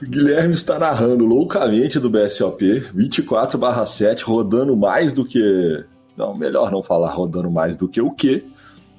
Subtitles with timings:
[0.02, 5.84] Guilherme está narrando loucamente do BSOP 24/7, rodando mais do que.
[6.16, 8.44] Não, melhor não falar rodando mais do que o quê?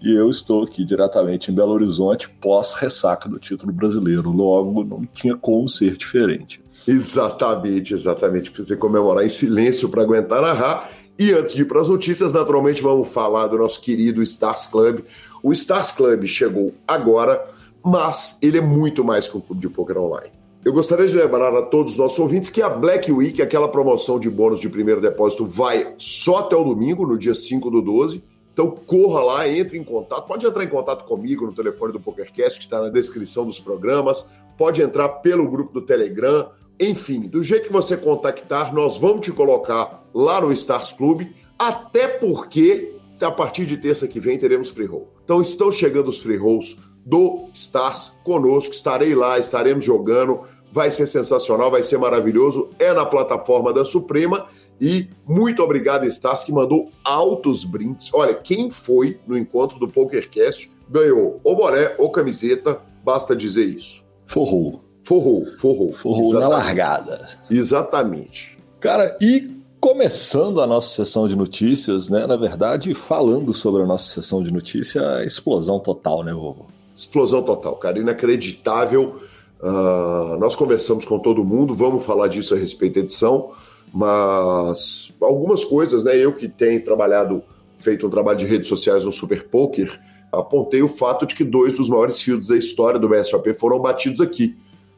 [0.01, 4.31] E eu estou aqui diretamente em Belo Horizonte, pós-ressaca do título brasileiro.
[4.31, 6.63] Logo, não tinha como ser diferente.
[6.87, 8.51] Exatamente, exatamente.
[8.51, 10.89] Precisa comemorar em silêncio para aguentar narrar.
[11.17, 14.99] E antes de ir para as notícias, naturalmente vamos falar do nosso querido Stars Club.
[15.45, 17.47] O Stars Club chegou agora,
[17.83, 20.31] mas ele é muito mais que um clube de poker online.
[20.65, 24.19] Eu gostaria de lembrar a todos os nossos ouvintes que a Black Week, aquela promoção
[24.19, 28.23] de bônus de primeiro depósito, vai só até o domingo, no dia 5 do 12.
[28.51, 30.25] Então corra lá, entre em contato.
[30.25, 34.27] Pode entrar em contato comigo no telefone do PokerCast, que está na descrição dos programas.
[34.57, 36.49] Pode entrar pelo grupo do Telegram
[36.79, 41.27] enfim, do jeito que você contactar, nós vamos te colocar lá no Stars Club,
[41.57, 45.14] até porque a partir de terça que vem teremos free roll.
[45.25, 50.41] Então estão chegando os free rolls do Stars conosco, estarei lá, estaremos jogando,
[50.71, 52.69] vai ser sensacional, vai ser maravilhoso.
[52.79, 54.47] É na plataforma da Suprema
[54.79, 58.09] e muito obrigado Stars que mandou altos brindes.
[58.13, 64.03] Olha, quem foi no encontro do PokerCast ganhou ou boné ou camiseta, basta dizer isso.
[64.27, 64.83] Forrou.
[65.03, 65.93] Forrou, forrou.
[65.93, 66.41] Forrou Exatamente.
[66.41, 67.29] na largada.
[67.49, 68.57] Exatamente.
[68.79, 69.54] Cara, e
[69.85, 72.25] começando a nossa sessão de notícias, né?
[72.25, 76.65] Na verdade, falando sobre a nossa sessão de notícias, explosão total, né, vovô?
[76.97, 77.99] Explosão total, cara.
[77.99, 79.21] Inacreditável.
[79.61, 83.51] Uh, nós conversamos com todo mundo, vamos falar disso a respeito da edição,
[83.93, 86.17] mas algumas coisas, né?
[86.17, 87.43] Eu que tenho trabalhado,
[87.77, 91.75] feito um trabalho de redes sociais no Super Poker, apontei o fato de que dois
[91.75, 94.57] dos maiores fields da história do BSOP foram batidos aqui.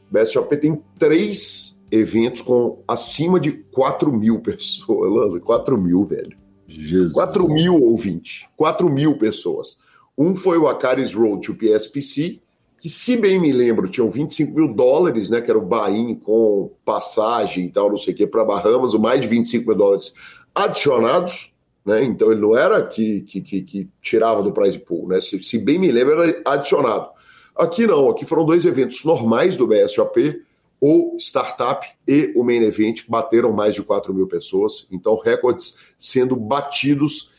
[0.09, 5.11] BSOP tem três eventos com acima de 4 mil pessoas.
[5.11, 6.37] Lanza, 4 mil, velho.
[6.67, 7.13] Jesus.
[7.13, 8.45] 4 mil ouvintes.
[8.55, 9.77] 4 mil pessoas.
[10.17, 12.39] Um foi o Acaris Road to PSPC,
[12.79, 15.41] que, se bem me lembro, tinham 25 mil dólares, né?
[15.41, 18.99] Que era o buy com passagem e tal, não sei o que, para Bahamas, o
[18.99, 20.13] mais de 25 mil dólares
[20.53, 21.51] adicionados.
[21.85, 22.03] Né?
[22.03, 25.21] Então ele não era que, que, que, que tirava do prize pool, né?
[25.21, 27.09] Se, se bem me lembro, era adicionado.
[27.55, 30.41] Aqui não, aqui foram dois eventos normais do BSOP,
[30.79, 36.35] o Startup e o Main Event bateram mais de 4 mil pessoas, então recordes sendo
[36.35, 37.31] batidos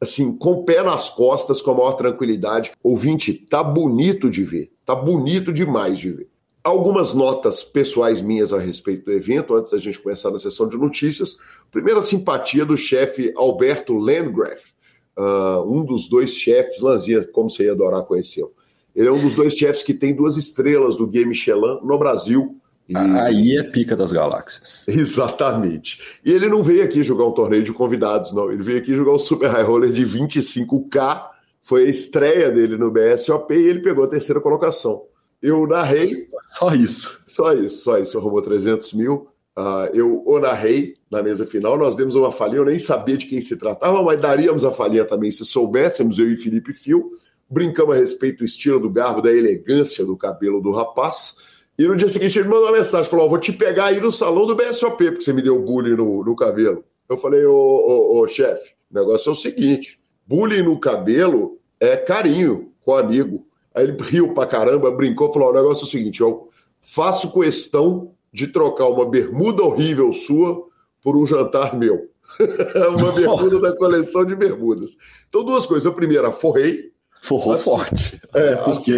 [0.00, 2.70] assim, com o pé nas costas, com a maior tranquilidade.
[2.82, 6.28] Ouvinte, tá bonito de ver, tá bonito demais de ver.
[6.62, 10.76] Algumas notas pessoais minhas a respeito do evento, antes da gente começar na sessão de
[10.76, 11.38] notícias.
[11.70, 14.70] Primeira simpatia do chefe Alberto Landgraf,
[15.18, 18.52] uh, um dos dois chefes, Lanzinha, como você ia adorar conhecê-lo
[18.98, 22.57] ele é um dos dois chefes que tem duas estrelas do Game Michelin no Brasil.
[22.88, 22.96] E...
[22.96, 24.82] Aí é pica das galáxias.
[24.88, 26.00] Exatamente.
[26.24, 28.50] E ele não veio aqui jogar um torneio de convidados, não.
[28.50, 31.30] Ele veio aqui jogar o Super High Roller de 25K.
[31.60, 35.02] Foi a estreia dele no BSOP e ele pegou a terceira colocação.
[35.42, 36.28] Eu narrei.
[36.50, 37.20] Só isso.
[37.26, 38.18] Só isso, só isso.
[38.18, 39.28] Arrumou 300 mil.
[39.56, 41.76] Uh, eu o narrei na mesa final.
[41.76, 45.04] Nós demos uma falhinha, eu nem sabia de quem se tratava, mas daríamos a falhinha
[45.04, 47.18] também se soubéssemos, eu e Felipe Fio
[47.50, 51.34] brincamos a respeito do estilo, do garbo, da elegância do cabelo do rapaz.
[51.78, 54.10] E no dia seguinte ele mandou uma mensagem, falou, oh, vou te pegar aí no
[54.10, 56.84] salão do BSOP, porque você me deu bullying no, no cabelo.
[57.08, 62.96] Eu falei, ô, chefe, o negócio é o seguinte, bullying no cabelo é carinho com
[62.96, 63.46] amigo.
[63.72, 66.48] Aí ele riu pra caramba, brincou, falou, o negócio é o seguinte, eu
[66.80, 70.66] faço questão de trocar uma bermuda horrível sua
[71.00, 72.10] por um jantar meu.
[72.98, 74.96] uma bermuda da coleção de bermudas.
[75.28, 75.86] Então, duas coisas.
[75.86, 76.92] A primeira, forrei,
[77.22, 78.20] Forrou assim, forte.
[78.34, 78.92] É, porque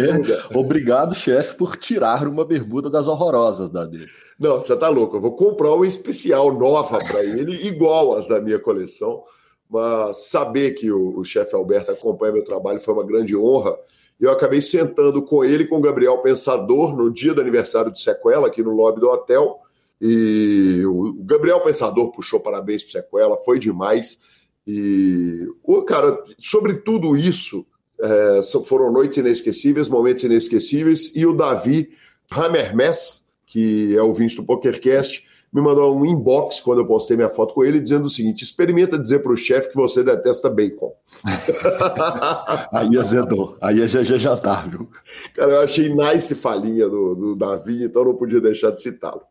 [0.53, 4.07] obrigado, chefe, por tirar uma bermuda das horrorosas da dele.
[4.37, 5.17] Não, você tá louco.
[5.17, 9.23] Eu vou comprar uma especial nova para ele, igual as da minha coleção.
[9.69, 13.77] Mas saber que o, o chefe Alberto acompanha meu trabalho foi uma grande honra.
[14.19, 18.01] E eu acabei sentando com ele com o Gabriel Pensador no dia do aniversário de
[18.01, 19.59] Sequela, aqui no lobby do hotel.
[19.99, 24.19] E o Gabriel Pensador puxou parabéns para Sequela, foi demais.
[24.67, 27.65] E o cara, sobre tudo isso,
[28.01, 31.11] é, foram noites inesquecíveis, momentos inesquecíveis.
[31.15, 31.89] E o Davi
[32.29, 37.29] Hammermess, que é o ouvinte do PokerCast, me mandou um inbox quando eu postei minha
[37.29, 40.93] foto com ele, dizendo o seguinte: experimenta dizer para o chefe que você detesta bacon.
[42.71, 44.87] aí azedou, aí é já tá, viu?
[45.35, 49.21] Cara, eu achei nice falinha do, do Davi, então não podia deixar de citá-lo.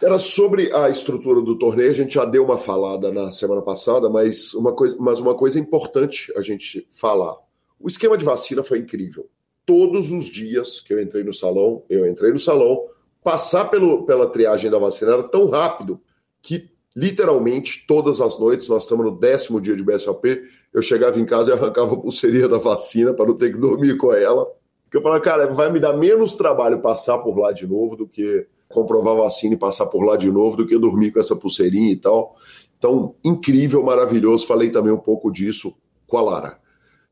[0.00, 4.08] Era sobre a estrutura do torneio, a gente já deu uma falada na semana passada,
[4.08, 7.36] mas uma coisa, mas uma coisa importante a gente falar.
[7.80, 9.28] O esquema de vacina foi incrível.
[9.64, 12.86] Todos os dias que eu entrei no salão, eu entrei no salão,
[13.22, 16.00] passar pelo, pela triagem da vacina era tão rápido
[16.40, 20.42] que literalmente todas as noites, nós estamos no décimo dia de BSOP,
[20.72, 23.96] eu chegava em casa e arrancava a pulseirinha da vacina para não ter que dormir
[23.96, 24.46] com ela.
[24.84, 28.08] Porque eu falava, cara, vai me dar menos trabalho passar por lá de novo do
[28.08, 31.36] que comprovar a vacina e passar por lá de novo do que dormir com essa
[31.36, 32.36] pulseirinha e tal.
[32.78, 34.46] Então, incrível, maravilhoso.
[34.46, 35.74] Falei também um pouco disso
[36.06, 36.58] com a Lara.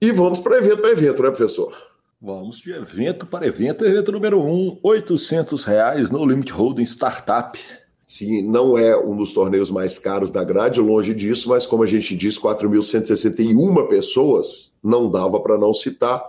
[0.01, 1.75] E vamos para evento para evento, né, professor?
[2.21, 3.85] Vamos de evento para evento.
[3.85, 7.59] Evento número 1, um, 800 reais no Limit Holding Startup.
[8.07, 11.87] Sim, não é um dos torneios mais caros da grade, longe disso, mas como a
[11.87, 16.23] gente disse, 4.161 pessoas, não dava para não citar.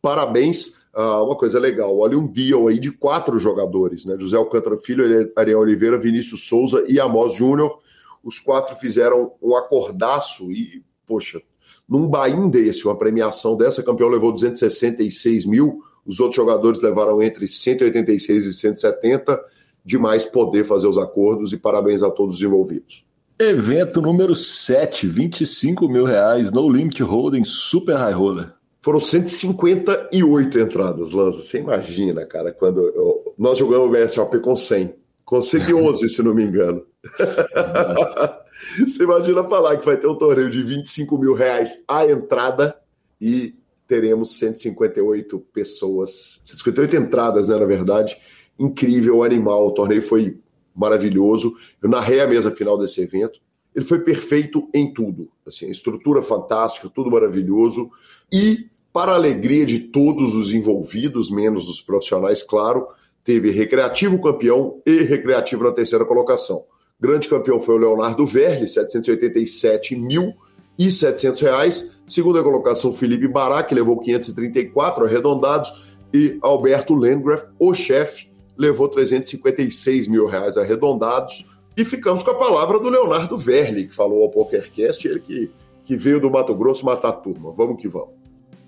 [0.00, 4.16] Parabéns ah, uma coisa legal, olha um deal aí de quatro jogadores, né?
[4.18, 7.78] José Alcântara Filho, Ariel Oliveira, Vinícius Souza e Amos Júnior.
[8.22, 11.42] Os quatro fizeram um acordaço e, poxa,
[11.88, 17.46] num bain desse, uma premiação dessa, campeão levou 266 mil, os outros jogadores levaram entre
[17.46, 19.40] 186 e 170.
[19.84, 23.04] Demais poder fazer os acordos e parabéns a todos os envolvidos.
[23.38, 28.52] Evento número 7, 25 mil reais, No Limit Holding Super High Roller.
[28.82, 31.42] Foram 158 entradas, Lanza.
[31.42, 34.94] Você imagina, cara, quando eu, nós jogamos o BSOP com 100.
[35.28, 36.86] Com 111, se não me engano.
[38.80, 42.74] Você imagina falar que vai ter um torneio de 25 mil reais a entrada
[43.20, 43.54] e
[43.86, 48.16] teremos 158 pessoas, 158 entradas, né, na verdade.
[48.58, 49.66] Incrível, animal.
[49.66, 50.38] O torneio foi
[50.74, 51.54] maravilhoso.
[51.82, 53.38] Eu narrei a mesa final desse evento.
[53.74, 55.30] Ele foi perfeito em tudo.
[55.46, 57.90] Assim, estrutura fantástica, tudo maravilhoso.
[58.32, 62.88] E, para a alegria de todos os envolvidos, menos os profissionais, claro,
[63.28, 66.64] teve recreativo campeão e recreativo na terceira colocação.
[66.98, 71.92] Grande campeão foi o Leonardo Verli, 787.700 reais.
[72.06, 75.70] Segunda colocação, Felipe Bará, que levou 534 arredondados.
[76.14, 81.44] E Alberto Landgraf, o chefe, levou 356 mil reais arredondados.
[81.76, 85.52] E ficamos com a palavra do Leonardo Verli, que falou ao PokerCast, ele que
[85.88, 87.50] que veio do Mato Grosso matar a turma.
[87.50, 88.17] Vamos que vamos.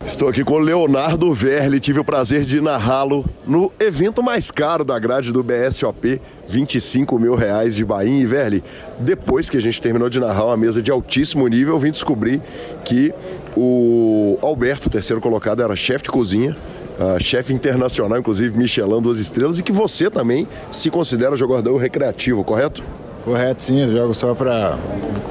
[0.05, 4.83] Estou aqui com o Leonardo Verli, tive o prazer de narrá-lo no evento mais caro
[4.83, 8.23] da grade do BSOP, 25 mil reais de Bahia.
[8.23, 8.65] E Verli,
[8.99, 12.41] depois que a gente terminou de narrar uma mesa de altíssimo nível, eu vim descobrir
[12.85, 13.13] que
[13.57, 16.57] o Alberto, terceiro colocado, era chefe de cozinha,
[16.99, 22.43] uh, chefe internacional, inclusive Michelin, duas estrelas, e que você também se considera jogador recreativo,
[22.43, 22.83] correto?
[23.25, 24.79] Correto, sim, eu jogo só pra.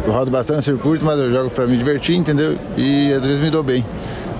[0.06, 2.56] Eu rodo bastante circuito, mas eu jogo pra me divertir, entendeu?
[2.78, 3.84] E às vezes me dou bem.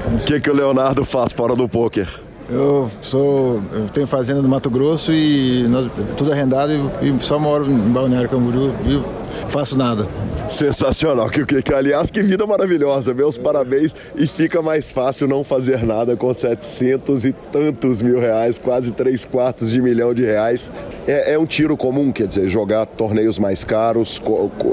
[0.08, 2.08] O que, que o Leonardo faz fora do poker?
[2.50, 3.62] Eu sou.
[3.72, 7.78] Eu tenho fazenda no Mato Grosso e nós, tudo arrendado e, e só moro em
[7.78, 10.08] Balneário Camboriú e faço nada.
[10.50, 13.94] Sensacional, que, que, que, aliás, que vida maravilhosa, meus parabéns.
[14.16, 19.26] E fica mais fácil não fazer nada com 700 e tantos mil reais, quase 3
[19.26, 20.72] quartos de milhão de reais.
[21.08, 24.20] É, é um tiro comum, quer dizer, jogar torneios mais caros.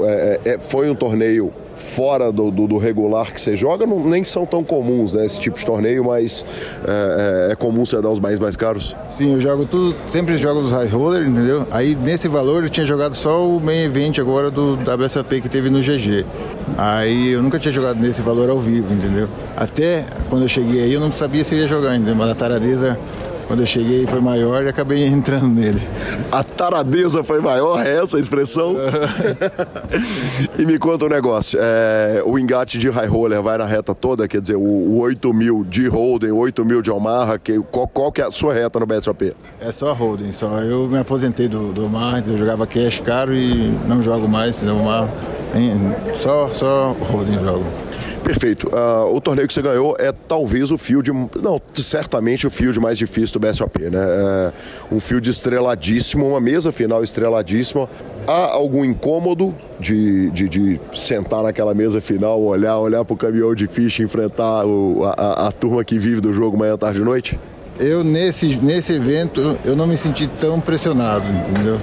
[0.03, 4.23] É, é, foi um torneio fora do, do, do, regular que você joga, não, nem
[4.23, 5.25] são tão comuns, né?
[5.25, 6.45] Esse tipo de torneio, mas
[6.85, 8.95] é, é, é, comum você dar os mais mais caros?
[9.15, 11.65] Sim, eu jogo tudo, sempre jogo dos high roller, entendeu?
[11.71, 15.69] Aí nesse valor eu tinha jogado só o main event agora do WSAP que teve
[15.69, 16.25] no GG.
[16.77, 19.27] Aí eu nunca tinha jogado nesse valor ao vivo, entendeu?
[19.55, 22.97] Até quando eu cheguei aí eu não sabia se ia jogar ainda, mas a taradeza
[23.47, 25.81] quando eu cheguei foi maior e acabei entrando nele.
[26.31, 28.75] A taradeza foi maior, é essa a expressão?
[30.59, 34.27] e me conta um negócio, é, o engate de high roller vai na reta toda,
[34.27, 38.11] quer dizer, o, o 8 mil de Holden, 8 mil de Omaha, que, qual, qual
[38.11, 39.33] que é a sua reta no BSOP?
[39.61, 40.59] É só Holden, só.
[40.59, 44.77] Eu me aposentei do, do Omaha, eu jogava cash caro e não jogo mais, entendeu?
[44.77, 45.07] Omaha,
[46.21, 47.86] só, só Holden jogo.
[48.27, 48.67] Perfeito.
[48.67, 52.97] Uh, o torneio que você ganhou é talvez o field, não, certamente o field mais
[52.97, 53.99] difícil do BSOP, né?
[53.99, 54.51] É
[54.93, 57.89] um field estreladíssimo, uma mesa final estreladíssima.
[58.27, 63.55] Há algum incômodo de, de, de sentar naquela mesa final, olhar, olhar para o caminhão
[63.55, 67.39] de ficha enfrentar o, a, a turma que vive do jogo manhã, tarde e noite?
[67.79, 71.77] Eu, nesse, nesse evento, eu não me senti tão pressionado, entendeu?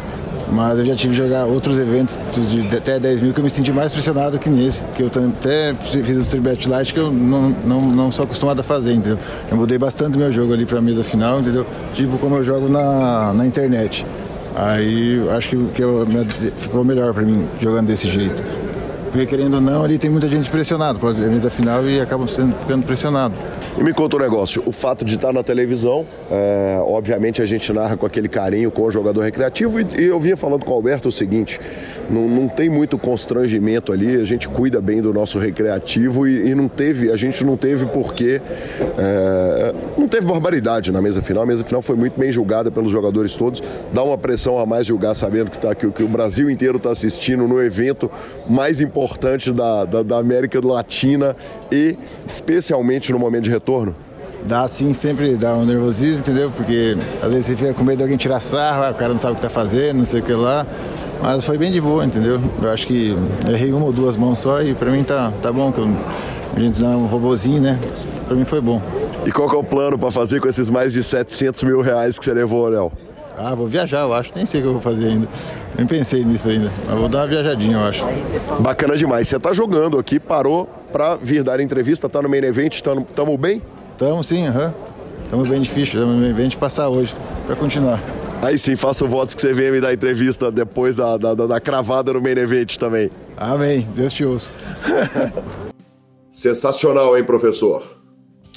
[0.52, 2.18] Mas eu já tive que jogar outros eventos
[2.50, 4.82] de até 10 mil que eu me senti mais pressionado que nesse.
[4.96, 8.62] Que eu até fiz o Street Light que eu não, não, não sou acostumado a
[8.62, 9.18] fazer, entendeu?
[9.50, 11.66] Eu mudei bastante meu jogo ali pra mesa final, entendeu?
[11.94, 14.04] Tipo como eu jogo na, na internet.
[14.54, 16.06] Aí acho que, que eu,
[16.58, 18.42] ficou melhor para mim jogando desse jeito.
[19.10, 22.26] Porque querendo ou não, ali tem muita gente pressionada, pode a mesa final e acabam
[22.26, 23.36] sendo, ficando pressionados.
[23.76, 27.72] E me conta um negócio, o fato de estar na televisão, é, obviamente a gente
[27.72, 30.74] narra com aquele carinho com o jogador recreativo e, e eu vinha falando com o
[30.74, 31.60] Alberto o seguinte,
[32.10, 36.54] não, não tem muito constrangimento ali, a gente cuida bem do nosso recreativo e, e
[36.54, 38.40] não teve, a gente não teve porque
[38.98, 41.42] é, não teve barbaridade na mesa final.
[41.42, 43.62] A mesa final foi muito bem julgada pelos jogadores todos.
[43.92, 46.90] Dá uma pressão a mais julgar sabendo que, tá, que, que o Brasil inteiro está
[46.90, 48.10] assistindo no evento
[48.48, 51.36] mais importante da, da, da América Latina
[51.70, 51.96] e
[52.26, 53.94] especialmente no momento de retorno.
[54.44, 56.50] Dá sim, sempre dá um nervosismo, entendeu?
[56.54, 59.18] Porque às vezes você fica com medo de alguém tirar sarro, ah, o cara não
[59.18, 60.66] sabe o que está fazendo, não sei o que lá.
[61.24, 62.38] Mas foi bem de boa, entendeu?
[62.62, 63.16] Eu acho que
[63.48, 65.88] errei uma ou duas mãos só e pra mim tá, tá bom, que eu,
[66.54, 67.80] a gente não é um robozinho, né?
[68.26, 68.78] Pra mim foi bom.
[69.24, 72.18] E qual que é o plano para fazer com esses mais de 700 mil reais
[72.18, 72.92] que você levou, Léo?
[73.38, 74.32] Ah, vou viajar, eu acho.
[74.36, 75.26] Nem sei o que eu vou fazer ainda.
[75.78, 76.70] Nem pensei nisso ainda.
[76.86, 78.04] Mas vou dar uma viajadinha, eu acho.
[78.60, 79.26] Bacana demais.
[79.26, 83.38] Você tá jogando aqui, parou pra vir dar entrevista, tá no main event, tamo, tamo
[83.38, 83.62] bem?
[83.96, 84.66] Tamo sim, aham.
[84.66, 84.72] Uhum.
[85.30, 87.14] Tamo bem difícil, tamo main event passar hoje,
[87.46, 87.98] pra continuar.
[88.44, 92.12] Aí sim, faço votos que você venha me dar entrevista depois da, da, da cravada
[92.12, 93.10] no main event também.
[93.38, 93.88] Amém.
[93.96, 94.50] Deus te ouça.
[96.30, 97.82] Sensacional, hein, professor?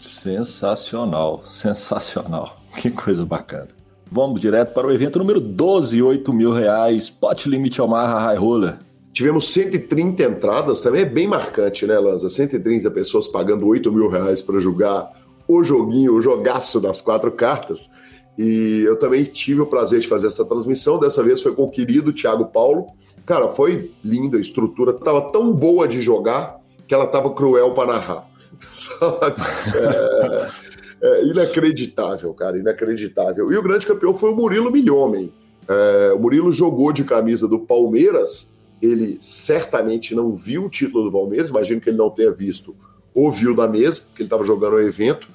[0.02, 2.58] Sensacional, sensacional.
[2.76, 3.70] Que coisa bacana.
[4.12, 8.78] Vamos direto para o evento número 12, 8 mil reais, Pot Limit Omaha High Roller.
[9.14, 12.30] Tivemos 130 entradas, também é bem marcante, né, Lanza?
[12.30, 15.12] 130 pessoas pagando 8 mil reais para jogar
[15.48, 17.90] o joguinho, o jogaço das quatro cartas.
[18.38, 21.00] E eu também tive o prazer de fazer essa transmissão.
[21.00, 22.88] Dessa vez foi com o querido Thiago Paulo.
[23.26, 27.94] Cara, foi lindo, a estrutura estava tão boa de jogar que ela estava cruel para
[27.94, 28.30] narrar.
[28.72, 29.36] Sabe?
[31.00, 33.52] É, é, inacreditável, cara, inacreditável.
[33.52, 35.32] E o grande campeão foi o Murilo Milhomem.
[35.68, 38.50] É, o Murilo jogou de camisa do Palmeiras.
[38.82, 42.76] Ele certamente não viu o título do Palmeiras, imagino que ele não tenha visto
[43.14, 45.28] ou viu da mesa, porque ele estava jogando o evento.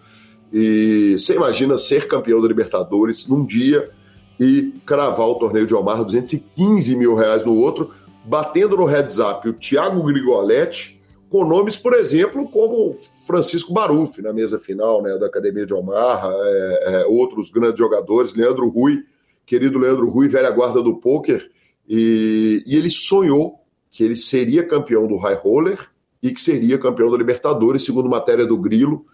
[0.53, 3.91] E você imagina ser campeão da Libertadores num dia
[4.39, 7.93] e cravar o torneio de Omar 215 mil reais no outro,
[8.25, 12.93] batendo no heads up o Thiago Grigoletti, com nomes, por exemplo, como
[13.27, 18.35] Francisco Baruf na mesa final né, da Academia de Omar, é, é, outros grandes jogadores,
[18.35, 19.03] Leandro Rui,
[19.47, 21.51] querido Leandro Rui, velha guarda do pôquer,
[21.89, 25.79] e, e ele sonhou que ele seria campeão do High Roller
[26.23, 29.07] e que seria campeão da Libertadores, segundo matéria do Grilo,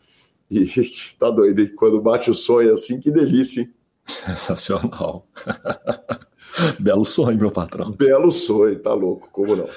[0.50, 0.66] e
[1.18, 3.72] tá doido, e quando bate o sonho assim, que delícia, hein?
[4.06, 5.26] Sensacional.
[6.80, 7.92] Belo sonho, meu patrão.
[7.92, 9.68] Belo sonho, tá louco, como não?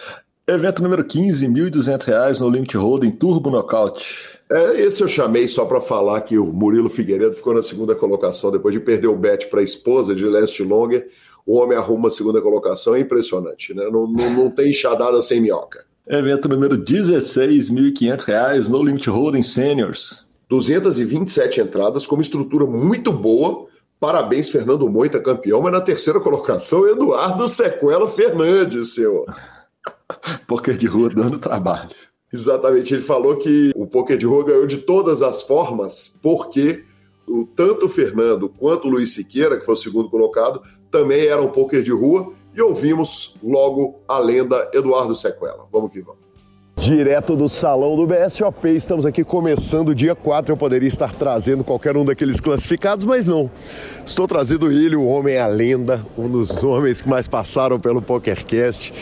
[0.48, 4.06] Evento número 15, R$ 1.200 no Limit Hold'em Turbo Knockout.
[4.50, 8.52] É, esse eu chamei só para falar que o Murilo Figueiredo ficou na segunda colocação
[8.52, 11.08] depois de perder o bet para a esposa de Leste Longer.
[11.46, 13.86] O homem arruma a segunda colocação, é impressionante, né?
[13.92, 15.86] Não, não, não tem enxadada sem minhoca.
[16.08, 20.26] Evento número 16, R$ 1.500 no Limit Hold'em Seniors.
[20.52, 23.68] 227 entradas, com uma estrutura muito boa.
[24.02, 29.26] Parabéns, Fernando Moita, campeão, mas na terceira colocação, Eduardo Sequela Fernandes, senhor.
[30.46, 31.92] Poker de rua dando trabalho.
[32.34, 36.84] Exatamente, ele falou que o poker de rua ganhou de todas as formas, porque
[37.28, 41.50] o, tanto o Fernando quanto o Luiz Siqueira, que foi o segundo colocado, também eram
[41.50, 45.66] poker de rua, e ouvimos logo a lenda Eduardo Sequela.
[45.72, 46.31] Vamos que vamos.
[46.78, 50.52] Direto do salão do BSOP, estamos aqui começando o dia 4.
[50.52, 53.52] Eu poderia estar trazendo qualquer um daqueles classificados, mas não.
[54.04, 58.94] Estou trazendo ele, o homem a lenda, um dos homens que mais passaram pelo PokerCast,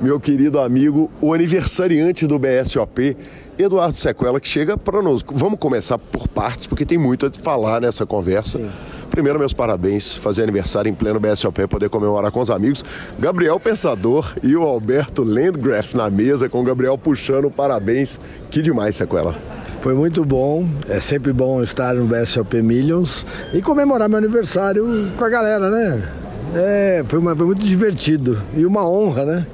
[0.00, 3.16] meu querido amigo, o aniversariante do BSOP,
[3.58, 5.22] Eduardo Sequela, que chega para nós.
[5.26, 8.58] Vamos começar por partes, porque tem muito a falar nessa conversa.
[8.58, 8.70] Sim.
[9.10, 10.14] Primeiro, meus parabéns.
[10.14, 12.84] Fazer aniversário em pleno BSOP, poder comemorar com os amigos.
[13.18, 18.20] Gabriel Pensador e o Alberto Landgraf na mesa, com o Gabriel puxando parabéns.
[18.50, 19.34] Que demais, sequela.
[19.80, 23.24] Foi muito bom, é sempre bom estar no BSOP Millions
[23.54, 26.02] e comemorar meu aniversário com a galera, né?
[26.54, 28.40] É, foi, uma, foi muito divertido.
[28.56, 29.46] E uma honra, né?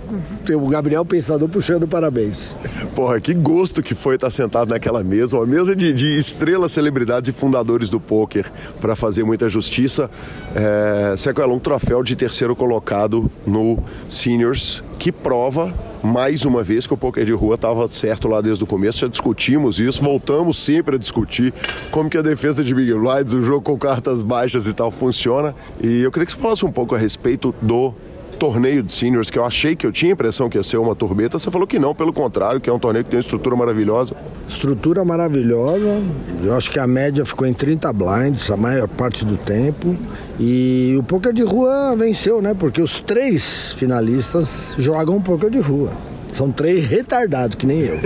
[0.47, 2.55] Ter o Gabriel Pensador puxando parabéns.
[2.95, 7.29] Porra, que gosto que foi estar sentado naquela mesa, uma mesa de, de estrelas, celebridades
[7.29, 10.09] e fundadores do poker, para fazer muita justiça.
[10.55, 15.75] É, Sequela, um troféu de terceiro colocado no Seniors, que prova
[16.05, 19.09] mais uma vez que o poker de rua estava certo lá desde o começo, já
[19.09, 21.55] discutimos isso, voltamos sempre a discutir
[21.91, 25.55] como que a defesa de Big Blinds, o jogo com cartas baixas e tal funciona.
[25.83, 27.95] E eu queria que você falasse um pouco a respeito do
[28.35, 30.95] torneio de seniors que eu achei que eu tinha a impressão que ia ser uma
[30.95, 33.57] turbeta, você falou que não, pelo contrário, que é um torneio que tem uma estrutura
[33.57, 34.15] maravilhosa.
[34.49, 36.03] Estrutura maravilhosa,
[36.43, 39.97] eu acho que a média ficou em 30 blinds a maior parte do tempo.
[40.39, 42.55] E o poker de rua venceu, né?
[42.59, 45.93] Porque os três finalistas jogam poker de rua.
[46.35, 47.97] São três retardados, que nem eu.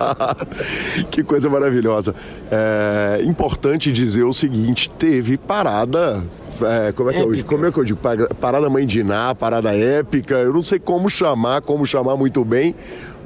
[1.10, 2.14] que coisa maravilhosa.
[2.50, 6.22] É importante dizer o seguinte: teve parada
[6.62, 7.98] é, como, é que eu, como é que eu digo?
[8.40, 10.34] Parada Mãe de Iná, parada épica.
[10.34, 12.74] Eu não sei como chamar, como chamar muito bem,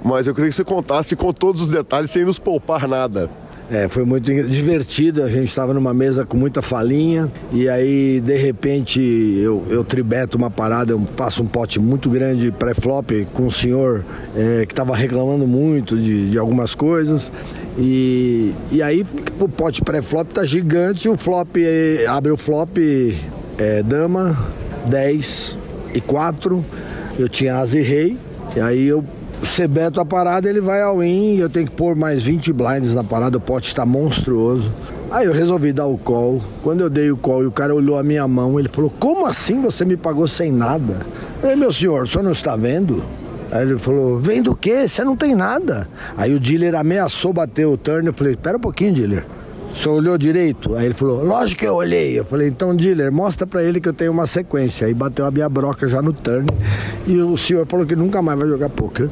[0.05, 3.31] mas eu queria que você contasse com todos os detalhes sem nos poupar nada.
[3.71, 5.23] É, foi muito divertido.
[5.23, 10.37] A gente estava numa mesa com muita falinha e aí de repente eu, eu tribeto
[10.37, 14.05] uma parada, eu passo um pote muito grande pré-flop com um senhor
[14.37, 17.31] é, que estava reclamando muito de, de algumas coisas.
[17.79, 19.07] E, e aí
[19.39, 21.57] o pote pré-flop tá gigante, o flop
[22.09, 22.77] abre o flop
[23.59, 24.37] é, dama,
[24.87, 25.59] 10
[25.95, 26.65] e 4.
[27.19, 28.17] Eu tinha asa e rei.
[28.57, 29.05] E aí eu
[29.43, 33.03] Sebeto a parada, ele vai ao in, eu tenho que pôr mais 20 blinds na
[33.03, 34.71] parada, o pote está monstruoso.
[35.11, 36.43] Aí eu resolvi dar o call.
[36.63, 39.27] Quando eu dei o call e o cara olhou a minha mão, ele falou: Como
[39.27, 41.01] assim você me pagou sem nada?
[41.37, 43.03] Eu falei: Meu senhor, o senhor não está vendo?
[43.51, 44.87] Aí ele falou: Vendo o quê?
[44.89, 45.89] Você não tem nada.
[46.17, 48.07] Aí o dealer ameaçou bater o turn.
[48.07, 49.25] Eu falei: Espera um pouquinho, dealer.
[49.75, 50.75] Senhor olhou direito?
[50.75, 52.19] Aí ele falou, lógico que eu olhei.
[52.19, 54.87] Eu falei, então, dealer, mostra pra ele que eu tenho uma sequência.
[54.87, 56.47] Aí bateu a minha broca já no turn.
[57.07, 59.09] E o senhor falou que nunca mais vai jogar poker.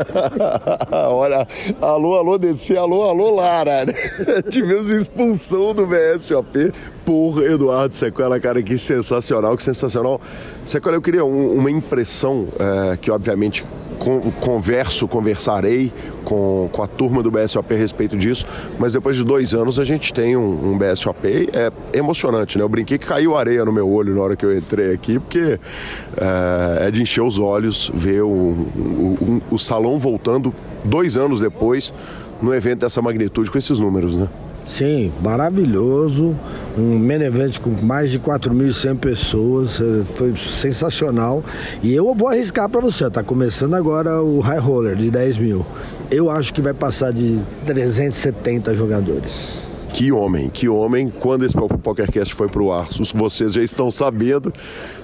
[0.90, 1.46] Olha,
[1.80, 3.86] alô, alô, DC, alô, alô, Lara.
[4.50, 6.72] Tivemos expulsão do VSOP
[7.04, 10.20] por Eduardo Sequela, cara, que sensacional, que sensacional.
[10.64, 13.64] Sequela, eu queria um, uma impressão é, que, obviamente,
[14.40, 15.92] converso, conversarei
[16.24, 18.46] com, com a turma do BSOP a respeito disso,
[18.78, 22.64] mas depois de dois anos a gente tem um, um BSOP é emocionante, né?
[22.64, 25.58] Eu brinquei que caiu areia no meu olho na hora que eu entrei aqui, porque
[26.16, 31.92] é, é de encher os olhos ver o, o, o, salão voltando dois anos depois
[32.40, 34.28] no evento dessa magnitude com esses números, né?
[34.70, 36.36] Sim, maravilhoso.
[36.78, 39.80] Um main event com mais de 4.100 pessoas.
[39.80, 41.42] Eh, foi sensacional.
[41.82, 43.10] E eu vou arriscar para você.
[43.10, 45.66] Tá começando agora o High Roller de 10 mil.
[46.08, 49.60] Eu acho que vai passar de 370 jogadores.
[49.92, 51.12] Que homem, que homem.
[51.18, 54.54] Quando esse PokerCast foi pro ar, vocês já estão sabendo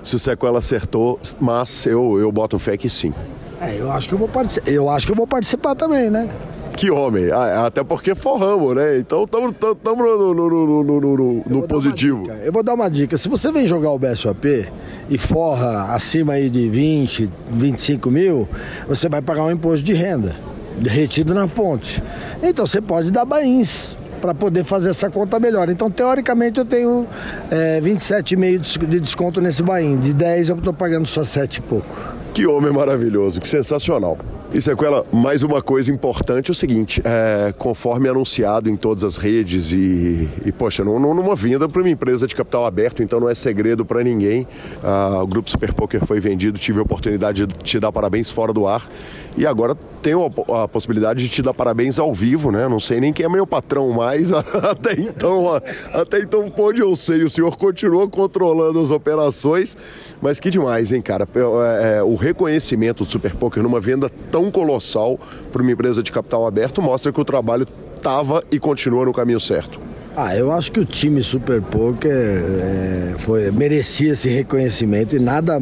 [0.01, 3.13] se o Sequela acertou, mas eu, eu boto fé que sim.
[3.61, 4.71] É, eu acho que eu vou participar.
[4.71, 6.29] Eu acho que eu vou participar também, né?
[6.77, 7.31] Que homem.
[7.31, 8.99] Ah, até porque forramos, né?
[8.99, 12.31] Então estamos no, no, no, no, no positivo.
[12.45, 13.17] Eu vou dar uma dica.
[13.17, 14.69] Se você vem jogar o BSOP
[15.09, 18.49] e forra acima aí de 20, 25 mil,
[18.87, 20.37] você vai pagar um imposto de renda
[20.85, 22.03] retido na fonte.
[22.43, 25.71] Então você pode dar bains para poder fazer essa conta melhor.
[25.71, 27.07] Então, teoricamente, eu tenho
[27.51, 29.97] é, 27,5 de desconto nesse bain.
[29.99, 32.17] De 10 eu estou pagando só 7 e pouco.
[32.35, 34.19] Que homem maravilhoso, que sensacional.
[34.53, 39.17] E Sequela, mais uma coisa importante é o seguinte: é, conforme anunciado em todas as
[39.17, 43.35] redes e, e poxa, numa vinda para uma empresa de capital aberto, então não é
[43.35, 44.47] segredo para ninguém.
[44.83, 48.53] Ah, o Grupo Super Poker foi vendido, tive a oportunidade de te dar parabéns fora
[48.53, 48.89] do ar
[49.37, 52.69] e agora tenho a, a possibilidade de te dar parabéns ao vivo, né?
[52.69, 55.61] Não sei nem quem é meu patrão mais, até então,
[55.93, 59.77] até então pode eu sei, o senhor continua controlando as operações,
[60.23, 61.29] mas que demais, hein, cara?
[61.35, 65.19] É, é, o reconhecimento do Super Poker numa venda tão tão colossal
[65.51, 69.41] para uma empresa de capital aberto mostra que o trabalho estava e continua no caminho
[69.41, 69.81] certo.
[70.15, 75.59] Ah, eu acho que o time Super Poker é, foi, merecia esse reconhecimento e nada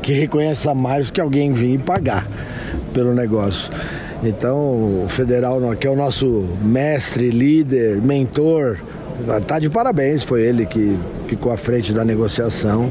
[0.00, 2.26] que reconheça mais que alguém vir pagar
[2.94, 3.70] pelo negócio.
[4.24, 4.56] Então,
[5.04, 8.78] o Federal, que é o nosso mestre, líder, mentor,
[9.46, 10.22] tá de parabéns.
[10.22, 12.90] Foi ele que ficou à frente da negociação.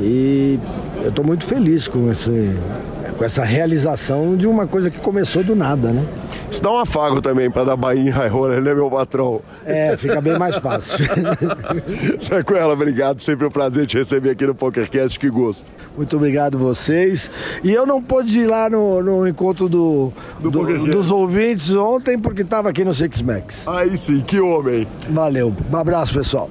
[0.00, 0.58] E
[1.02, 2.50] eu estou muito feliz com esse,
[3.16, 6.04] com essa realização de uma coisa que começou do nada, né?
[6.50, 9.40] Isso dá um afago também para dar Bahia em roller, né, meu patrão?
[9.64, 11.04] É, fica bem mais fácil.
[12.20, 13.20] Sequela, obrigado.
[13.20, 15.72] Sempre um prazer te receber aqui no PokerCast, que gosto.
[15.96, 17.30] Muito obrigado vocês.
[17.62, 22.18] E eu não pude ir lá no, no encontro do, do, do dos ouvintes ontem,
[22.18, 23.66] porque estava aqui no Six Max.
[23.66, 24.86] Aí sim, que homem.
[25.10, 25.52] Valeu.
[25.72, 26.48] Um abraço, pessoal.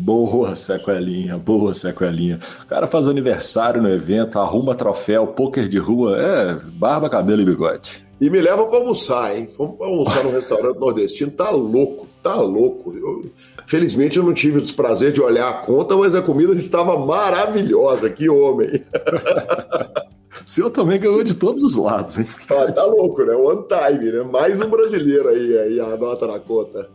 [0.00, 2.40] Boa sequelinha, boa sequelinha.
[2.64, 7.44] O cara faz aniversário no evento, arruma troféu, pôquer de rua, é barba, cabelo e
[7.44, 8.02] bigode.
[8.18, 9.46] E me leva para almoçar, hein?
[9.46, 12.94] Fomos para almoçar no restaurante nordestino, tá louco, tá louco.
[12.96, 13.30] Eu,
[13.66, 18.08] felizmente eu não tive o desprazer de olhar a conta, mas a comida estava maravilhosa,
[18.08, 18.82] que homem.
[20.46, 22.26] O senhor também ganhou de todos os lados, hein?
[22.48, 23.34] Ah, tá louco, né?
[23.34, 24.22] One time, né?
[24.22, 26.88] Mais um brasileiro aí, aí a nota na conta.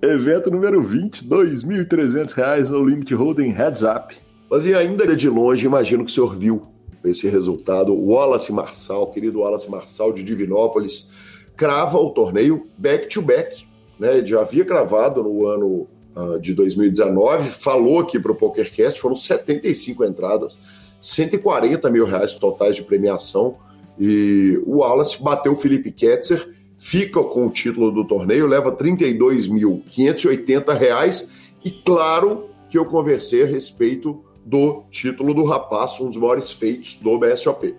[0.00, 4.14] Evento número 20, R$ 2.300 no Limit Holding Heads Up.
[4.48, 6.68] Mas e ainda de longe, imagino que o senhor viu
[7.04, 7.92] esse resultado.
[7.92, 11.08] Wallace Marçal, querido Wallace Marçal de Divinópolis,
[11.56, 13.66] crava o torneio back-to-back.
[13.98, 14.18] Né?
[14.18, 19.16] Ele já havia cravado no ano uh, de 2019, falou aqui para o PokerCast, foram
[19.16, 20.60] 75 entradas,
[21.00, 23.56] 140 mil reais totais de premiação.
[23.98, 28.76] E o Wallace bateu o Felipe Ketzer fica com o título do torneio, leva R$
[28.76, 31.28] 32.580
[31.64, 36.94] e claro que eu conversei a respeito do título do rapaz, um dos maiores feitos
[36.96, 37.74] do BSOP.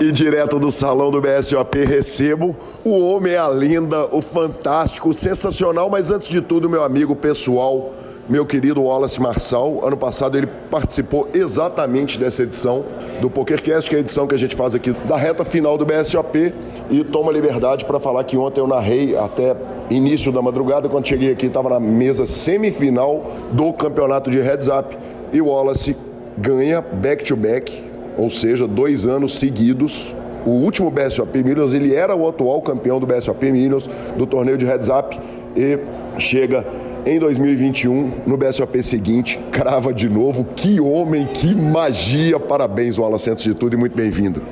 [0.00, 5.90] E direto do salão do BSOP recebo o homem, a linda, o fantástico, o sensacional,
[5.90, 7.92] mas antes de tudo, meu amigo pessoal,
[8.28, 9.86] meu querido Wallace Marçal.
[9.86, 12.84] Ano passado ele participou exatamente dessa edição
[13.20, 15.84] do PokerCast, que é a edição que a gente faz aqui da reta final do
[15.84, 16.52] BSOP.
[16.90, 19.56] E toma liberdade para falar que ontem eu narrei até
[19.90, 24.96] início da madrugada, quando cheguei aqui, estava na mesa semifinal do campeonato de Heads Up.
[25.32, 25.96] E Wallace
[26.38, 27.82] ganha back-to-back, -back,
[28.16, 30.14] ou seja, dois anos seguidos
[30.46, 34.66] o último BSOP Millions, ele era o atual campeão do BSOP Millions, do torneio de
[34.66, 35.18] Heads Up,
[35.56, 35.78] e
[36.18, 36.66] chega
[37.06, 40.44] em 2021, no BSOP seguinte, crava de novo.
[40.56, 42.40] Que homem, que magia!
[42.40, 44.42] Parabéns, Wallace, antes de tudo, e muito bem-vindo.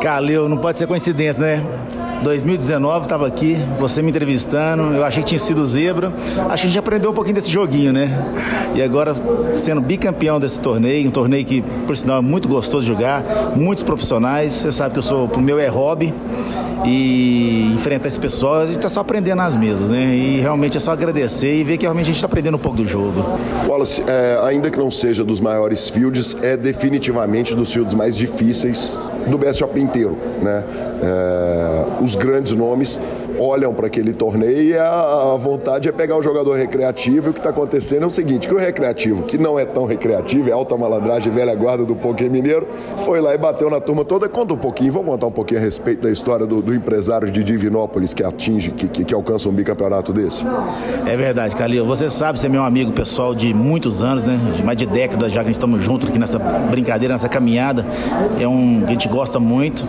[0.00, 1.64] Calil, não pode ser coincidência, né?
[2.24, 6.10] 2019 estava aqui, você me entrevistando, eu achei que tinha sido zebra.
[6.48, 8.10] Acho que a gente aprendeu um pouquinho desse joguinho, né?
[8.74, 9.14] E agora
[9.54, 13.22] sendo bicampeão desse torneio, um torneio que, por sinal, é muito gostoso de jogar,
[13.54, 14.52] muitos profissionais.
[14.52, 16.12] Você sabe que eu sou, o meu é hobby
[16.84, 20.14] e enfrentar esse pessoal, a gente está só aprendendo nas mesas, né?
[20.14, 22.76] E realmente é só agradecer e ver que realmente a gente está aprendendo um pouco
[22.76, 23.24] do jogo.
[23.66, 28.96] Wallace, é, ainda que não seja dos maiores fields, é definitivamente dos fields mais difíceis
[29.26, 30.64] do BSOP inteiro, né?
[31.02, 33.00] É, os grandes nomes
[33.38, 37.28] olham para aquele torneio e a, a, vontade é pegar o jogador recreativo.
[37.28, 39.84] E o que está acontecendo é o seguinte: que o recreativo, que não é tão
[39.84, 42.66] recreativo, é alta malandragem, velha guarda do Poké Mineiro,
[43.04, 44.28] foi lá e bateu na turma toda.
[44.28, 47.42] Conta um pouquinho, vamos contar um pouquinho a respeito da história do, do empresário de
[47.42, 50.44] Divinópolis que atinge, que, que, que, alcança um bicampeonato desse.
[51.06, 51.84] É verdade, Calil.
[51.86, 54.38] Você sabe, você é meu amigo pessoal de muitos anos, né?
[54.54, 57.84] De mais de décadas já que a gente estamos juntos aqui nessa brincadeira, nessa caminhada.
[58.38, 59.84] É um que a gente gosta muito.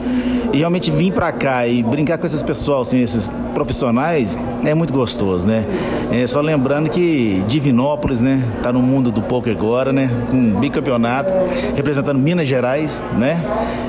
[0.53, 4.93] E realmente vir para cá e brincar com esses pessoal, assim, esses profissionais, é muito
[4.93, 5.63] gostoso, né?
[6.11, 10.59] É, só lembrando que Divinópolis, né, tá no mundo do poker agora, né, com um
[10.59, 11.31] bicampeonato,
[11.75, 13.41] representando Minas Gerais, né?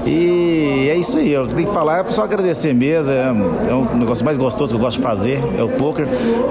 [0.07, 3.29] E é isso aí, eu tenho que falar, é só agradecer mesmo, é,
[3.69, 6.07] é um negócio mais gostoso que eu gosto de fazer, é o poker,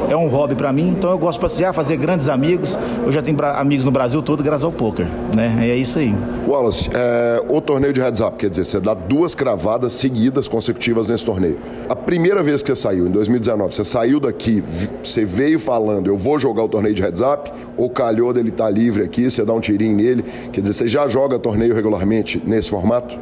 [0.09, 3.21] é um hobby para mim, então eu gosto de passear, fazer grandes amigos, eu já
[3.21, 5.69] tenho amigos no Brasil todo graças ao poker, né?
[5.69, 6.13] É isso aí.
[6.47, 11.09] Wallace, é, o torneio de heads up, quer dizer, você dá duas cravadas seguidas, consecutivas
[11.09, 11.59] nesse torneio.
[11.89, 14.63] A primeira vez que você saiu, em 2019, você saiu daqui,
[15.03, 18.65] você veio falando, eu vou jogar o torneio de heads up, ou calhou dele estar
[18.65, 22.41] tá livre aqui, você dá um tirinho nele, quer dizer, você já joga torneio regularmente
[22.45, 23.17] nesse formato?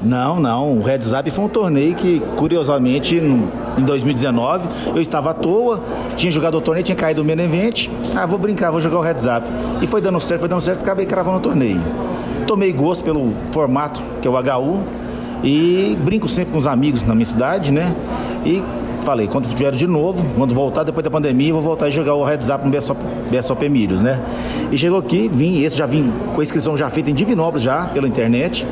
[0.00, 0.78] Não, não.
[0.78, 5.82] O Heads Up foi um torneio que, curiosamente, em 2019, eu estava à toa,
[6.16, 7.88] tinha jogado o torneio, tinha caído o main event.
[8.14, 9.46] Ah, vou brincar, vou jogar o Heads Up.
[9.82, 11.80] E foi dando certo, foi dando certo, acabei cravando o torneio.
[12.46, 14.80] Tomei gosto pelo formato, que é o HU,
[15.42, 17.94] e brinco sempre com os amigos na minha cidade, né?
[18.44, 18.62] E
[19.02, 22.24] falei, quando vier de novo, quando voltar depois da pandemia, vou voltar e jogar o
[22.24, 24.20] Heads Up no BSOP, BSOP Milhos, né?
[24.70, 27.86] E chegou aqui, vim, esse já vim com a inscrição já feita em Divinópolis já,
[27.86, 28.66] pela internet,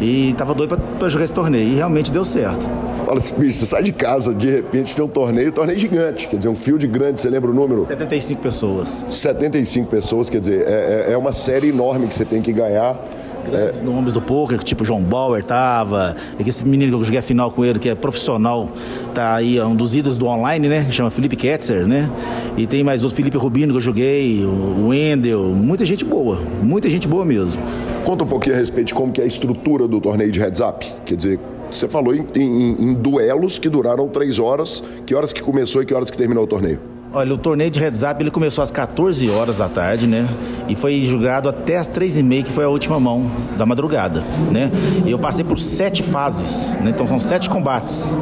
[0.00, 2.68] e tava doido para jogar esse torneio, e realmente deu certo.
[3.04, 6.28] Fala assim, bicho, você sai de casa, de repente tem um torneio, um torneio gigante,
[6.28, 7.86] quer dizer, um field grande, você lembra o número?
[7.86, 9.04] 75 pessoas.
[9.08, 12.96] 75 pessoas, quer dizer, é, é, é uma série enorme que você tem que ganhar
[13.44, 13.82] grandes é.
[13.82, 17.64] nomes do poker, tipo João Bauer tava, esse menino que eu joguei a final com
[17.64, 18.70] ele, que é profissional,
[19.14, 20.90] tá aí, é um dos ídolos do online, né?
[20.90, 22.10] Chama Felipe Ketzer, né?
[22.56, 26.88] E tem mais outro Felipe Rubino que eu joguei, o Wendel, muita gente boa, muita
[26.88, 27.60] gente boa mesmo.
[28.04, 30.60] Conta um pouquinho a respeito de como que é a estrutura do torneio de heads
[30.60, 35.32] up, quer dizer, você falou em, em, em duelos que duraram três horas, que horas
[35.32, 36.99] que começou e que horas que terminou o torneio?
[37.12, 40.28] Olha, o torneio de Heads Up ele começou às 14 horas da tarde, né?
[40.68, 44.22] E foi julgado até às 3 e meia, que foi a última mão da madrugada,
[44.52, 44.70] né?
[45.04, 46.90] E eu passei por sete fases, né?
[46.90, 48.14] Então são sete combates.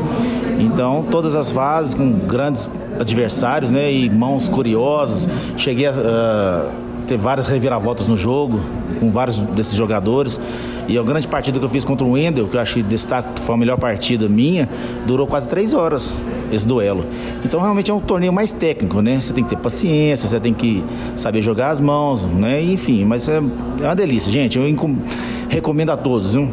[0.58, 3.92] Então, todas as fases com grandes adversários, né?
[3.92, 5.28] E mãos curiosas.
[5.56, 5.92] Cheguei a.
[5.92, 8.60] Uh, teve várias reviravoltas no jogo,
[9.00, 10.38] com vários desses jogadores.
[10.86, 13.40] E a grande partida que eu fiz contra o Wendel, que eu achei destaque que
[13.40, 14.68] foi a melhor partida minha,
[15.06, 16.14] durou quase três horas
[16.52, 17.04] esse duelo.
[17.44, 19.20] Então realmente é um torneio mais técnico, né?
[19.20, 20.84] Você tem que ter paciência, você tem que
[21.16, 22.62] saber jogar as mãos, né?
[22.62, 24.58] Enfim, mas é, é uma delícia, gente.
[24.58, 24.64] Eu
[25.48, 26.48] recomendo a todos, viu?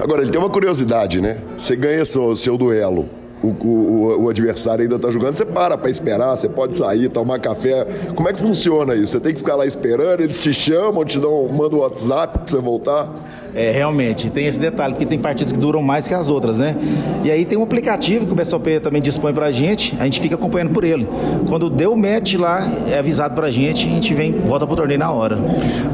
[0.00, 1.38] Agora, ele tem uma curiosidade, né?
[1.56, 5.90] Você ganha seu, seu duelo o, o, o, adversário ainda está jogando, você para para
[5.90, 7.86] esperar, você pode sair, tomar café.
[8.14, 9.08] Como é que funciona isso?
[9.12, 12.48] Você tem que ficar lá esperando, eles te chamam, te dão, mandam o WhatsApp para
[12.48, 13.12] você voltar?
[13.54, 16.76] É, realmente, tem esse detalhe, porque tem partidas que duram mais que as outras, né?
[17.24, 20.34] E aí tem um aplicativo que o BSOP também dispõe pra gente, a gente fica
[20.34, 21.06] acompanhando por ele.
[21.48, 24.98] Quando deu o match lá, é avisado pra gente, a gente vem, volta pro torneio
[24.98, 25.38] na hora.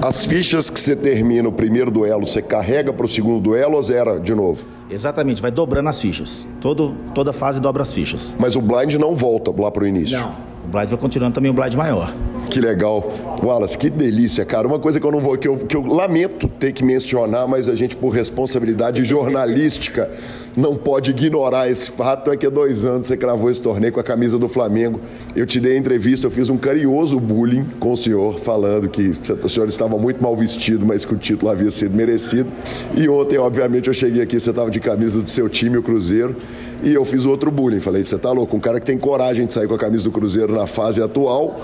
[0.03, 4.21] As fichas que você termina o primeiro duelo, você carrega pro segundo duelo ou zera
[4.21, 4.65] de novo?
[4.91, 6.47] Exatamente, vai dobrando as fichas.
[6.61, 8.37] Todo, toda fase dobra as fichas.
[8.39, 10.19] Mas o blind não volta lá pro início?
[10.19, 10.56] Não.
[10.67, 12.13] O blind vai continuando também o blind maior.
[12.51, 13.09] Que legal.
[13.43, 14.67] Wallace, que delícia, cara.
[14.67, 17.69] Uma coisa que eu não vou, que eu, que eu lamento ter que mencionar, mas
[17.69, 20.11] a gente, por responsabilidade jornalística,
[20.57, 24.01] não pode ignorar esse fato é que há dois anos você cravou esse torneio com
[24.01, 24.99] a camisa do Flamengo.
[25.35, 29.11] Eu te dei entrevista, eu fiz um carinhoso bullying com o senhor, falando que
[29.43, 32.51] o senhor estava muito mal vestido, mas que o título havia sido merecido.
[32.97, 36.35] E ontem, obviamente, eu cheguei aqui, você estava de camisa do seu time, o Cruzeiro,
[36.83, 37.81] e eu fiz outro bullying.
[37.81, 40.11] Falei, você tá louco, um cara que tem coragem de sair com a camisa do
[40.11, 41.61] Cruzeiro na fase atual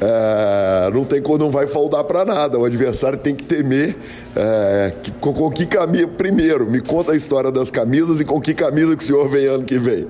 [0.00, 2.58] é, não tem não vai faltar para nada.
[2.58, 3.96] O adversário tem que temer
[4.34, 6.06] é, que, com, com, que camisa.
[6.06, 9.46] Primeiro, me conta a história das camisas e com que camisa que o senhor vem
[9.46, 10.06] ano que vem.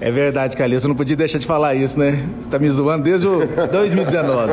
[0.00, 2.26] É verdade, Calil, você não podia deixar de falar isso, né?
[2.40, 4.52] Você tá me zoando desde o 2019.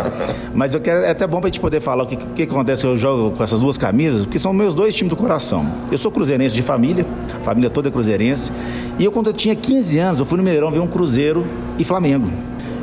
[0.53, 2.87] Mas eu quero, é até bom pra gente poder falar o que, que acontece que
[2.87, 5.65] eu jogo com essas duas camisas, porque são meus dois times do coração.
[5.91, 7.03] Eu sou cruzeirense de família,
[7.43, 8.51] família toda é cruzeirense.
[8.99, 11.43] E eu, quando eu tinha 15 anos, eu fui no Mineirão ver um Cruzeiro
[11.79, 12.29] e Flamengo.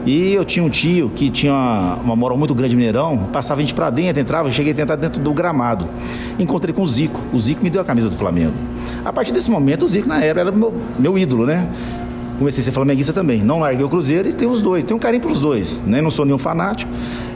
[0.07, 3.65] E eu tinha um tio que tinha uma, uma moral muito grande Mineirão, passava a
[3.65, 5.89] gente pra dentro, entrava, cheguei a tentar dentro do gramado.
[6.39, 7.21] Encontrei com o Zico.
[7.33, 8.55] O Zico me deu a camisa do Flamengo.
[9.05, 11.69] A partir desse momento, o Zico, na época, era meu, meu ídolo, né?
[12.39, 13.43] comecei a ser flamenguista também.
[13.43, 16.01] Não larguei o Cruzeiro e tenho os dois, tenho um carinho pelos dois, né?
[16.01, 16.91] Não sou nenhum fanático.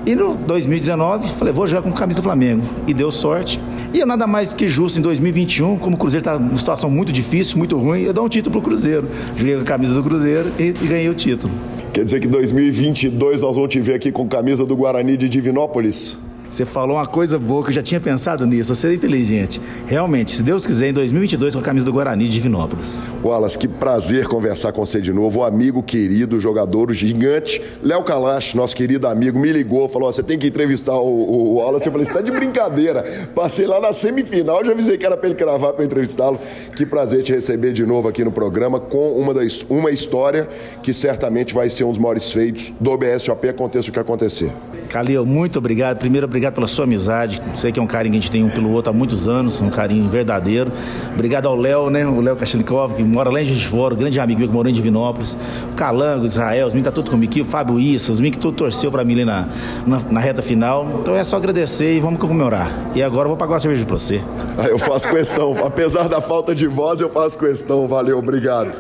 [0.07, 2.63] E no 2019, falei, vou jogar com camisa do Flamengo.
[2.87, 3.61] E deu sorte.
[3.93, 7.11] E é nada mais que justo em 2021, como o Cruzeiro está numa situação muito
[7.11, 9.09] difícil, muito ruim, eu dou um título pro Cruzeiro.
[9.37, 11.53] Joguei com a camisa do Cruzeiro e, e ganhei o título.
[11.93, 16.17] Quer dizer que 2022 nós vamos te ver aqui com camisa do Guarani de Divinópolis?
[16.51, 19.61] Você falou uma coisa boa que eu já tinha pensado nisso, você é inteligente.
[19.87, 22.99] Realmente, se Deus quiser, em 2022 com a camisa do Guarani de Divinópolis.
[23.23, 25.41] Wallace, que prazer conversar com você de novo.
[25.41, 30.39] O amigo querido, jogador gigante, Léo Kalash, nosso querido amigo, me ligou, falou: você tem
[30.39, 31.87] que entrevistar o, o, Wallace.
[31.87, 33.29] Eu falei: você tá de brincadeira.
[33.33, 36.41] Passei lá na semifinal, já avisei que era para ele gravar para entrevistá-lo.
[36.75, 40.49] Que prazer te receber de novo aqui no programa com uma, das, uma história
[40.83, 44.51] que certamente vai ser um dos maiores feitos do BSOP, aconteça o que acontecer.
[44.91, 45.99] Calil, muito obrigado.
[45.99, 47.41] Primeiro, obrigado pela sua amizade.
[47.55, 49.61] Sei que é um carinho que a gente tem um pelo outro há muitos anos,
[49.61, 50.73] um carinho verdadeiro.
[51.15, 52.05] Obrigado ao Léo, né?
[52.05, 54.69] O Léo Kachelikov, que mora lá em Juiz de Fora, grande amigo meu que mora
[54.69, 55.37] em Divinópolis.
[55.71, 57.41] O Calango, Israel, os meninos tá tudo comigo aqui.
[57.41, 59.49] O Fábio Issa, os meninos que tudo torceu para mim ali na,
[59.87, 60.85] na, na, reta final.
[60.99, 62.91] Então é só agradecer e vamos comemorar.
[62.93, 64.21] E agora eu vou pagar uma cerveja pra você.
[64.59, 65.57] Ah, eu faço questão.
[65.65, 67.87] Apesar da falta de voz, eu faço questão.
[67.87, 68.77] Valeu, obrigado.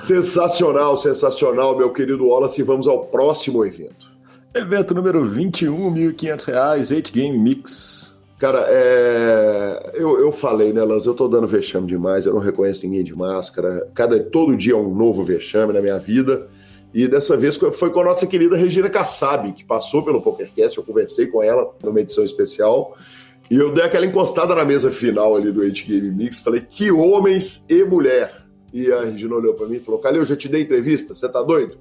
[0.00, 2.62] Sensacional, sensacional, meu querido Wallace.
[2.62, 4.15] Vamos ao próximo evento.
[4.56, 8.16] Evento número 21, R$ 1.500, 8 Game Mix.
[8.38, 9.90] Cara, é...
[9.92, 11.04] eu, eu falei, né, Lanz?
[11.04, 13.86] Eu tô dando vexame demais, eu não reconheço ninguém de máscara.
[13.94, 16.48] Cada, todo dia é um novo vexame na minha vida.
[16.94, 20.78] E dessa vez foi com a nossa querida Regina Kassab, que passou pelo PokerCast.
[20.78, 22.96] Eu conversei com ela numa edição especial.
[23.50, 26.40] E eu dei aquela encostada na mesa final ali do 8 Game Mix.
[26.40, 28.46] Falei, que homens e mulher.
[28.72, 31.28] E a Regina olhou para mim e falou: Calil, eu já te dei entrevista, você
[31.28, 31.76] tá doido?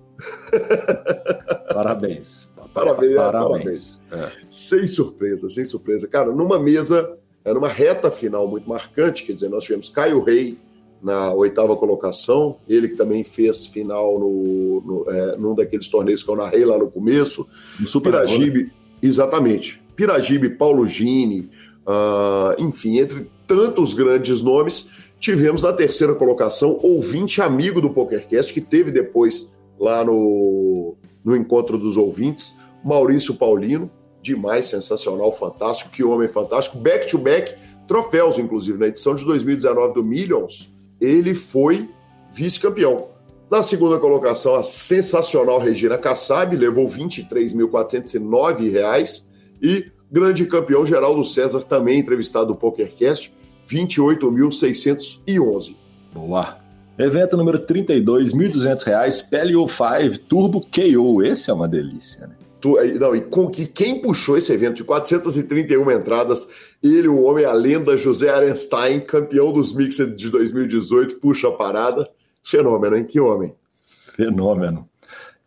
[1.74, 2.54] Parabéns.
[2.76, 4.00] Parabéns, é, parabéns.
[4.12, 4.32] É.
[4.50, 6.08] Sem surpresa, sem surpresa.
[6.10, 10.58] Cara, numa mesa, numa reta final muito marcante, quer dizer, nós tivemos Caio Rei
[11.02, 16.30] na oitava colocação, ele que também fez final no, no é, num daqueles torneios que
[16.30, 17.48] eu narrei lá no começo.
[17.80, 19.82] No Piragibe, exatamente.
[19.96, 21.50] Piragibe, Paulo Gini,
[21.88, 28.60] uh, enfim, entre tantos grandes nomes, tivemos na terceira colocação ouvinte amigo do PokerCast, que
[28.60, 32.56] teve depois lá no, no encontro dos ouvintes,
[32.86, 33.90] Maurício Paulino,
[34.22, 37.56] demais, sensacional, fantástico, que homem fantástico, back to back,
[37.88, 40.72] troféus, inclusive, na edição de 2019 do Millions,
[41.02, 41.90] ele foi
[42.32, 43.08] vice-campeão.
[43.50, 49.24] Na segunda colocação, a sensacional Regina Kassab levou R$ 23.409
[49.62, 53.34] e grande campeão Geraldo César, também entrevistado do PokerCast,
[53.68, 55.76] R$ 28.611.
[56.14, 56.60] Boa.
[56.98, 61.22] Evento número 32, R$ 1.200, Pelio 5 Turbo KO.
[61.24, 62.36] Esse é uma delícia, né?
[62.66, 66.50] Tu, não, e com que quem puxou esse evento de 431 entradas,
[66.82, 72.10] ele, o homem, a lenda José Arenstein, campeão dos Mixed de 2018, puxa a parada.
[72.44, 73.04] Fenômeno, hein?
[73.04, 73.54] Que homem.
[73.70, 74.90] Fenômeno.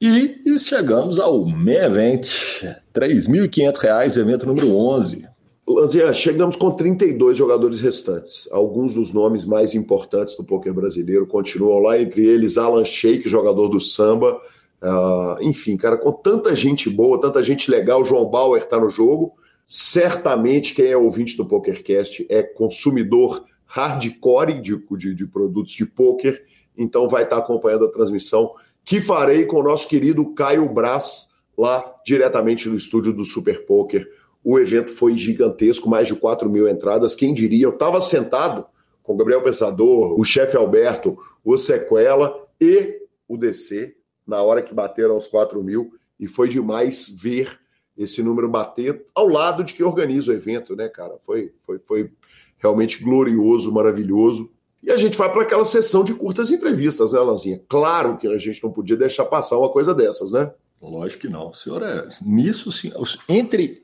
[0.00, 2.28] E, e chegamos ao Main Event,
[2.62, 5.26] R$ 3.500, evento número 11.
[5.66, 8.48] Lanzinha, chegamos com 32 jogadores restantes.
[8.52, 13.68] Alguns dos nomes mais importantes do poker brasileiro continuam lá, entre eles Alan Sheik, jogador
[13.68, 14.40] do samba.
[14.82, 19.34] Uh, enfim, cara, com tanta gente boa, tanta gente legal, João Bauer está no jogo.
[19.66, 26.42] Certamente quem é ouvinte do PokerCast é consumidor hardcore de, de, de produtos de poker,
[26.76, 31.28] então vai estar tá acompanhando a transmissão que farei com o nosso querido Caio Braz,
[31.56, 34.08] lá diretamente no estúdio do Super Poker
[34.50, 37.14] o evento foi gigantesco, mais de 4 mil entradas.
[37.14, 37.64] Quem diria?
[37.64, 38.64] Eu estava sentado
[39.02, 43.94] com o Gabriel Pensador, o chefe Alberto, o Sequela e o DC
[44.28, 45.92] na hora que bateram aos 4 mil.
[46.20, 47.58] E foi demais ver
[47.96, 51.16] esse número bater ao lado de quem organiza o evento, né, cara?
[51.18, 52.12] Foi, foi, foi
[52.58, 54.50] realmente glorioso, maravilhoso.
[54.82, 57.60] E a gente vai para aquela sessão de curtas entrevistas, né, Lanzinha?
[57.68, 60.52] Claro que a gente não podia deixar passar uma coisa dessas, né?
[60.80, 61.50] Lógico que não.
[61.50, 62.08] O senhor é.
[62.22, 62.92] Nisso, sim.
[63.28, 63.82] Entre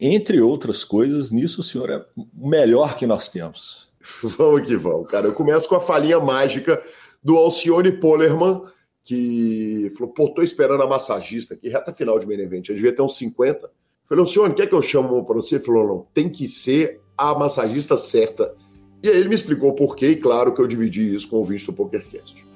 [0.00, 3.90] entre outras coisas, nisso o senhor é o melhor que nós temos.
[4.22, 5.26] Vamos que vamos, cara.
[5.26, 6.82] Eu começo com a falinha mágica
[7.22, 8.62] do Alcione Polerman,
[9.04, 12.68] que falou: pô, tô esperando a massagista aqui, reta final de main event.
[12.68, 13.70] Eu devia ter uns 50.
[14.08, 15.56] Falei, Alcione, quer que eu chamo para você?
[15.56, 18.54] Ele falou: não, tem que ser a massagista certa.
[19.02, 21.38] E aí ele me explicou por quê, e claro que eu dividi isso com o
[21.40, 22.49] ouvinte do PokerCast.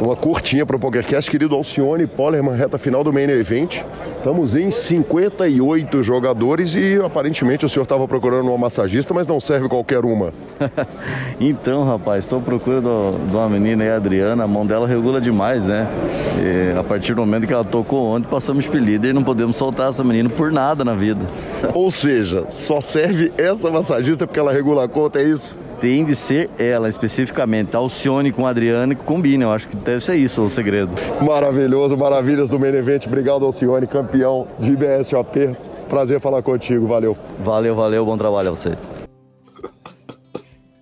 [0.00, 3.82] Uma curtinha para o PokerCast, querido Alcione Polerman, reta final do Main Event.
[4.16, 9.68] Estamos em 58 jogadores e aparentemente o senhor estava procurando uma massagista, mas não serve
[9.68, 10.32] qualquer uma.
[11.38, 15.66] então, rapaz, estou procurando de uma menina aí, a Adriana, a mão dela regula demais,
[15.66, 15.86] né?
[16.38, 19.90] E a partir do momento que ela tocou ontem, passamos líder e não podemos soltar
[19.90, 21.20] essa menina por nada na vida.
[21.74, 25.54] Ou seja, só serve essa massagista porque ela regula a conta, é isso?
[25.80, 27.74] Tem de ser ela especificamente.
[27.74, 29.44] Alcione com Adriane que combina.
[29.44, 30.92] Eu acho que deve ser isso o segredo.
[31.22, 33.06] Maravilhoso, maravilhas do Main Event.
[33.06, 35.56] Obrigado, Alcione, campeão de BSOP.
[35.88, 37.16] Prazer falar contigo, valeu.
[37.40, 38.76] Valeu, valeu, bom trabalho a você.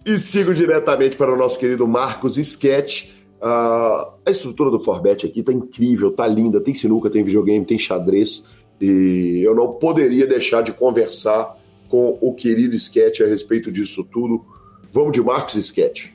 [0.05, 3.11] E sigo diretamente para o nosso querido Marcos Sketch.
[3.41, 6.61] Uh, a estrutura do Forbet aqui tá incrível, tá linda.
[6.61, 8.45] Tem sinuca, tem videogame, tem xadrez.
[8.81, 11.57] E eu não poderia deixar de conversar
[11.89, 14.45] com o querido Sketch a respeito disso tudo.
[14.93, 16.07] Vamos de Marcos Sketch.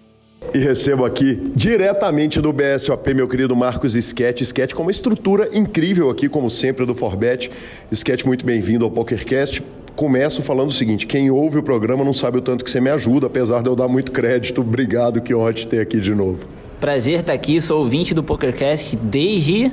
[0.53, 4.41] E recebo aqui, diretamente do BSOP, meu querido Marcos Sketch.
[4.41, 7.51] Sketch com uma estrutura incrível aqui, como sempre, do Forbet.
[7.91, 9.63] Sketch, muito bem-vindo ao PokerCast.
[9.95, 12.89] Começo falando o seguinte: quem ouve o programa não sabe o tanto que você me
[12.89, 14.61] ajuda, apesar de eu dar muito crédito.
[14.61, 16.47] Obrigado, que honra te ter aqui de novo.
[16.79, 19.71] Prazer estar aqui, sou ouvinte do PokerCast desde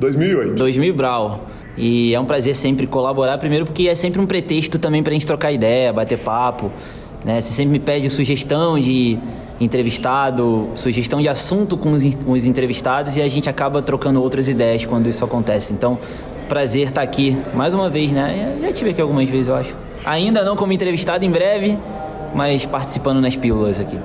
[0.00, 0.54] 2008.
[0.54, 1.46] 2000 Brau.
[1.76, 5.14] E é um prazer sempre colaborar, primeiro porque é sempre um pretexto também para a
[5.14, 6.72] gente trocar ideia, bater papo.
[7.28, 7.42] Né?
[7.42, 9.18] Você sempre me pede sugestão de
[9.60, 14.48] entrevistado, sugestão de assunto com os, com os entrevistados e a gente acaba trocando outras
[14.48, 15.74] ideias quando isso acontece.
[15.74, 15.98] Então,
[16.48, 18.56] prazer estar aqui mais uma vez, né?
[18.62, 19.76] Já tive aqui algumas vezes, eu acho.
[20.06, 21.76] Ainda não como entrevistado em breve,
[22.34, 23.98] mas participando nas pílulas aqui.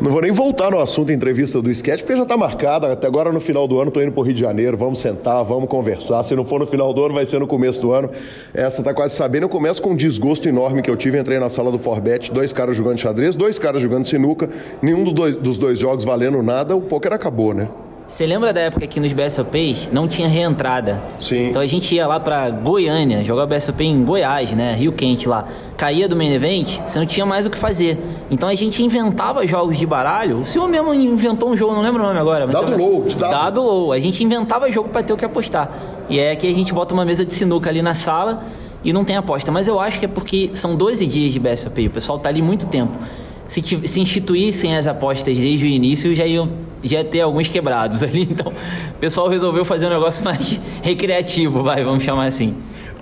[0.00, 2.92] Não vou nem voltar no assunto entrevista do sketch, porque já está marcada.
[2.92, 4.76] Até agora no final do ano estou indo para o Rio de Janeiro.
[4.76, 6.22] Vamos sentar, vamos conversar.
[6.24, 8.10] Se não for no final do ano, vai ser no começo do ano.
[8.52, 9.44] Essa está quase sabendo.
[9.44, 11.18] Eu começo com um desgosto enorme que eu tive.
[11.18, 14.48] Entrei na sala do Forbet, dois caras jogando xadrez, dois caras jogando sinuca,
[14.82, 16.74] nenhum dos dois, dos dois jogos valendo nada.
[16.74, 17.68] O poker acabou, né?
[18.06, 21.02] Você lembra da época que nos BSOPs não tinha reentrada?
[21.18, 21.48] Sim.
[21.48, 24.74] Então a gente ia lá pra Goiânia, jogar BSOP em Goiás, né?
[24.74, 25.48] Rio Quente lá.
[25.76, 27.98] Caía do main event, você não tinha mais o que fazer.
[28.30, 30.40] Então a gente inventava jogos de baralho.
[30.40, 32.46] O senhor mesmo inventou um jogo, não lembro o nome agora.
[32.46, 33.30] Mas dado low, dado.
[33.30, 33.92] dado low.
[33.92, 35.70] A gente inventava jogo para ter o que apostar.
[36.08, 38.44] E é que a gente bota uma mesa de sinuca ali na sala
[38.84, 39.50] e não tem aposta.
[39.50, 41.86] Mas eu acho que é porque são 12 dias de BSOP.
[41.86, 42.98] O pessoal tá ali muito tempo
[43.62, 46.48] se, se instituíssem as apostas desde o início, já iam
[46.82, 48.28] já ia ter alguns quebrados ali.
[48.34, 52.54] Então, o pessoal resolveu fazer um negócio mais recreativo, vai, vamos chamar assim.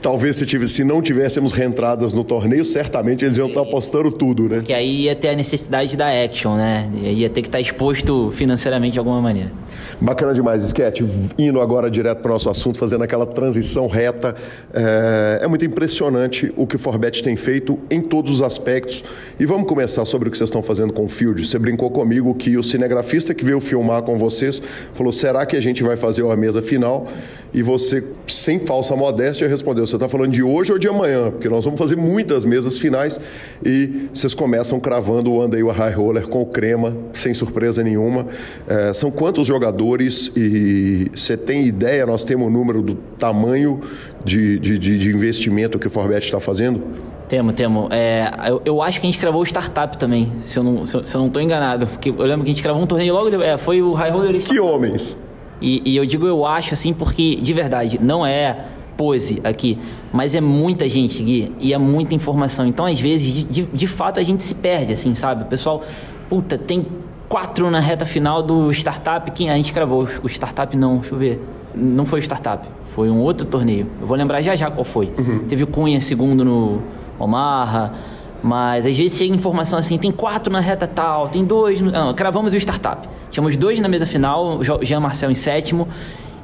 [0.02, 4.48] Talvez se, tivesse, se não tivéssemos reentradas no torneio, certamente eles iam estar apostando tudo,
[4.48, 4.56] né?
[4.56, 6.90] Porque aí ia ter a necessidade da action, né?
[7.02, 9.52] Ia ter que estar exposto financeiramente de alguma maneira.
[10.00, 11.02] Bacana demais, Sketch.
[11.38, 14.34] Indo agora direto para o nosso assunto, fazendo aquela transição reta.
[14.74, 19.04] É, é muito impressionante o que o Forbet tem feito em todos os aspectos.
[19.38, 21.46] E vamos começar sobre o que vocês estão fazendo com o Field.
[21.46, 24.60] Você brincou comigo que o cinegrafista que veio filmar com vocês
[24.94, 27.06] falou: será que a gente vai fazer uma mesa final?
[27.54, 31.30] E você, sem falsa modéstia, respondeu Você está falando de hoje ou de amanhã?
[31.30, 33.20] Porque nós vamos fazer muitas mesas finais
[33.62, 38.26] e vocês começam cravando o Andei High Roller com o crema, sem surpresa nenhuma.
[38.66, 42.06] É, são quantos jogadores e você tem ideia?
[42.06, 43.82] Nós temos o um número do tamanho
[44.24, 46.80] de, de, de, de investimento que o Forbet está fazendo?
[47.28, 47.88] Temo, temo.
[47.90, 50.96] É, eu, eu, acho que a gente gravou o startup também, se eu não, se
[50.96, 51.86] eu, se eu não tô enganado.
[51.86, 53.46] Porque eu lembro que a gente gravou um torneio logo depois.
[53.46, 54.40] É, foi o High Roller.
[54.40, 55.18] Que homens!
[55.60, 58.56] E, e, eu digo eu acho assim porque, de verdade, não é
[58.96, 59.78] pose aqui,
[60.12, 62.66] mas é muita gente, Gui, e é muita informação.
[62.66, 65.42] Então, às vezes, de, de, de fato, a gente se perde, assim, sabe?
[65.42, 65.82] O pessoal,
[66.28, 66.86] puta, tem
[67.28, 69.30] quatro na reta final do startup.
[69.30, 70.06] Quem a gente gravou?
[70.22, 71.48] O startup não, deixa eu ver.
[71.74, 73.86] Não foi o startup, foi um outro torneio.
[74.00, 75.10] Eu vou lembrar já já qual foi.
[75.18, 75.44] Uhum.
[75.48, 76.82] Teve o Cunha segundo no
[77.18, 77.94] Omarra.
[78.42, 81.80] Mas às vezes chega informação assim, tem quatro na reta tal, tem dois.
[81.80, 81.92] No...
[81.92, 83.08] Não, cravamos o startup.
[83.30, 85.86] Tínhamos dois na mesa final, o Jean Marcel em sétimo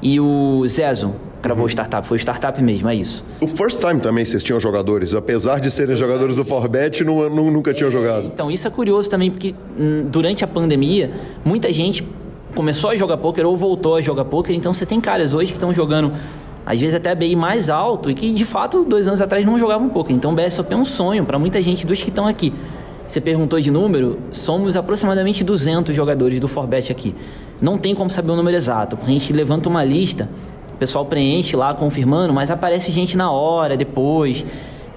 [0.03, 1.67] e o Zezo cravou uhum.
[1.67, 2.07] o startup.
[2.07, 3.25] Foi o startup mesmo, é isso.
[3.41, 7.51] O first time também vocês tinham jogadores, apesar de serem jogadores do Forbet, não, não,
[7.51, 8.27] nunca tinham é, jogado.
[8.27, 11.11] Então, isso é curioso também, porque hum, durante a pandemia,
[11.45, 12.07] muita gente
[12.55, 15.57] começou a jogar poker ou voltou a jogar poker, então você tem caras hoje que
[15.57, 16.13] estão jogando
[16.69, 19.89] às vezes até BI mais alto e que de fato dois anos atrás não jogavam
[19.89, 20.13] pouco.
[20.13, 22.53] Então o BSOP é um sonho para muita gente dos que estão aqui.
[23.07, 27.15] Você perguntou de número, somos aproximadamente 200 jogadores do Forbet aqui.
[27.61, 30.29] Não tem como saber o número exato, a gente levanta uma lista,
[30.73, 34.45] o pessoal preenche lá confirmando, mas aparece gente na hora, depois,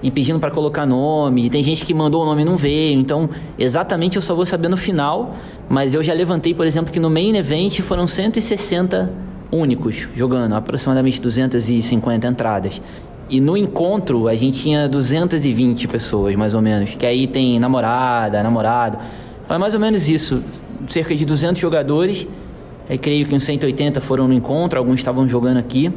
[0.02, 1.48] e pedindo para colocar nome.
[1.48, 2.98] Tem gente que mandou o nome e não veio.
[2.98, 5.34] Então, exatamente eu só vou saber no final,
[5.68, 9.10] mas eu já levantei, por exemplo, que no main event foram 160
[9.50, 12.80] únicos jogando, aproximadamente 250 entradas.
[13.28, 18.42] E no encontro a gente tinha 220 pessoas, mais ou menos, que aí tem namorada,
[18.42, 18.98] namorado.
[19.44, 20.42] Então é mais ou menos isso,
[20.88, 22.26] cerca de 200 jogadores.
[22.88, 25.92] Aí creio que uns 180 foram no encontro, alguns estavam jogando aqui.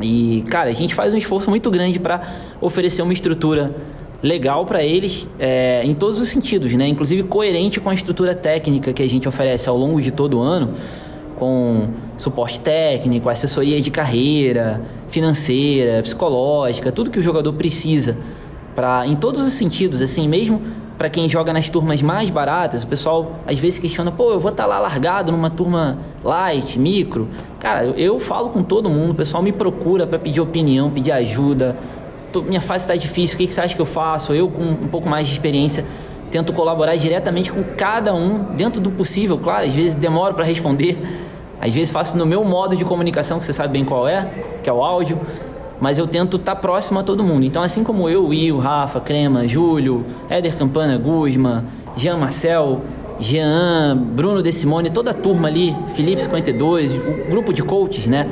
[0.00, 2.20] E, cara, a gente faz um esforço muito grande para
[2.60, 3.74] oferecer uma estrutura
[4.22, 6.86] legal para eles é, em todos os sentidos, né?
[6.86, 10.40] Inclusive coerente com a estrutura técnica que a gente oferece ao longo de todo o
[10.40, 10.74] ano
[11.36, 18.16] com suporte técnico, assessoria de carreira, financeira, psicológica, tudo que o jogador precisa
[18.74, 20.60] para em todos os sentidos, assim, mesmo
[20.96, 24.50] para quem joga nas turmas mais baratas, o pessoal às vezes questiona, pô, eu vou
[24.50, 27.28] estar tá lá largado numa turma light, micro.
[27.60, 31.12] Cara, eu, eu falo com todo mundo, o pessoal me procura para pedir opinião, pedir
[31.12, 31.76] ajuda.
[32.32, 34.32] Tô, minha fase está difícil, o que, que você acha que eu faço?
[34.32, 35.84] Eu com um pouco mais de experiência
[36.30, 40.98] tento colaborar diretamente com cada um, dentro do possível, claro, às vezes demoro para responder,
[41.60, 44.28] às vezes faço no meu modo de comunicação, que você sabe bem qual é,
[44.62, 45.18] que é o áudio,
[45.80, 47.44] mas eu tento estar tá próximo a todo mundo.
[47.44, 51.64] Então, assim como eu, Will, Rafa, Crema, Júlio, Éder Campana, Guzma,
[51.96, 52.80] Jean Marcel,
[53.18, 58.28] Jean, Bruno De Simone, toda a turma ali, Felipe 52, o grupo de coaches, né?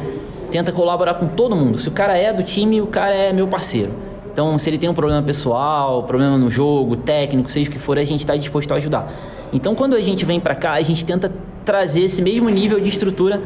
[0.51, 1.79] Tenta colaborar com todo mundo.
[1.79, 3.91] Se o cara é do time, o cara é meu parceiro.
[4.33, 7.99] Então, se ele tem um problema pessoal, problema no jogo, técnico, seja o que for,
[7.99, 9.13] a gente está disposto a ajudar.
[9.53, 11.33] Então, quando a gente vem para cá, a gente tenta
[11.65, 13.41] trazer esse mesmo nível de estrutura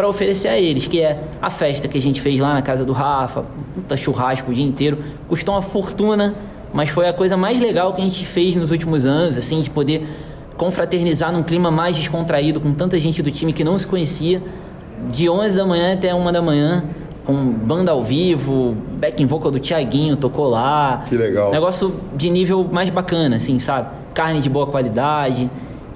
[0.00, 2.86] para oferecer a eles, que é a festa que a gente fez lá na casa
[2.86, 3.44] do Rafa,
[3.74, 4.96] puta churrasco o dia inteiro,
[5.28, 6.34] custou uma fortuna,
[6.72, 9.68] mas foi a coisa mais legal que a gente fez nos últimos anos, assim, de
[9.68, 10.06] poder
[10.56, 14.42] confraternizar num clima mais descontraído com tanta gente do time que não se conhecia,
[15.10, 16.82] de 11 da manhã até 1 da manhã,
[17.26, 21.04] com banda ao vivo, backing vocal do Tiaguinho tocou lá.
[21.06, 21.50] Que legal.
[21.50, 23.90] Negócio de nível mais bacana, assim, sabe?
[24.14, 25.50] Carne de boa qualidade.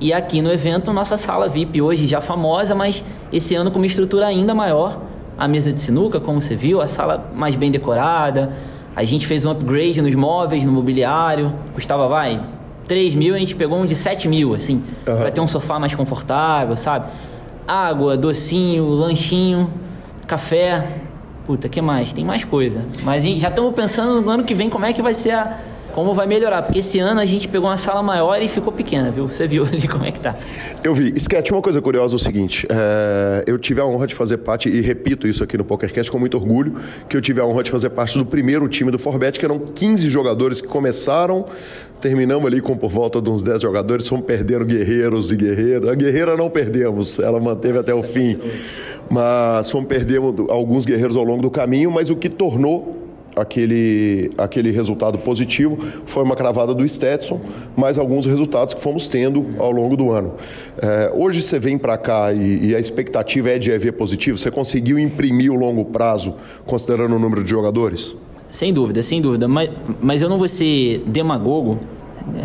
[0.05, 3.03] E aqui no evento, nossa sala VIP hoje já famosa, mas
[3.33, 5.01] esse ano com uma estrutura ainda maior.
[5.39, 8.53] A mesa de sinuca, como você viu, a sala mais bem decorada.
[8.95, 11.55] A gente fez um upgrade nos móveis, no mobiliário.
[11.73, 12.39] Custava, vai,
[12.87, 15.17] 3 mil, a gente pegou um de 7 mil, assim, uhum.
[15.17, 17.07] para ter um sofá mais confortável, sabe?
[17.67, 19.71] Água, docinho, lanchinho,
[20.27, 20.87] café,
[21.47, 22.13] puta, que mais?
[22.13, 22.85] Tem mais coisa.
[23.03, 25.61] Mas já estamos pensando no ano que vem como é que vai ser a.
[25.95, 29.13] Como vai melhorar, porque esse ano a gente pegou uma sala maior e ficou pequena,
[29.13, 29.29] viu?
[29.29, 30.35] Você viu ali como é que tá.
[30.83, 31.13] Eu vi.
[31.17, 34.69] Sketch, uma coisa curiosa é o seguinte: é, eu tive a honra de fazer parte,
[34.69, 36.75] e repito isso aqui no PokerCast com muito orgulho,
[37.09, 39.61] que eu tive a honra de fazer parte do primeiro time do Forbet, que eram
[39.61, 41.47] 15 jogadores que começaram
[42.01, 45.89] terminamos ali com por volta de uns 10 jogadores, fomos perdendo guerreiros e guerreiras.
[45.89, 48.39] A guerreira não perdemos, ela manteve até o fim
[49.09, 53.04] mas fomos perdendo alguns guerreiros ao longo do caminho, mas o que tornou
[53.37, 57.41] aquele, aquele resultado positivo foi uma cravada do Stetson,
[57.77, 60.35] mais alguns resultados que fomos tendo ao longo do ano.
[60.81, 64.51] É, hoje você vem para cá e, e, a expectativa é de EV positivo, você
[64.51, 68.15] conseguiu imprimir o longo prazo considerando o número de jogadores?
[68.51, 69.71] Sem dúvida, sem dúvida, mas,
[70.01, 71.79] mas eu não vou ser demagogo,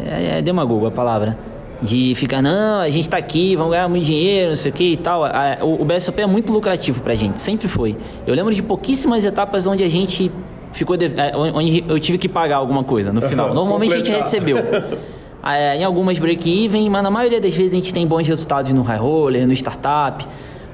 [0.08, 1.38] é, é demagogo a palavra,
[1.82, 4.84] de ficar, não, a gente está aqui, vamos ganhar muito dinheiro, não sei o que
[4.92, 5.24] e tal.
[5.62, 7.96] o, o BSOP é muito lucrativo para gente, sempre foi.
[8.28, 10.30] Eu lembro de pouquíssimas etapas onde a gente
[10.72, 13.54] ficou de, é, onde eu tive que pagar alguma coisa no final.
[13.54, 14.58] Normalmente a gente recebeu.
[15.42, 18.82] É, em algumas break-even, mas na maioria das vezes a gente tem bons resultados no
[18.82, 20.28] high roller, no startup.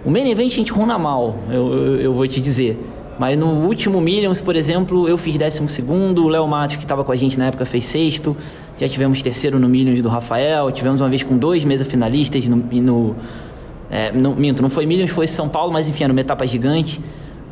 [0.04, 2.84] O main event a gente runa mal, eu, eu, eu vou te dizer.
[3.18, 7.04] Mas no último Millions, por exemplo, eu fiz décimo segundo, o Léo Matos, que estava
[7.04, 8.36] com a gente na época, fez sexto.
[8.78, 12.58] Já tivemos terceiro no Millions do Rafael, tivemos uma vez com dois mesa finalistas no...
[12.58, 13.16] no
[13.89, 17.00] é, no, minto, não foi Millions, foi São Paulo, mas enfim, era uma etapa gigante.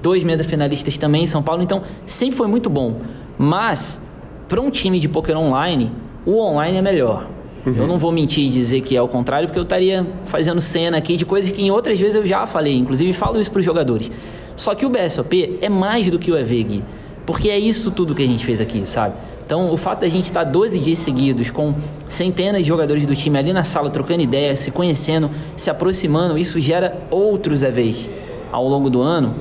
[0.03, 2.97] Dois mesa finalistas também em São Paulo, então sempre foi muito bom.
[3.37, 4.01] Mas,
[4.49, 5.93] para um time de poker online,
[6.25, 7.29] o online é melhor.
[7.65, 7.73] Uhum.
[7.77, 10.97] Eu não vou mentir e dizer que é o contrário, porque eu estaria fazendo cena
[10.97, 13.65] aqui de coisas que em outras vezes eu já falei, inclusive falo isso para os
[13.65, 14.11] jogadores.
[14.57, 16.83] Só que o BSOP é mais do que o EVG,
[17.25, 19.15] porque é isso tudo que a gente fez aqui, sabe?
[19.45, 21.75] Então, o fato da gente estar 12 dias seguidos com
[22.09, 26.59] centenas de jogadores do time ali na sala trocando ideias, se conhecendo, se aproximando, isso
[26.59, 28.09] gera outros EVs
[28.51, 29.35] ao longo do ano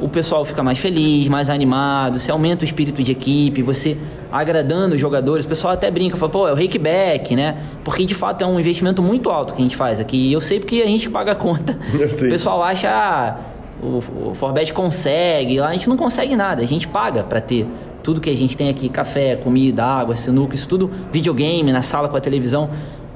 [0.00, 3.96] o pessoal fica mais feliz, mais animado, você aumenta o espírito de equipe, você
[4.30, 7.58] agradando os jogadores, o pessoal até brinca, fala, pô, é o rakeback, né?
[7.84, 10.16] Porque de fato é um investimento muito alto que a gente faz aqui.
[10.16, 11.78] E eu sei porque a gente paga a conta.
[12.00, 13.36] O pessoal acha, ah,
[13.82, 17.66] o, o Forbet consegue, lá a gente não consegue nada, a gente paga para ter
[18.02, 22.08] tudo que a gente tem aqui, café, comida, água, sinuca, isso tudo, videogame na sala
[22.08, 22.70] com a televisão.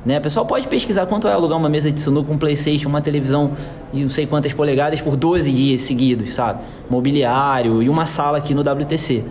[0.05, 0.19] Né?
[0.19, 3.53] O pessoal pode pesquisar quanto é alugar uma mesa de sinuca, um Playstation, uma televisão
[3.93, 6.63] de não sei quantas polegadas por 12 dias seguidos, sabe?
[6.91, 9.25] Mobiliário e uma sala aqui no WTC.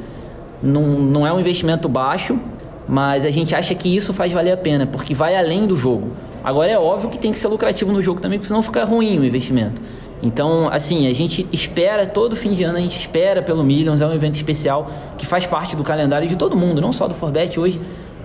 [0.63, 2.39] Não, não é um investimento baixo,
[2.87, 6.11] mas a gente acha que isso faz valer a pena, porque vai além do jogo.
[6.43, 9.19] Agora é óbvio que tem que ser lucrativo no jogo também, porque senão fica ruim
[9.19, 9.79] o investimento.
[10.21, 14.07] Então, assim, a gente espera todo fim de ano, a gente espera pelo Millions, é
[14.07, 17.59] um evento especial que faz parte do calendário de todo mundo, não só do Forbet
[17.59, 17.79] hoje.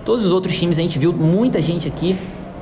[0.05, 2.17] Todos os outros times a gente viu muita gente aqui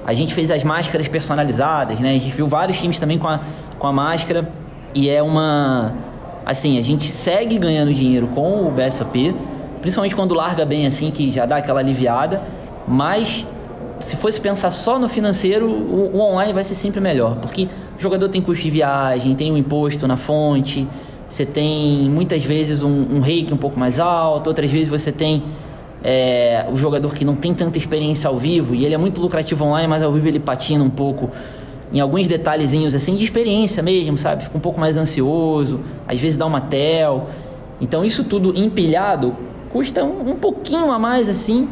[0.08, 2.12] a gente fez as máscaras personalizadas, né?
[2.12, 3.42] A gente viu vários times também com a,
[3.78, 4.50] com a máscara.
[4.96, 5.94] E é uma.
[6.46, 9.36] Assim, a gente segue ganhando dinheiro com o BSOP,
[9.82, 12.42] principalmente quando larga bem assim, que já dá aquela aliviada.
[12.88, 13.46] Mas
[14.00, 18.30] se fosse pensar só no financeiro, o, online vai ser sempre melhor, porque o jogador
[18.30, 20.88] tem custo de viagem, tem um imposto na fonte,
[21.28, 25.44] você tem muitas vezes um, um rake um pouco mais alto, outras vezes você tem
[26.10, 29.66] é, o jogador que não tem tanta experiência ao vivo e ele é muito lucrativo
[29.66, 31.30] online, mas ao vivo ele patina um pouco
[31.92, 34.46] em alguns detalhezinhos assim de experiência mesmo, sabe?
[34.46, 37.28] Fica um pouco mais ansioso, às vezes dá uma tel.
[37.82, 39.36] Então isso tudo empilhado
[39.70, 41.68] custa um, um pouquinho a mais assim,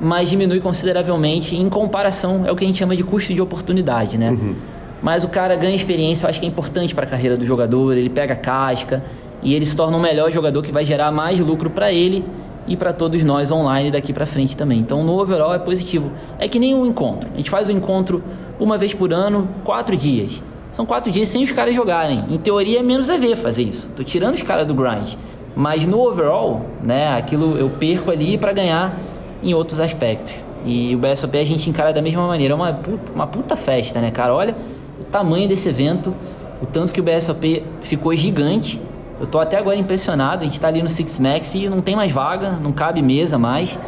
[0.00, 4.16] mas diminui consideravelmente em comparação, é o que a gente chama de custo de oportunidade,
[4.16, 4.30] né?
[4.30, 4.54] Uhum.
[5.02, 7.96] Mas o cara ganha experiência, eu acho que é importante para a carreira do jogador,
[7.96, 9.02] ele pega casca
[9.42, 12.24] e ele se torna um melhor jogador que vai gerar mais lucro para ele
[12.66, 14.78] e para todos nós online daqui para frente também.
[14.78, 16.12] Então, no overall é positivo.
[16.38, 17.28] É que nem um encontro.
[17.32, 18.22] A gente faz um encontro
[18.58, 20.42] uma vez por ano, quatro dias.
[20.72, 22.24] São quatro dias sem os caras jogarem.
[22.30, 23.88] Em teoria é menos EV fazer isso.
[23.96, 25.14] Tô tirando os caras do grind.
[25.54, 28.98] Mas no overall, né, aquilo eu perco ali para ganhar
[29.42, 30.32] em outros aspectos.
[30.64, 32.54] E o BSOP a gente encara da mesma maneira.
[32.54, 32.80] É uma,
[33.14, 34.32] uma puta festa, né, cara?
[34.32, 34.54] Olha
[34.98, 36.14] o tamanho desse evento,
[36.62, 38.80] o tanto que o BSOP ficou gigante
[39.22, 41.94] eu tô até agora impressionado, a gente está ali no Six Max e não tem
[41.94, 43.78] mais vaga, não cabe mesa mais.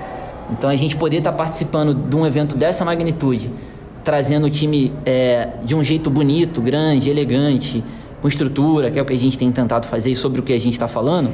[0.48, 3.50] Então a gente poder estar tá participando de um evento dessa magnitude,
[4.04, 7.82] trazendo o time é, de um jeito bonito, grande, elegante,
[8.22, 10.52] com estrutura, que é o que a gente tem tentado fazer e sobre o que
[10.52, 11.32] a gente está falando,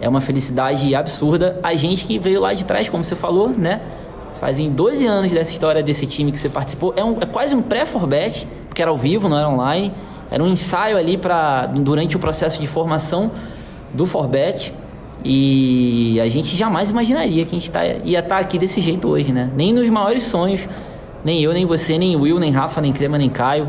[0.00, 1.60] é uma felicidade absurda.
[1.62, 3.82] A gente que veio lá de trás, como você falou, né?
[4.40, 6.94] Fazem 12 anos dessa história desse time que você participou.
[6.96, 9.92] É, um, é quase um pré-Forbet, porque era ao vivo, não era online.
[10.30, 13.30] Era um ensaio ali para durante o processo de formação
[13.92, 14.72] do Forbet.
[15.24, 19.08] E a gente jamais imaginaria que a gente tá, ia estar tá aqui desse jeito
[19.08, 19.50] hoje, né?
[19.56, 20.68] Nem nos maiores sonhos,
[21.24, 23.68] nem eu, nem você, nem Will, nem Rafa, nem Crema, nem Caio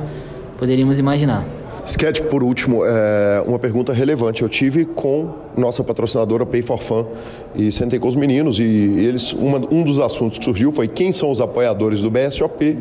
[0.57, 1.45] poderíamos imaginar.
[1.85, 4.41] Sketch, por último, é uma pergunta relevante.
[4.41, 7.05] Eu tive com nossa patrocinadora Pay for Fun
[7.55, 11.13] e sentei com os meninos e eles uma, um dos assuntos que surgiu foi quem
[11.13, 12.77] são os apoiadores do BSOP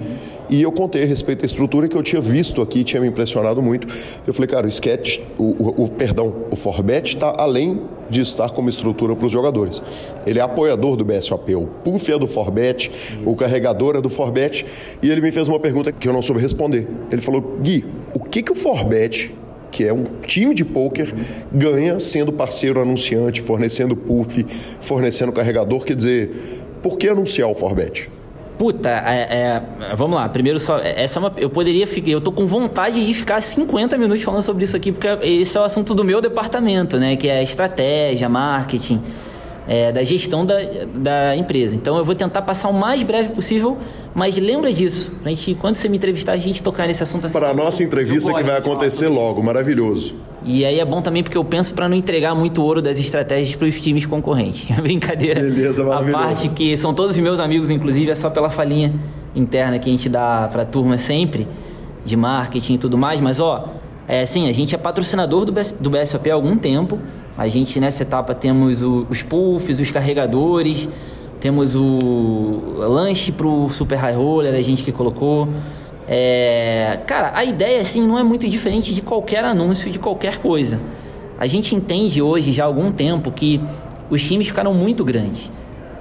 [0.48, 3.62] e eu contei a respeito da estrutura que eu tinha visto aqui, tinha me impressionado
[3.62, 3.88] muito.
[4.26, 8.50] Eu falei, cara, o Sketch, o, o, o perdão, o Forbet está além de estar
[8.50, 9.82] como estrutura para os jogadores.
[10.26, 12.90] Ele é apoiador do BSOP, o Puff é do Forbet,
[13.24, 14.64] o carregador é do Forbet,
[15.02, 16.88] e ele me fez uma pergunta que eu não soube responder.
[17.10, 17.84] Ele falou, Gui,
[18.14, 19.34] o que, que o Forbet
[19.76, 21.12] que é um time de poker,
[21.52, 24.46] ganha sendo parceiro anunciante, fornecendo puff,
[24.80, 25.84] fornecendo carregador.
[25.84, 26.30] Quer dizer,
[26.82, 28.08] por que anunciar o Forbet?
[28.58, 30.28] Puta, é, é, vamos lá.
[30.28, 32.10] Primeiro, só, essa é uma, eu poderia ficar.
[32.10, 35.60] Eu tô com vontade de ficar 50 minutos falando sobre isso aqui, porque esse é
[35.60, 37.16] o assunto do meu departamento, né?
[37.16, 39.02] Que é estratégia, marketing.
[39.68, 40.54] É, da gestão da,
[40.94, 41.74] da empresa.
[41.74, 43.76] Então eu vou tentar passar o mais breve possível,
[44.14, 45.12] mas lembra disso.
[45.22, 47.38] Pra gente, quando você me entrevistar, a gente tocar nesse assunto assim.
[47.38, 50.14] Para a nossa entrevista que vai acontecer logo, maravilhoso.
[50.44, 53.56] E aí é bom também porque eu penso para não entregar muito ouro das estratégias
[53.56, 54.64] para os times concorrentes.
[54.80, 55.40] Brincadeira.
[55.40, 56.16] Beleza, maravilhoso.
[56.16, 58.94] A parte que são todos meus amigos, inclusive, é só pela falinha
[59.34, 61.48] interna que a gente dá para a turma sempre,
[62.04, 63.20] de marketing e tudo mais.
[63.20, 63.74] Mas, ó,
[64.06, 66.98] é assim, a gente é patrocinador do, BS, do BSOP há algum tempo.
[67.36, 70.88] A gente nessa etapa temos o, os puffs, os carregadores,
[71.38, 75.48] temos o lanche pro Super High Roller, a gente que colocou.
[76.08, 80.80] É, cara, a ideia assim não é muito diferente de qualquer anúncio de qualquer coisa.
[81.38, 83.60] A gente entende hoje já há algum tempo que
[84.08, 85.50] os times ficaram muito grandes.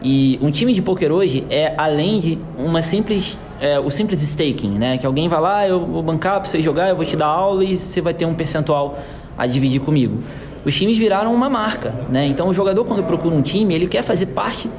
[0.01, 4.69] E um time de poker hoje é além de uma simples é, o simples staking,
[4.69, 4.97] né?
[4.97, 7.63] Que alguém vai lá, eu vou bancar para você jogar, eu vou te dar aula
[7.63, 8.97] e você vai ter um percentual
[9.37, 10.19] a dividir comigo
[10.65, 12.25] os times viraram uma marca, né?
[12.25, 14.69] Então o jogador quando procura um time, ele quer fazer parte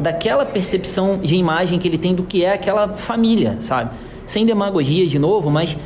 [0.00, 3.90] daquela percepção de imagem que ele tem do que é aquela família, sabe?
[4.26, 5.76] Sem demagogia de novo, mas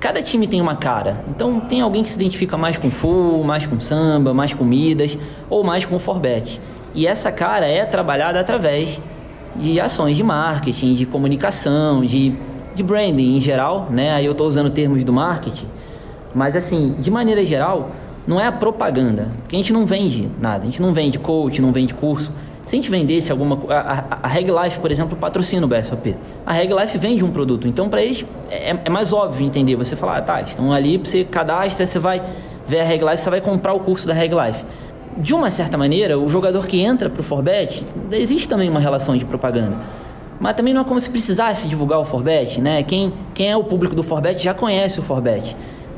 [0.00, 1.24] cada time tem uma cara.
[1.28, 5.18] Então tem alguém que se identifica mais com full, mais com samba, mais com Midas
[5.48, 6.60] ou mais com Forbet.
[6.94, 9.00] E essa cara é trabalhada através
[9.56, 12.34] de ações de marketing, de comunicação, de,
[12.74, 14.12] de branding em geral, né?
[14.12, 15.66] Aí eu estou usando termos do marketing,
[16.34, 17.90] mas assim, de maneira geral,
[18.26, 21.60] não é a propaganda, porque a gente não vende nada, a gente não vende coach,
[21.60, 22.32] não vende curso.
[22.66, 23.74] Se a gente vendesse alguma coisa.
[23.74, 26.16] A, a Reg Life, por exemplo, patrocina o BSOP.
[26.46, 27.68] A Reg Life vende um produto.
[27.68, 29.76] Então, para eles, é, é, mais óbvio entender.
[29.76, 32.22] Você falar, ah, tá, estão ali, você cadastra, você vai
[32.66, 34.64] ver a Reg Life, você vai comprar o curso da Reg Life.
[35.18, 39.14] De uma certa maneira, o jogador que entra para o Forbet, existe também uma relação
[39.14, 39.78] de propaganda.
[40.40, 42.82] Mas também não é como se precisasse divulgar o Forbet, né?
[42.82, 45.54] Quem, quem é o público do Forbet já conhece o Forbet.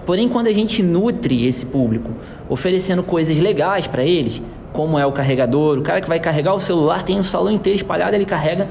[0.07, 2.13] Porém, quando a gente nutre esse público,
[2.49, 4.41] oferecendo coisas legais para eles,
[4.73, 7.77] como é o carregador, o cara que vai carregar o celular tem um salão inteiro
[7.77, 8.69] espalhado, ele carrega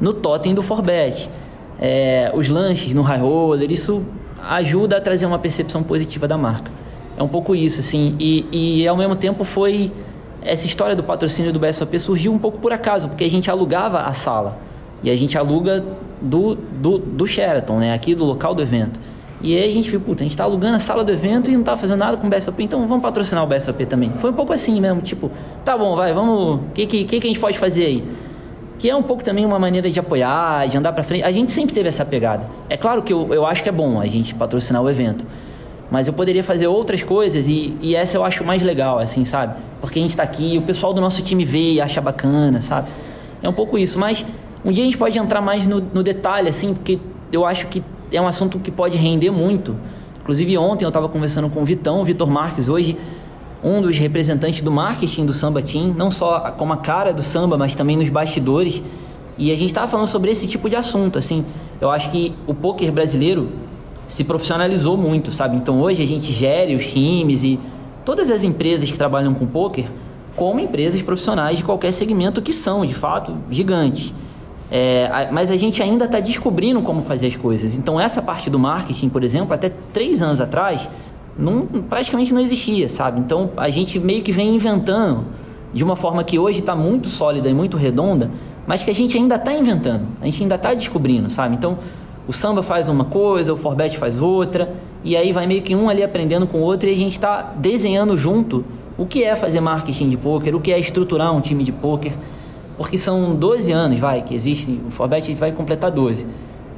[0.00, 1.28] no totem do Forbet.
[1.80, 4.06] É, os lanches no high roller, isso
[4.40, 6.70] ajuda a trazer uma percepção positiva da marca.
[7.18, 8.46] É um pouco isso, assim, e,
[8.82, 9.90] e ao mesmo tempo foi
[10.42, 14.02] essa história do patrocínio do BSOP surgiu um pouco por acaso, porque a gente alugava
[14.02, 14.58] a sala
[15.02, 15.84] e a gente aluga
[16.22, 19.00] do, do, do Sheraton, né, aqui do local do evento.
[19.42, 21.56] E aí a gente viu, puta, a gente tá alugando a sala do evento e
[21.56, 24.12] não tá fazendo nada com o BSOP, então vamos patrocinar o BSOP também.
[24.16, 25.30] Foi um pouco assim mesmo, tipo,
[25.64, 28.04] tá bom, vai, vamos, o que, que, que, a gente pode fazer aí?
[28.78, 31.22] Que é um pouco também uma maneira de apoiar, de andar para frente.
[31.22, 32.48] A gente sempre teve essa pegada.
[32.68, 35.24] É claro que eu, eu acho que é bom a gente patrocinar o evento.
[35.90, 39.54] Mas eu poderia fazer outras coisas e, e essa eu acho mais legal, assim, sabe?
[39.80, 42.88] Porque a gente tá aqui, o pessoal do nosso time vê e acha bacana, sabe?
[43.42, 43.98] É um pouco isso.
[43.98, 44.24] Mas
[44.64, 46.98] um dia a gente pode entrar mais no, no detalhe, assim, porque
[47.32, 47.82] eu acho que
[48.12, 49.76] é um assunto que pode render muito.
[50.20, 52.96] Inclusive ontem eu estava conversando com o Vitão, o Vitor Marques, hoje
[53.62, 57.56] um dos representantes do marketing do Samba Team, não só como a cara do samba,
[57.56, 58.82] mas também nos bastidores.
[59.38, 61.44] E a gente estava falando sobre esse tipo de assunto, assim.
[61.80, 63.50] Eu acho que o poker brasileiro
[64.08, 65.56] se profissionalizou muito, sabe?
[65.56, 67.58] Então hoje a gente gere os times e
[68.04, 69.86] todas as empresas que trabalham com poker
[70.36, 74.12] como empresas profissionais de qualquer segmento que são, de fato, gigantes.
[74.70, 77.78] É, mas a gente ainda está descobrindo como fazer as coisas.
[77.78, 80.88] Então, essa parte do marketing, por exemplo, até três anos atrás,
[81.38, 83.20] não, praticamente não existia, sabe?
[83.20, 85.24] Então, a gente meio que vem inventando
[85.72, 88.30] de uma forma que hoje está muito sólida e muito redonda,
[88.66, 91.54] mas que a gente ainda está inventando, a gente ainda está descobrindo, sabe?
[91.54, 91.78] Então,
[92.26, 95.88] o samba faz uma coisa, o Forbet faz outra, e aí vai meio que um
[95.88, 98.64] ali aprendendo com o outro e a gente está desenhando junto
[98.98, 102.12] o que é fazer marketing de poker, o que é estruturar um time de poker
[102.76, 106.26] porque são 12 anos, vai, que existe, o Forbet vai completar 12.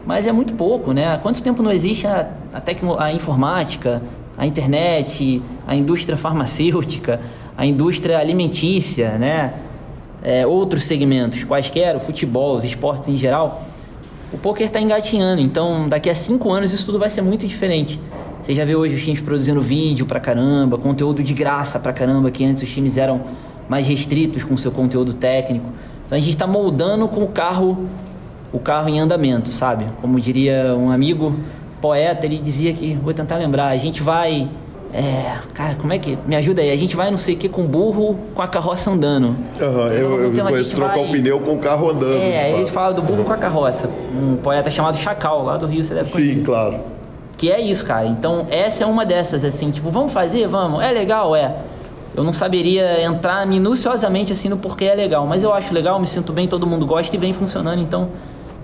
[0.06, 1.12] Mas é muito pouco, né?
[1.12, 4.00] Há quanto tempo não existe a, a, tecno, a informática,
[4.36, 7.20] a internet, a indústria farmacêutica,
[7.56, 9.54] a indústria alimentícia, né?
[10.22, 13.62] É, outros segmentos, quaisquer, o futebol, os esportes em geral,
[14.32, 15.42] o poker está engatinhando.
[15.42, 18.00] Então, daqui a cinco anos isso tudo vai ser muito diferente.
[18.42, 22.30] Você já vê hoje os times produzindo vídeo pra caramba, conteúdo de graça pra caramba,
[22.30, 23.22] que antes os times eram
[23.68, 25.66] mais restritos com seu conteúdo técnico.
[26.08, 27.86] Então a gente está moldando com o carro,
[28.50, 29.84] o carro em andamento, sabe?
[30.00, 31.36] Como diria um amigo
[31.82, 34.48] poeta, ele dizia que, vou tentar lembrar, a gente vai.
[34.90, 36.16] É, cara, como é que.
[36.26, 38.90] Me ajuda aí, a gente vai não sei o que com burro com a carroça
[38.90, 39.36] andando.
[39.60, 41.04] Uhum, eu, eu então, conheço trocar vai...
[41.04, 42.22] o pneu com o carro andando.
[42.22, 43.90] É, ele fala do burro com a carroça.
[44.18, 46.38] Um poeta chamado Chacal, lá do Rio, você deve conhecer.
[46.38, 46.80] Sim, claro.
[47.36, 48.06] Que é isso, cara.
[48.06, 50.48] Então, essa é uma dessas, assim, tipo, vamos fazer?
[50.48, 50.82] Vamos.
[50.82, 51.54] É legal, é.
[52.18, 56.06] Eu não saberia entrar minuciosamente assim no porquê é legal, mas eu acho legal, me
[56.08, 58.10] sinto bem, todo mundo gosta e vem funcionando, então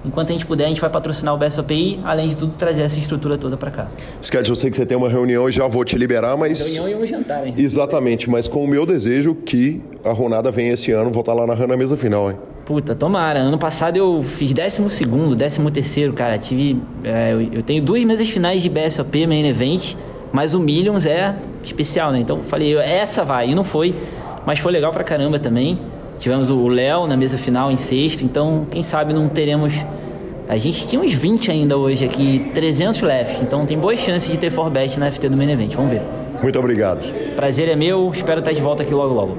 [0.05, 2.99] enquanto a gente puder, a gente vai patrocinar o BSOPI, além de tudo, trazer essa
[2.99, 3.89] estrutura toda para cá.
[4.21, 6.75] Sketch, eu sei que você tem uma reunião e já vou te liberar, mas.
[6.75, 7.55] Reunião e um jantar, hein?
[7.57, 11.47] Exatamente, mas com o meu desejo que a Ronada venha esse ano, vou estar lá
[11.47, 12.37] narrando a mesa final, hein?
[12.65, 13.39] Puta, tomara.
[13.39, 16.39] Ano passado eu fiz 12 décimo terceiro, cara.
[16.39, 16.83] Tive.
[17.05, 19.95] É, eu, eu tenho duas mesas finais de BSOP, Main Event,
[20.35, 22.19] mas o Millions é especial, né?
[22.19, 23.51] Então falei, essa vai.
[23.51, 23.95] E não foi,
[24.45, 25.79] mas foi legal pra caramba também.
[26.19, 29.73] Tivemos o Léo na mesa final em sexto, então quem sabe não teremos.
[30.49, 34.37] A gente tinha uns 20 ainda hoje aqui, 300 left, então tem boas chances de
[34.37, 35.73] ter forbet na FT do Main Event.
[35.77, 36.03] Vamos ver.
[36.43, 37.07] Muito obrigado.
[37.37, 39.39] Prazer é meu, espero estar de volta aqui logo logo.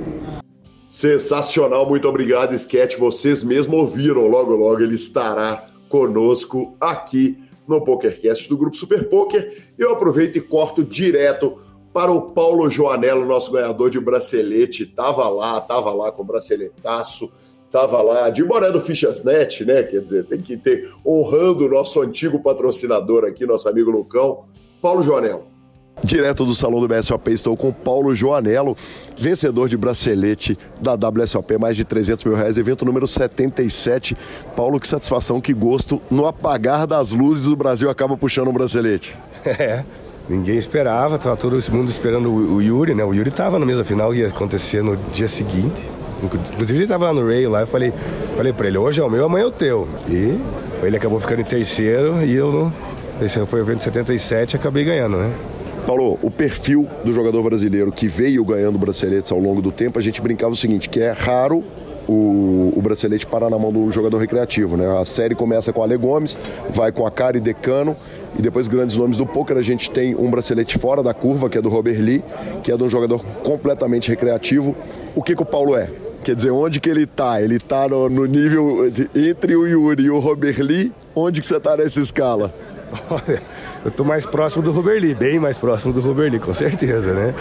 [0.89, 2.97] Sensacional, muito obrigado, Sketch.
[2.97, 7.37] Vocês mesmo ouviram, logo logo ele estará conosco aqui
[7.67, 9.63] no PokerCast do Grupo Super Poker.
[9.77, 11.59] Eu aproveito e corto direto
[11.93, 14.85] para o Paulo Joanello, nosso ganhador de bracelete.
[14.85, 17.31] Tava lá, tava lá com o braceletaço,
[17.71, 19.83] tava lá de boné do Fichasnet, né?
[19.83, 24.45] Quer dizer, tem que ter honrando o nosso antigo patrocinador aqui, nosso amigo Lucão.
[24.81, 25.54] Paulo Joanello.
[26.03, 28.77] Direto do salão do BSOP, estou com Paulo Joanello,
[29.17, 34.15] vencedor de bracelete da WSOP, mais de 300 mil reais, evento número 77.
[34.55, 36.01] Paulo, que satisfação, que gosto.
[36.11, 39.15] No apagar das luzes, o Brasil acaba puxando um bracelete.
[39.45, 39.83] É,
[40.27, 43.03] Ninguém esperava, estava todo mundo esperando o, Yuri, né?
[43.03, 45.83] O Yuri estava na mesa final, ia acontecer no dia seguinte.
[46.23, 47.93] Inclusive ele estava lá no Ray lá, eu falei,
[48.35, 49.87] falei para ele, hoje é o meu, amanhã é o teu.
[50.09, 50.35] E
[50.81, 52.71] ele acabou ficando em terceiro e eu,
[53.21, 55.31] esse foi o evento 77, acabei ganhando, né?
[55.85, 60.01] Paulo, o perfil do jogador brasileiro que veio ganhando braceletes ao longo do tempo, a
[60.01, 61.63] gente brincava o seguinte, que é raro
[62.07, 64.99] o, o bracelete parar na mão do jogador recreativo, né?
[64.99, 66.37] A série começa com Ale Gomes,
[66.71, 67.95] vai com a Cari Decano
[68.37, 69.57] e depois grandes nomes do poker.
[69.57, 72.23] A gente tem um bracelete fora da curva, que é do Robert Lee,
[72.63, 74.75] que é de um jogador completamente recreativo.
[75.15, 75.89] O que, que o Paulo é?
[76.23, 77.39] Quer dizer, onde que ele tá?
[77.39, 80.91] Ele tá no, no nível entre o Yuri e o Robert Lee?
[81.15, 82.51] Onde que você tá nessa escala?
[83.09, 83.41] Olha,
[83.83, 87.13] eu tô mais próximo do Robert Lee, bem mais próximo do Robert Lee, com certeza,
[87.13, 87.33] né?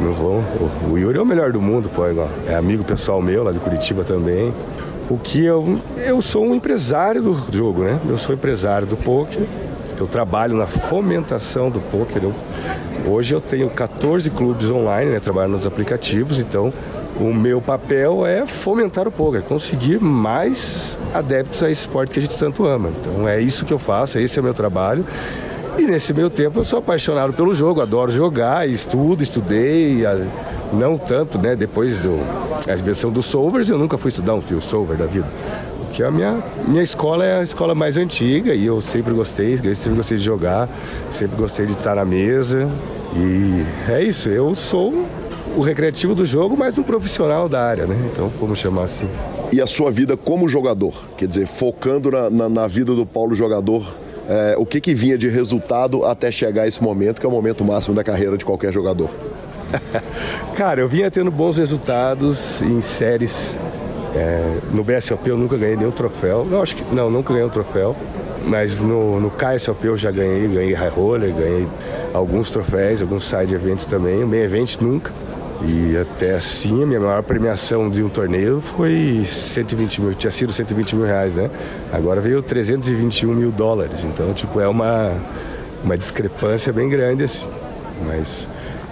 [0.00, 2.04] Não vou, o, o Yuri é o melhor do mundo, pô,
[2.48, 4.52] é amigo pessoal meu lá de Curitiba também.
[5.10, 7.98] O que eu, eu sou um empresário do jogo, né?
[8.08, 9.46] Eu sou empresário do poker
[10.00, 12.22] eu trabalho na fomentação do poker.
[12.22, 12.34] Eu,
[13.06, 16.72] hoje eu tenho 14 clubes online, né, trabalho nos aplicativos, então
[17.20, 22.22] o meu papel é fomentar o poker, conseguir mais adeptos a esse esporte que a
[22.22, 22.90] gente tanto ama.
[23.00, 25.04] Então é isso que eu faço, esse é o meu trabalho.
[25.78, 30.02] E nesse meio tempo eu sou apaixonado pelo jogo, adoro jogar, estudo, estudei,
[30.72, 31.54] não tanto, né?
[31.54, 32.18] Depois do
[32.68, 35.26] a versão dos solvers, eu nunca fui estudar um fio solver da vida
[35.98, 36.38] que a minha,
[36.68, 40.22] minha escola é a escola mais antiga e eu sempre gostei, eu sempre gostei de
[40.22, 40.68] jogar,
[41.10, 42.70] sempre gostei de estar na mesa.
[43.16, 45.04] E é isso, eu sou
[45.58, 47.96] o recreativo do jogo, mas um profissional da área, né?
[48.12, 49.08] Então, como chamar assim.
[49.50, 50.94] E a sua vida como jogador?
[51.16, 53.92] Quer dizer, focando na, na, na vida do Paulo jogador,
[54.28, 57.32] é, o que, que vinha de resultado até chegar a esse momento, que é o
[57.32, 59.10] momento máximo da carreira de qualquer jogador?
[60.54, 63.58] Cara, eu vinha tendo bons resultados em séries
[64.14, 66.46] é, no BSOP eu nunca ganhei nenhum troféu.
[66.48, 67.96] Não, acho que não, nunca ganhei um troféu.
[68.46, 71.66] Mas no, no KSOP eu já ganhei, ganhei high roller, ganhei
[72.14, 74.24] alguns troféus, alguns side events também.
[74.24, 75.12] Main event nunca.
[75.60, 80.52] E até assim, a minha maior premiação de um torneio foi 120 mil, tinha sido
[80.52, 81.50] 120 mil reais, né?
[81.92, 84.04] Agora veio 321 mil dólares.
[84.04, 85.12] Então, tipo, é uma,
[85.82, 87.48] uma discrepância bem grande, assim.
[88.06, 88.46] Mas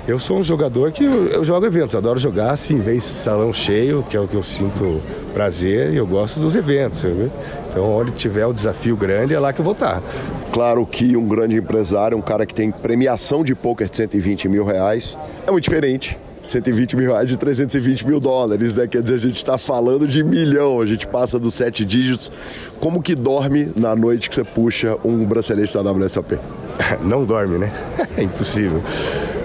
[0.08, 4.04] eu sou um jogador que eu, eu jogo eventos, adoro jogar, assim, vem salão cheio,
[4.10, 5.00] que é o que eu sinto
[5.32, 7.02] prazer, e eu gosto dos eventos.
[7.02, 7.30] Sabe?
[7.70, 10.02] Então, onde tiver o desafio grande, é lá que eu vou estar.
[10.52, 14.64] Claro que um grande empresário, um cara que tem premiação de poker de 120 mil
[14.64, 18.86] reais, é muito diferente 120 mil reais de 320 mil dólares, né?
[18.86, 22.30] Quer dizer, a gente está falando de milhão, a gente passa dos sete dígitos.
[22.80, 26.38] Como que dorme na noite que você puxa um bracelete da WSOP?
[27.02, 27.72] Não dorme, né?
[28.16, 28.82] É impossível.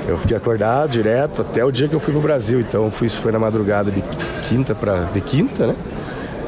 [0.08, 2.60] Eu fiquei acordado direto até o dia que eu fui pro Brasil.
[2.60, 4.02] Então fui, foi na madrugada de
[4.48, 5.76] quinta para de quinta, né?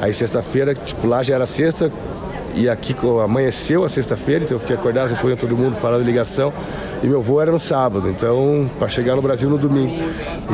[0.00, 1.90] Aí sexta-feira, tipo, lá já era sexta
[2.54, 6.52] e aqui amanheceu a sexta-feira, então eu fiquei acordado, respondendo todo mundo, falando ligação.
[7.02, 9.92] E meu voo era no sábado, então para chegar no Brasil no domingo.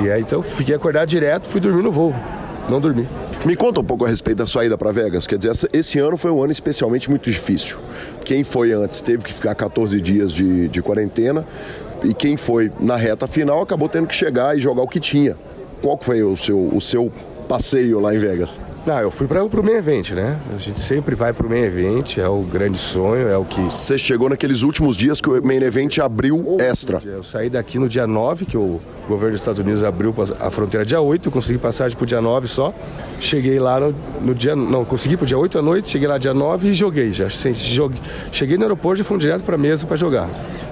[0.02, 2.14] E aí então fiquei acordado direto, fui dormir no voo.
[2.68, 3.06] Não dormi.
[3.44, 5.26] Me conta um pouco a respeito da sua ida para Vegas.
[5.26, 7.78] Quer dizer, esse ano foi um ano especialmente muito difícil.
[8.24, 11.44] Quem foi antes teve que ficar 14 dias de, de quarentena
[12.04, 15.36] e quem foi na reta final acabou tendo que chegar e jogar o que tinha.
[15.82, 17.10] Qual foi o seu, o seu
[17.50, 18.60] passeio lá em Vegas?
[18.86, 20.38] Não, eu fui para o main event, né?
[20.54, 23.60] A gente sempre vai para o main event, é o grande sonho, é o que...
[23.60, 27.02] Você chegou naqueles últimos dias que o main event abriu extra.
[27.04, 30.86] Eu saí daqui no dia 9, que o governo dos Estados Unidos abriu a fronteira
[30.86, 32.72] dia 8, eu consegui passagem pro dia 9 só.
[33.20, 34.54] Cheguei lá no, no dia...
[34.54, 37.28] Não, consegui pro dia 8 à noite, cheguei lá dia 9 e joguei já.
[38.32, 40.28] Cheguei no aeroporto e fui direto para mesa para jogar.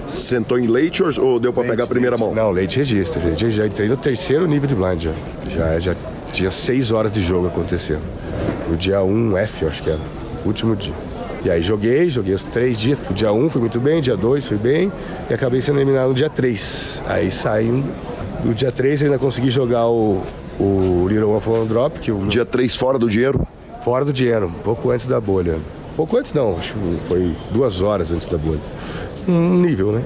[0.07, 2.33] Sentou em leite ou deu para pegar a primeira leite.
[2.33, 2.43] mão?
[2.43, 3.21] Não, leite registra.
[3.35, 5.11] Já entrei no terceiro nível de blind já.
[5.51, 5.95] Já, já
[6.31, 8.01] tinha seis horas de jogo acontecendo.
[8.69, 9.99] No dia 1 F, eu acho que era.
[10.45, 10.93] Último dia.
[11.43, 12.99] E aí joguei, joguei os três dias.
[13.09, 14.91] O dia 1 fui muito bem, dia 2 fui bem.
[15.29, 17.03] E acabei sendo eliminado no dia 3.
[17.07, 17.83] Aí saí.
[18.43, 20.21] No dia 3 ainda consegui jogar o,
[20.59, 21.99] o Little One One Drop.
[21.99, 22.27] Que o...
[22.27, 23.47] Dia 3 fora do dinheiro?
[23.83, 25.55] Fora do dinheiro, um pouco antes da bolha.
[25.95, 28.59] Pouco antes não, acho que foi duas horas antes da bolha.
[29.27, 30.03] Um nível, né?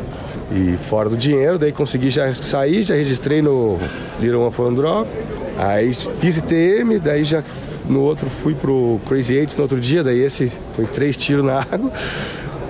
[0.51, 3.77] E fora do dinheiro, daí consegui já sair, já registrei no
[4.19, 5.09] Little One One Drop.
[5.57, 7.43] Aí fiz ITM, daí já
[7.87, 11.59] no outro fui pro Crazy Eights no outro dia, daí esse foi três tiros na
[11.71, 11.91] água.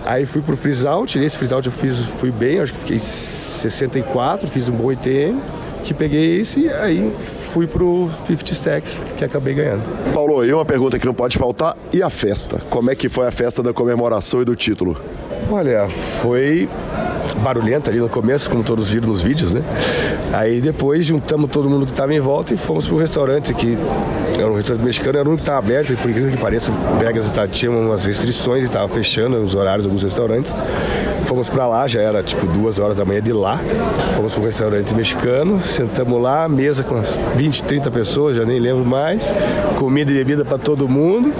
[0.06, 3.00] Aí fui pro freeze out, nesse freeze out eu fiz, fui bem, acho que fiquei
[3.00, 5.40] 64, fiz um bom ITM,
[5.84, 7.12] que peguei esse e aí
[7.54, 9.84] fui pro 50 stack, que acabei ganhando.
[10.12, 12.60] Paulo, e uma pergunta que não pode faltar, e a festa?
[12.68, 14.98] Como é que foi a festa da comemoração e do título?
[15.52, 16.68] Olha, foi
[17.44, 19.62] barulhenta ali no começo, como todos viram nos vídeos, né?
[20.34, 23.78] Aí depois juntamos todo mundo que estava em volta e fomos para o restaurante, que
[24.38, 27.48] era um restaurante mexicano, era um que estava aberto, por incrível que pareça, Vegas tá,
[27.48, 30.56] tinha umas restrições e estava fechando os horários de alguns restaurantes.
[31.26, 33.60] Fomos para lá, já era tipo duas horas da manhã de lá.
[34.16, 38.60] Fomos para um restaurante mexicano, sentamos lá, mesa com umas 20, 30 pessoas, já nem
[38.60, 39.34] lembro mais.
[39.78, 41.34] Comida e bebida para todo mundo.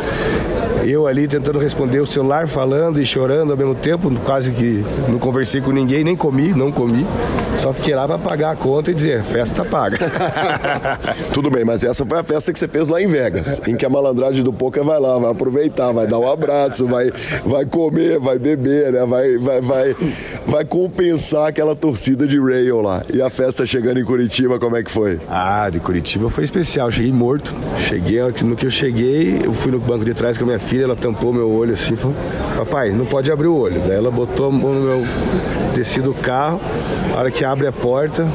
[0.86, 5.18] Eu ali tentando responder o celular, falando e chorando ao mesmo tempo, quase que não
[5.18, 7.06] conversei com ninguém, nem comi, não comi.
[7.58, 9.98] Só fiquei lá para pagar a conta e dizer, festa paga.
[11.34, 13.86] Tudo bem, mas essa foi a festa que você fez lá em Vegas, em que
[13.86, 17.12] a malandragem do poker vai lá, vai aproveitar, vai dar um abraço, vai,
[17.46, 19.06] vai comer, vai beber, né?
[19.06, 19.96] vai, vai, vai,
[20.46, 23.04] vai compensar aquela torcida de rail lá.
[23.14, 25.20] E a festa chegando em Curitiba, como é que foi?
[25.30, 26.92] Ah, de Curitiba foi especial.
[26.92, 27.54] Cheguei morto.
[27.80, 30.73] Cheguei, no que eu cheguei, eu fui no banco de trás com a minha filha
[30.74, 32.16] filha, ela tampou meu olho assim, falou,
[32.58, 33.80] papai, não pode abrir o olho.
[33.88, 35.06] Daí ela botou a mão no meu
[35.76, 36.60] tecido do carro,
[37.14, 38.28] a hora que abre a porta,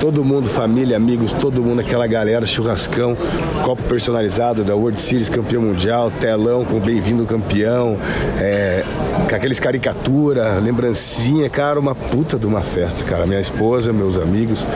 [0.00, 3.14] todo mundo, família, amigos, todo mundo, aquela galera, churrascão,
[3.62, 7.98] copo personalizado da World Series, campeão mundial, telão com bem-vindo campeão,
[8.40, 8.82] é,
[9.28, 13.26] com aqueles caricatura, lembrancinha, cara, uma puta de uma festa, cara.
[13.26, 14.66] Minha esposa, meus amigos,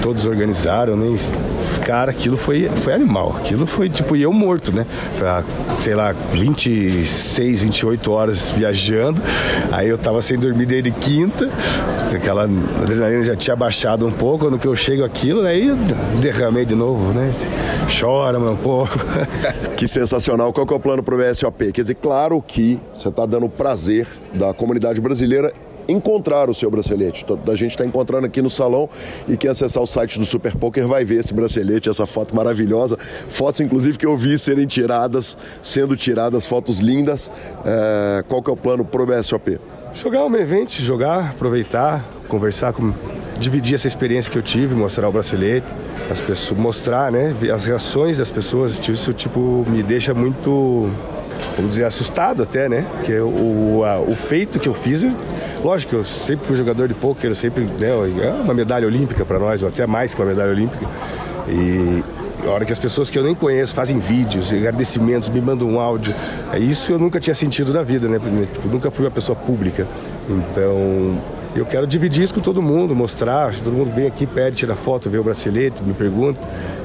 [0.00, 1.16] todos organizaram, nem
[1.84, 3.36] cara, aquilo foi, foi animal.
[3.38, 4.86] Aquilo foi tipo, eu morto, né?
[5.18, 5.44] Pra,
[5.80, 9.20] sei lá, 26, 28 horas viajando.
[9.70, 11.48] Aí eu tava sem dormir desde quinta.
[12.14, 14.50] Aquela adrenalina já tinha baixado um pouco.
[14.50, 15.70] No que eu chego aquilo, aí
[16.20, 17.32] derramei de novo, né?
[17.98, 18.98] Chora, meu pouco.
[19.76, 20.52] que sensacional.
[20.52, 21.72] Qual que é o plano pro VSOP?
[21.72, 25.52] Quer dizer, claro que você está dando prazer da comunidade brasileira
[25.88, 27.24] encontrar o seu bracelete.
[27.46, 28.88] A gente está encontrando aqui no salão
[29.28, 32.98] e quem acessar o site do Super Poker vai ver esse bracelete, essa foto maravilhosa.
[33.28, 37.30] Fotos, inclusive, que eu vi serem tiradas, sendo tiradas, fotos lindas.
[37.64, 39.58] É, qual que é o plano pro BSOP?
[39.94, 42.92] Jogar um evento, jogar, aproveitar, conversar com.
[43.38, 45.66] dividir essa experiência que eu tive, mostrar o bracelete,
[46.10, 47.34] as pessoas, mostrar, né?
[47.54, 50.90] As reações das pessoas, isso tipo me deixa muito
[51.56, 52.86] vamos dizer, assustado até, né?
[53.04, 55.04] Que o, a, o feito que eu fiz
[55.62, 57.90] Lógico que eu sempre fui jogador de pôquer, sempre, né,
[58.22, 60.84] é uma medalha olímpica para nós, ou até mais que uma medalha olímpica.
[61.48, 62.02] E
[62.44, 65.80] a hora que as pessoas que eu nem conheço fazem vídeos, agradecimentos, me mandam um
[65.80, 66.12] áudio,
[66.52, 68.18] é isso eu nunca tinha sentido na vida, né?
[68.64, 69.86] Eu nunca fui uma pessoa pública.
[70.28, 71.16] Então,
[71.54, 75.10] eu quero dividir isso com todo mundo, mostrar, todo mundo vem aqui, pede, tira foto,
[75.10, 76.40] vê o bracelete, me pergunta.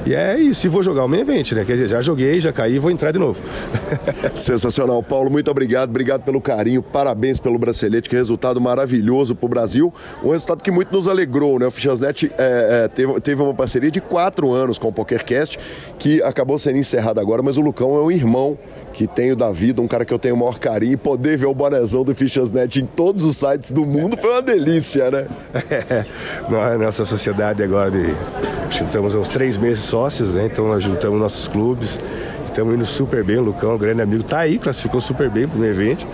[0.06, 1.66] E é isso, e vou jogar o main event, né?
[1.66, 3.40] Quer dizer, já joguei, já caí, vou entrar de novo.
[4.36, 5.02] Sensacional.
[5.04, 9.94] Paulo, muito obrigado, obrigado pelo carinho, parabéns pelo bracelete, que resultado maravilhoso para o Brasil.
[10.24, 11.68] Um resultado que muito nos alegrou, né?
[11.68, 15.60] O Fichasnet é, é, teve, teve uma parceria de quatro anos com o PokerCast,
[16.00, 18.58] que acabou sendo encerrada agora, mas o Lucão é um irmão
[18.98, 21.46] que tenho da vida, um cara que eu tenho o maior carinho, e poder ver
[21.46, 25.28] o bonezão do Fichasnet em todos os sites do mundo foi uma delícia, né?
[26.50, 28.06] É, nossa sociedade agora de.
[28.68, 30.50] Acho que estamos uns três meses sócios, né?
[30.52, 32.00] Então nós juntamos nossos clubes.
[32.46, 35.60] Estamos indo super bem, o Lucão, um grande amigo, tá aí, classificou super bem pro
[35.60, 36.06] meu evento.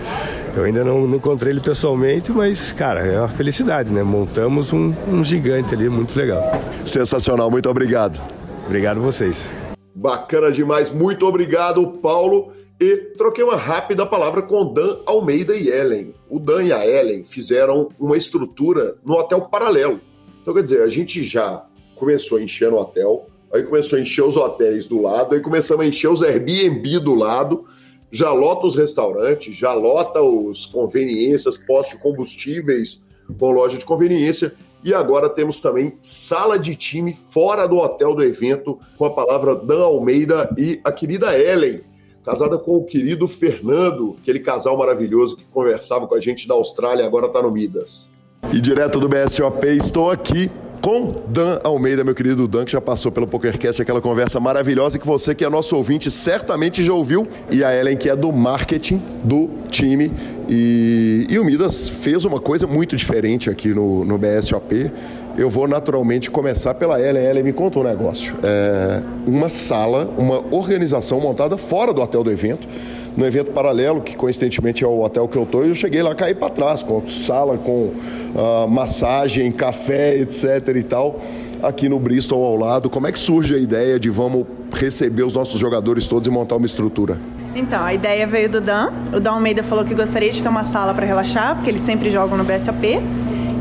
[0.54, 4.02] Eu ainda não, não, encontrei ele pessoalmente, mas, cara, é uma felicidade, né?
[4.02, 6.42] Montamos um, um gigante ali, muito legal.
[6.84, 8.20] Sensacional, muito obrigado.
[8.66, 9.50] Obrigado a vocês.
[9.94, 12.52] Bacana demais, muito obrigado, Paulo.
[12.84, 16.14] E troquei uma rápida palavra com Dan Almeida e Ellen.
[16.28, 20.02] O Dan e a Ellen fizeram uma estrutura no hotel paralelo.
[20.42, 21.64] Então, quer dizer, a gente já
[21.94, 25.88] começou enchendo o hotel, aí começou a encher os hotéis do lado, aí começamos a
[25.88, 27.64] encher os Airbnb do lado,
[28.12, 33.00] já lota os restaurantes, já lota os conveniências, postos de combustíveis
[33.38, 34.52] com loja de conveniência.
[34.84, 39.56] E agora temos também sala de time fora do hotel do evento, com a palavra
[39.56, 41.80] Dan Almeida e a querida Ellen,
[42.24, 47.04] casada com o querido Fernando, aquele casal maravilhoso que conversava com a gente da Austrália
[47.04, 48.08] agora está no Midas.
[48.52, 50.50] E direto do BSOP, estou aqui
[50.84, 55.06] com Dan Almeida, meu querido Dan, que já passou pelo PokerCast, aquela conversa maravilhosa que
[55.06, 59.02] você, que é nosso ouvinte, certamente já ouviu, e a Ellen, que é do marketing
[59.24, 60.12] do time.
[60.46, 64.92] E, e o Midas fez uma coisa muito diferente aqui no, no BSOP.
[65.36, 67.24] Eu vou naturalmente começar pela Ellen.
[67.24, 68.36] Ellen me contou um negócio.
[68.42, 72.68] É uma sala, uma organização montada fora do hotel do evento
[73.16, 76.14] no evento paralelo, que coincidentemente é o hotel que eu estou, e eu cheguei lá,
[76.14, 77.92] caí para trás, com sala, com
[78.34, 81.20] uh, massagem, café, etc e tal,
[81.62, 82.90] aqui no Bristol ao lado.
[82.90, 86.56] Como é que surge a ideia de vamos receber os nossos jogadores todos e montar
[86.56, 87.18] uma estrutura?
[87.54, 88.92] Então, a ideia veio do Dan.
[89.14, 92.10] O Dan Almeida falou que gostaria de ter uma sala para relaxar, porque eles sempre
[92.10, 93.00] jogam no BSAP.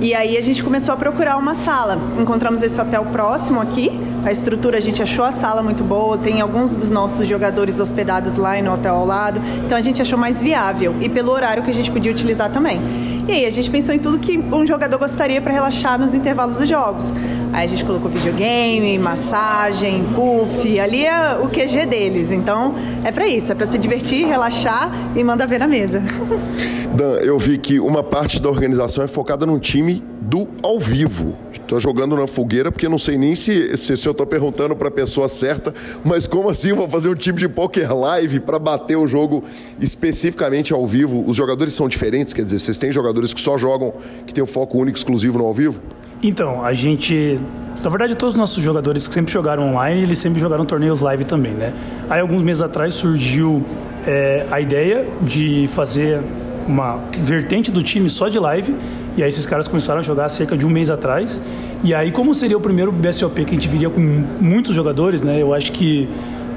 [0.03, 1.97] E aí a gente começou a procurar uma sala.
[2.19, 3.89] Encontramos esse hotel próximo aqui,
[4.25, 8.35] a estrutura, a gente achou a sala muito boa, tem alguns dos nossos jogadores hospedados
[8.35, 11.71] lá no hotel ao lado, então a gente achou mais viável e pelo horário que
[11.71, 12.81] a gente podia utilizar também.
[13.27, 16.57] E aí a gente pensou em tudo que um jogador gostaria para relaxar nos intervalos
[16.57, 17.13] dos jogos.
[17.53, 22.31] Aí a gente colocou videogame, massagem, puff, ali é o QG deles.
[22.31, 26.01] Então é para isso, é para se divertir, relaxar e mandar ver na mesa.
[26.93, 31.35] Dan, eu vi que uma parte da organização é focada num time do ao vivo.
[31.73, 34.89] Estou jogando na fogueira porque não sei nem se, se, se eu estou perguntando para
[34.89, 35.73] a pessoa certa,
[36.05, 39.43] mas como assim eu vou fazer um time de poker live para bater o jogo
[39.79, 41.23] especificamente ao vivo?
[41.27, 43.91] Os jogadores são diferentes, quer dizer, vocês têm jogadores que só jogam,
[44.27, 45.81] que tem o um foco único exclusivo no ao vivo?
[46.21, 47.39] Então, a gente
[47.83, 51.25] na verdade, todos os nossos jogadores que sempre jogaram online, eles sempre jogaram torneios live
[51.25, 51.73] também, né?
[52.07, 53.65] Aí, alguns meses atrás, surgiu
[54.05, 56.21] é, a ideia de fazer
[56.67, 58.75] uma vertente do time só de live.
[59.15, 61.39] E aí esses caras começaram a jogar cerca de um mês atrás.
[61.83, 65.41] E aí, como seria o primeiro BSOP que a gente viria com muitos jogadores, né?
[65.41, 66.09] Eu acho que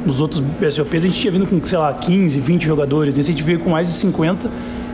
[0.06, 3.18] nos outros BSOPs a gente tinha vindo com, sei lá, 15, 20 jogadores.
[3.18, 4.48] Esse a gente veio com mais de 50.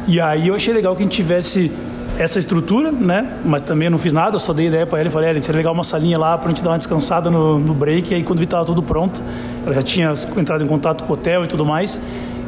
[0.08, 1.70] E aí eu achei legal que a gente tivesse
[2.18, 3.38] essa estrutura, né?
[3.44, 5.10] Mas também não fiz nada, só dei ideia para ele.
[5.10, 7.74] Falei, ele seria legal uma salinha lá para a gente dar uma descansada no, no
[7.74, 8.10] break.
[8.10, 9.22] E aí, quando vi estava tudo pronto,
[9.66, 12.00] eu já tinha entrado em contato com o hotel e tudo mais.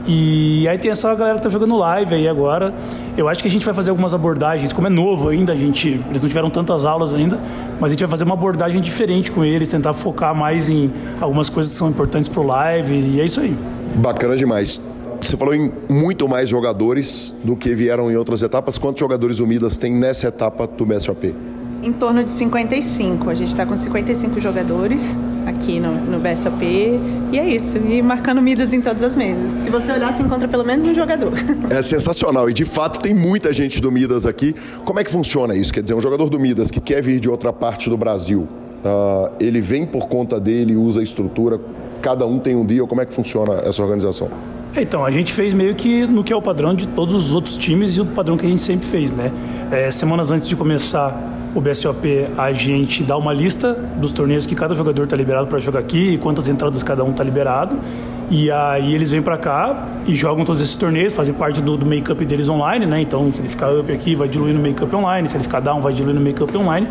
[0.06, 2.74] E aí tem essa galera que tá jogando live aí agora.
[3.16, 6.00] Eu acho que a gente vai fazer algumas abordagens, como é novo ainda, a gente,
[6.10, 7.38] eles não tiveram tantas aulas ainda,
[7.80, 10.90] mas a gente vai fazer uma abordagem diferente com eles, tentar focar mais em
[11.20, 13.56] algumas coisas que são importantes pro live, e é isso aí.
[13.96, 14.80] Bacana demais.
[15.22, 18.76] Você falou em muito mais jogadores do que vieram em outras etapas.
[18.76, 21.34] Quantos jogadores Midas tem nessa etapa do BSOP?
[21.82, 23.30] Em torno de 55.
[23.30, 25.16] A gente está com 55 jogadores
[25.46, 26.64] aqui no, no BSOP.
[27.32, 27.78] E é isso.
[27.78, 29.50] E marcando Midas em todas as mesas.
[29.62, 31.32] Se você olhar, você encontra pelo menos um jogador.
[31.70, 32.48] É sensacional.
[32.48, 34.54] E de fato tem muita gente do Midas aqui.
[34.84, 35.72] Como é que funciona isso?
[35.72, 38.46] Quer dizer, um jogador do Midas que quer vir de outra parte do Brasil,
[38.84, 41.58] uh, ele vem por conta dele, usa a estrutura,
[42.02, 42.86] cada um tem um dia.
[42.86, 44.28] Como é que funciona essa organização?
[44.76, 47.56] Então, a gente fez meio que no que é o padrão de todos os outros
[47.56, 49.32] times e o padrão que a gente sempre fez, né?
[49.70, 54.54] É, semanas antes de começar o BSOP, a gente dá uma lista dos torneios que
[54.54, 57.78] cada jogador está liberado para jogar aqui e quantas entradas cada um está liberado.
[58.28, 61.86] E aí eles vêm para cá e jogam todos esses torneios, fazem parte do, do
[61.86, 63.00] make-up deles online, né?
[63.00, 65.80] Então, se ele ficar up aqui, vai diluir no make-up online, se ele ficar down,
[65.80, 66.88] vai diluir no make-up online.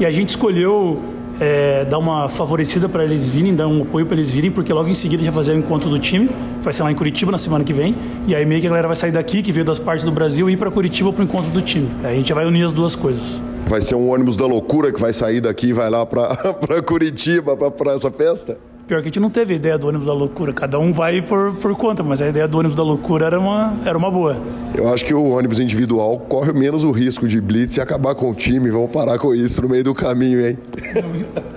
[0.00, 1.02] E a gente escolheu
[1.40, 4.88] é, dar uma favorecida para eles virem, dar um apoio para eles virem, porque logo
[4.88, 6.28] em seguida vai fazer o encontro do time,
[6.62, 7.94] vai ser lá em Curitiba na semana que vem,
[8.26, 10.48] e aí meio que a galera vai sair daqui, que veio das partes do Brasil,
[10.48, 11.88] e ir para Curitiba para o encontro do time.
[12.02, 13.42] Aí a gente vai unir as duas coisas.
[13.66, 16.36] Vai ser um ônibus da loucura que vai sair daqui e vai lá para
[16.84, 18.58] Curitiba para essa festa?
[18.88, 21.54] Pior que a gente não teve ideia do ônibus da loucura, cada um vai por,
[21.56, 24.40] por conta, mas a ideia do ônibus da loucura era uma, era uma boa.
[24.74, 28.30] Eu acho que o ônibus individual corre menos o risco de blitz e acabar com
[28.30, 28.70] o time.
[28.70, 30.56] Vamos parar com isso no meio do caminho, hein?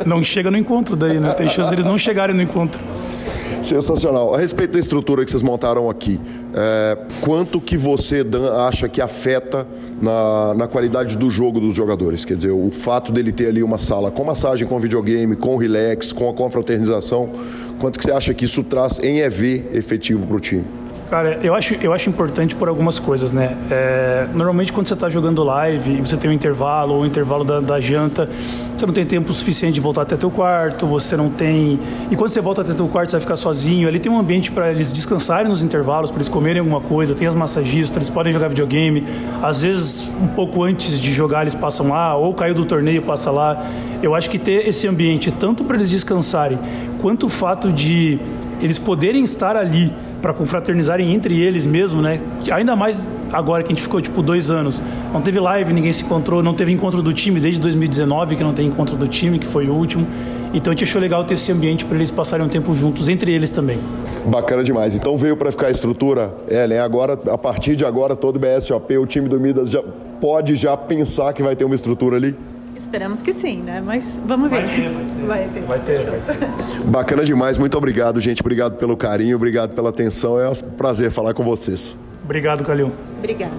[0.06, 1.32] Não, não chega no encontro daí, né?
[1.32, 2.78] Tem chance deles não chegarem no encontro.
[3.64, 4.34] Sensacional.
[4.34, 6.20] A respeito da estrutura que vocês montaram aqui,
[6.54, 8.26] é, quanto que você,
[8.68, 9.68] acha que afeta
[10.02, 12.26] na, na qualidade do jogo dos jogadores?
[12.26, 16.12] Quer dizer, o fato dele ter ali uma sala com massagem, com videogame, com relax,
[16.12, 17.30] com a confraternização,
[17.80, 20.66] quanto que você acha que isso traz em EV efetivo para o time?
[21.12, 23.58] Cara, eu acho, eu acho importante por algumas coisas, né?
[23.70, 27.60] É, normalmente quando você está jogando live você tem um intervalo ou um intervalo da,
[27.60, 28.30] da, janta,
[28.78, 31.78] você não tem tempo suficiente de voltar até teu quarto, você não tem...
[32.10, 33.90] E quando você volta até teu quarto, você vai ficar sozinho.
[33.90, 37.28] Ali tem um ambiente para eles descansarem nos intervalos, para eles comerem alguma coisa, tem
[37.28, 39.04] as massagistas, eles podem jogar videogame.
[39.44, 43.30] Às vezes, um pouco antes de jogar, eles passam lá, ou caiu do torneio, passa
[43.32, 43.62] lá.
[44.02, 46.58] Eu acho que ter esse ambiente, tanto para eles descansarem,
[47.02, 48.18] quanto o fato de
[48.62, 52.22] eles poderem estar ali para confraternizarem entre eles mesmo, né?
[52.52, 54.82] Ainda mais agora que a gente ficou tipo dois anos.
[55.12, 58.54] Não teve live, ninguém se encontrou, não teve encontro do time desde 2019, que não
[58.54, 60.06] tem encontro do time, que foi o último.
[60.54, 63.34] Então a gente achou legal ter esse ambiente para eles passarem um tempo juntos, entre
[63.34, 63.80] eles também.
[64.26, 64.94] Bacana demais.
[64.94, 66.80] Então veio para ficar a estrutura, Ellen.
[66.80, 69.82] Agora, a partir de agora, todo BSOP, o time do Midas já
[70.20, 72.36] pode já pensar que vai ter uma estrutura ali?
[72.82, 73.80] Esperamos que sim, né?
[73.80, 74.64] Mas vamos ver.
[74.64, 75.62] Vai ter, vai ter.
[75.62, 76.80] Vai ter, vai ter.
[76.86, 77.56] Bacana demais.
[77.56, 78.42] Muito obrigado, gente.
[78.42, 80.40] Obrigado pelo carinho, obrigado pela atenção.
[80.40, 81.96] É um prazer falar com vocês.
[82.24, 82.92] Obrigado, Calil.
[83.20, 83.54] Obrigada.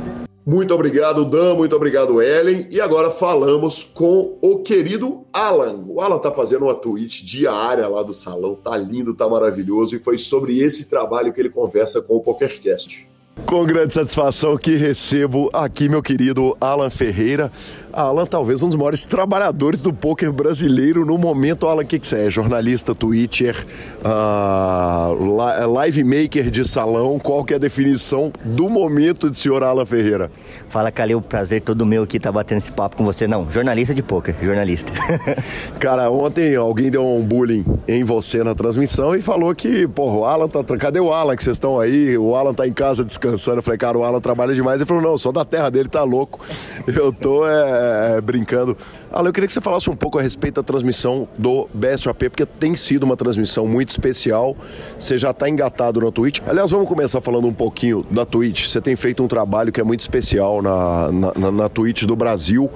[0.45, 1.55] Muito obrigado, Dan.
[1.55, 2.67] Muito obrigado, Ellen.
[2.69, 5.85] E agora falamos com o querido Alan.
[5.87, 8.57] O Alan tá fazendo uma tweet diária lá do salão.
[8.57, 9.95] Tá lindo, tá maravilhoso.
[9.95, 13.07] E foi sobre esse trabalho que ele conversa com o PokerCast.
[13.35, 17.51] Com grande satisfação que recebo aqui meu querido Alan Ferreira.
[17.91, 21.67] Alan, talvez um dos maiores trabalhadores do poker brasileiro no momento.
[21.67, 22.31] Alan, o que, que você é?
[22.31, 23.67] Jornalista, Twitter,
[24.05, 27.19] uh, live maker de salão.
[27.19, 30.31] Qual que é a definição do momento de senhor Alan Ferreira?
[30.69, 33.27] Fala, Calil, prazer todo meu aqui estar tá batendo esse papo com você.
[33.27, 34.93] Não, jornalista de poker, jornalista.
[35.79, 40.25] Cara, ontem alguém deu um bullying em você na transmissão e falou que, porra, o
[40.25, 40.63] Alan tá.
[40.79, 42.17] Cadê o Alan que vocês estão aí?
[42.17, 43.22] O Alan tá em casa descansando.
[43.27, 44.81] Eu falei, cara, o Alan trabalha demais.
[44.81, 46.41] Ele falou, não, sou da terra dele, tá louco.
[46.87, 48.77] Eu tô é, é, brincando.
[49.11, 52.47] Alan, eu queria que você falasse um pouco a respeito da transmissão do BSOP, porque
[52.47, 54.57] tem sido uma transmissão muito especial.
[54.99, 56.41] Você já está engatado na Twitch.
[56.47, 58.67] Aliás, vamos começar falando um pouquinho da Twitch.
[58.69, 62.17] Você tem feito um trabalho que é muito especial na, na, na, na Twitch do
[62.17, 62.71] Brasil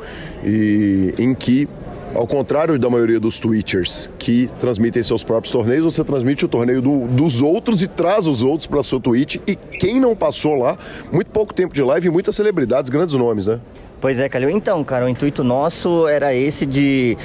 [0.45, 1.69] e em que
[2.17, 6.81] ao contrário da maioria dos Twitchers que transmitem seus próprios torneios, você transmite o torneio
[6.81, 9.37] do, dos outros e traz os outros para sua Twitch.
[9.47, 10.79] E quem não passou lá,
[11.13, 13.61] muito pouco tempo de live e muitas celebridades, grandes nomes, né?
[14.01, 14.51] Pois é, Calil.
[14.51, 17.17] Então, cara, o intuito nosso era esse de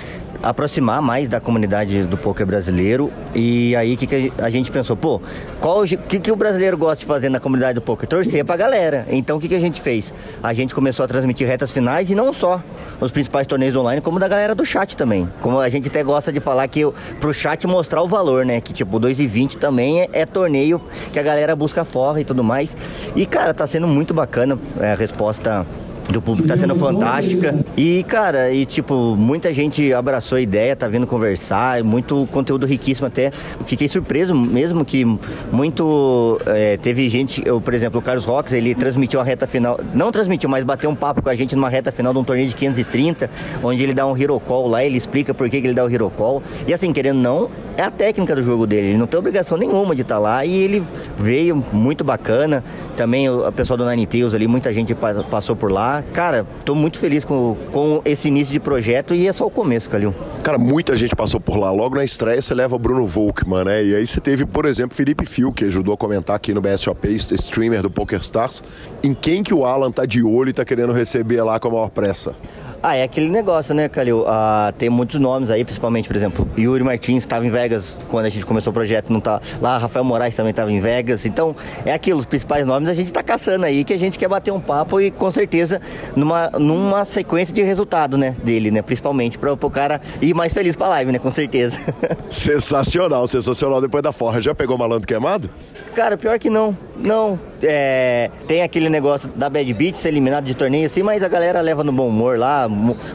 [0.41, 3.11] aproximar mais da comunidade do poker brasileiro.
[3.33, 5.21] E aí que, que a gente pensou, pô,
[5.61, 8.07] o que, que o brasileiro gosta de fazer na comunidade do poker?
[8.07, 9.05] Torcer pra galera.
[9.09, 10.13] Então o que, que a gente fez?
[10.41, 12.61] A gente começou a transmitir retas finais e não só
[12.99, 15.27] os principais torneios online, como da galera do chat também.
[15.41, 16.81] Como a gente até gosta de falar que
[17.19, 18.61] pro chat mostrar o valor, né?
[18.61, 20.81] Que tipo, 2,20 também é, é, torneio
[21.11, 22.75] que a galera busca forra e tudo mais.
[23.15, 25.65] E cara, tá sendo muito bacana é, a resposta
[26.11, 27.55] do público tá sendo fantástica.
[27.77, 33.07] E, cara, e tipo, muita gente abraçou a ideia, tá vindo conversar, muito conteúdo riquíssimo
[33.07, 33.31] até.
[33.65, 35.05] Fiquei surpreso mesmo que
[35.51, 36.39] muito.
[36.45, 40.11] É, teve gente, eu, por exemplo, o Carlos Rox, ele transmitiu a reta final, não
[40.11, 42.55] transmitiu, mas bateu um papo com a gente numa reta final de um torneio de
[42.55, 43.29] 530,
[43.63, 45.89] onde ele dá um hero call lá, ele explica por que, que ele dá o
[45.89, 46.43] hero call.
[46.67, 47.49] E assim, querendo não,
[47.81, 50.45] é a técnica do jogo dele, ele não tem obrigação nenhuma de estar tá lá
[50.45, 50.83] e ele
[51.17, 52.63] veio muito bacana.
[52.95, 54.95] Também o pessoal do Nine Tails ali, muita gente
[55.29, 56.03] passou por lá.
[56.13, 59.89] Cara, tô muito feliz com, com esse início de projeto e é só o começo,
[59.89, 60.13] Calil.
[60.43, 61.71] Cara, muita gente passou por lá.
[61.71, 63.83] Logo na estreia você leva Bruno Volkman, né?
[63.83, 67.07] E aí você teve, por exemplo, Felipe Fio, que ajudou a comentar aqui no BSOP,
[67.15, 68.61] streamer do PokerStars.
[69.03, 71.71] Em quem que o Alan tá de olho e tá querendo receber lá com a
[71.71, 72.35] maior pressa?
[72.83, 74.23] Ah, é aquele negócio, né, Calil?
[74.27, 78.29] Ah, tem muitos nomes aí, principalmente, por exemplo, Yuri Martins estava em Vegas quando a
[78.29, 81.25] gente começou o projeto, não tá lá, Rafael Moraes também estava em Vegas.
[81.25, 81.55] Então,
[81.85, 84.51] é aquilo, os principais nomes a gente está caçando aí, que a gente quer bater
[84.51, 85.79] um papo e com certeza
[86.15, 90.75] numa, numa sequência de resultado, né, dele, né, principalmente para o cara ir mais feliz
[90.75, 91.79] para a live, né, com certeza.
[92.29, 94.41] Sensacional, sensacional depois da forra.
[94.41, 95.49] Já pegou malandro queimado?
[95.93, 96.75] Cara, pior que não.
[96.97, 97.39] Não.
[97.61, 101.61] É, tem aquele negócio da Bad Beat ser eliminado de torneio assim, mas a galera
[101.61, 102.67] leva no bom humor lá,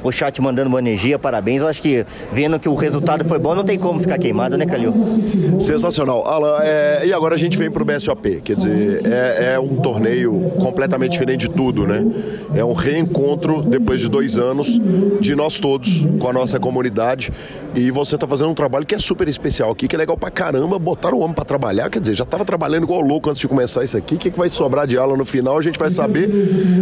[0.02, 1.60] o chat mandando boa energia, parabéns.
[1.60, 4.66] Eu acho que vendo que o resultado foi bom, não tem como ficar queimado, né,
[4.66, 4.92] Calil?
[5.58, 6.26] Sensacional.
[6.26, 10.50] Alan, é, e agora a gente vem pro BSOP, quer dizer, é, é, um torneio
[10.58, 12.04] completamente diferente de tudo, né?
[12.54, 14.80] É um reencontro depois de dois anos
[15.20, 17.32] de nós todos com a nossa comunidade.
[17.74, 20.30] E você tá fazendo um trabalho que é super especial aqui, que é legal pra
[20.30, 23.46] caramba, botar o homem pra trabalhar, quer dizer, já tava trabalhando igual louco antes de
[23.46, 24.14] começar isso aqui.
[24.14, 26.30] O que, que vai sobrar de aula no final, a gente vai saber.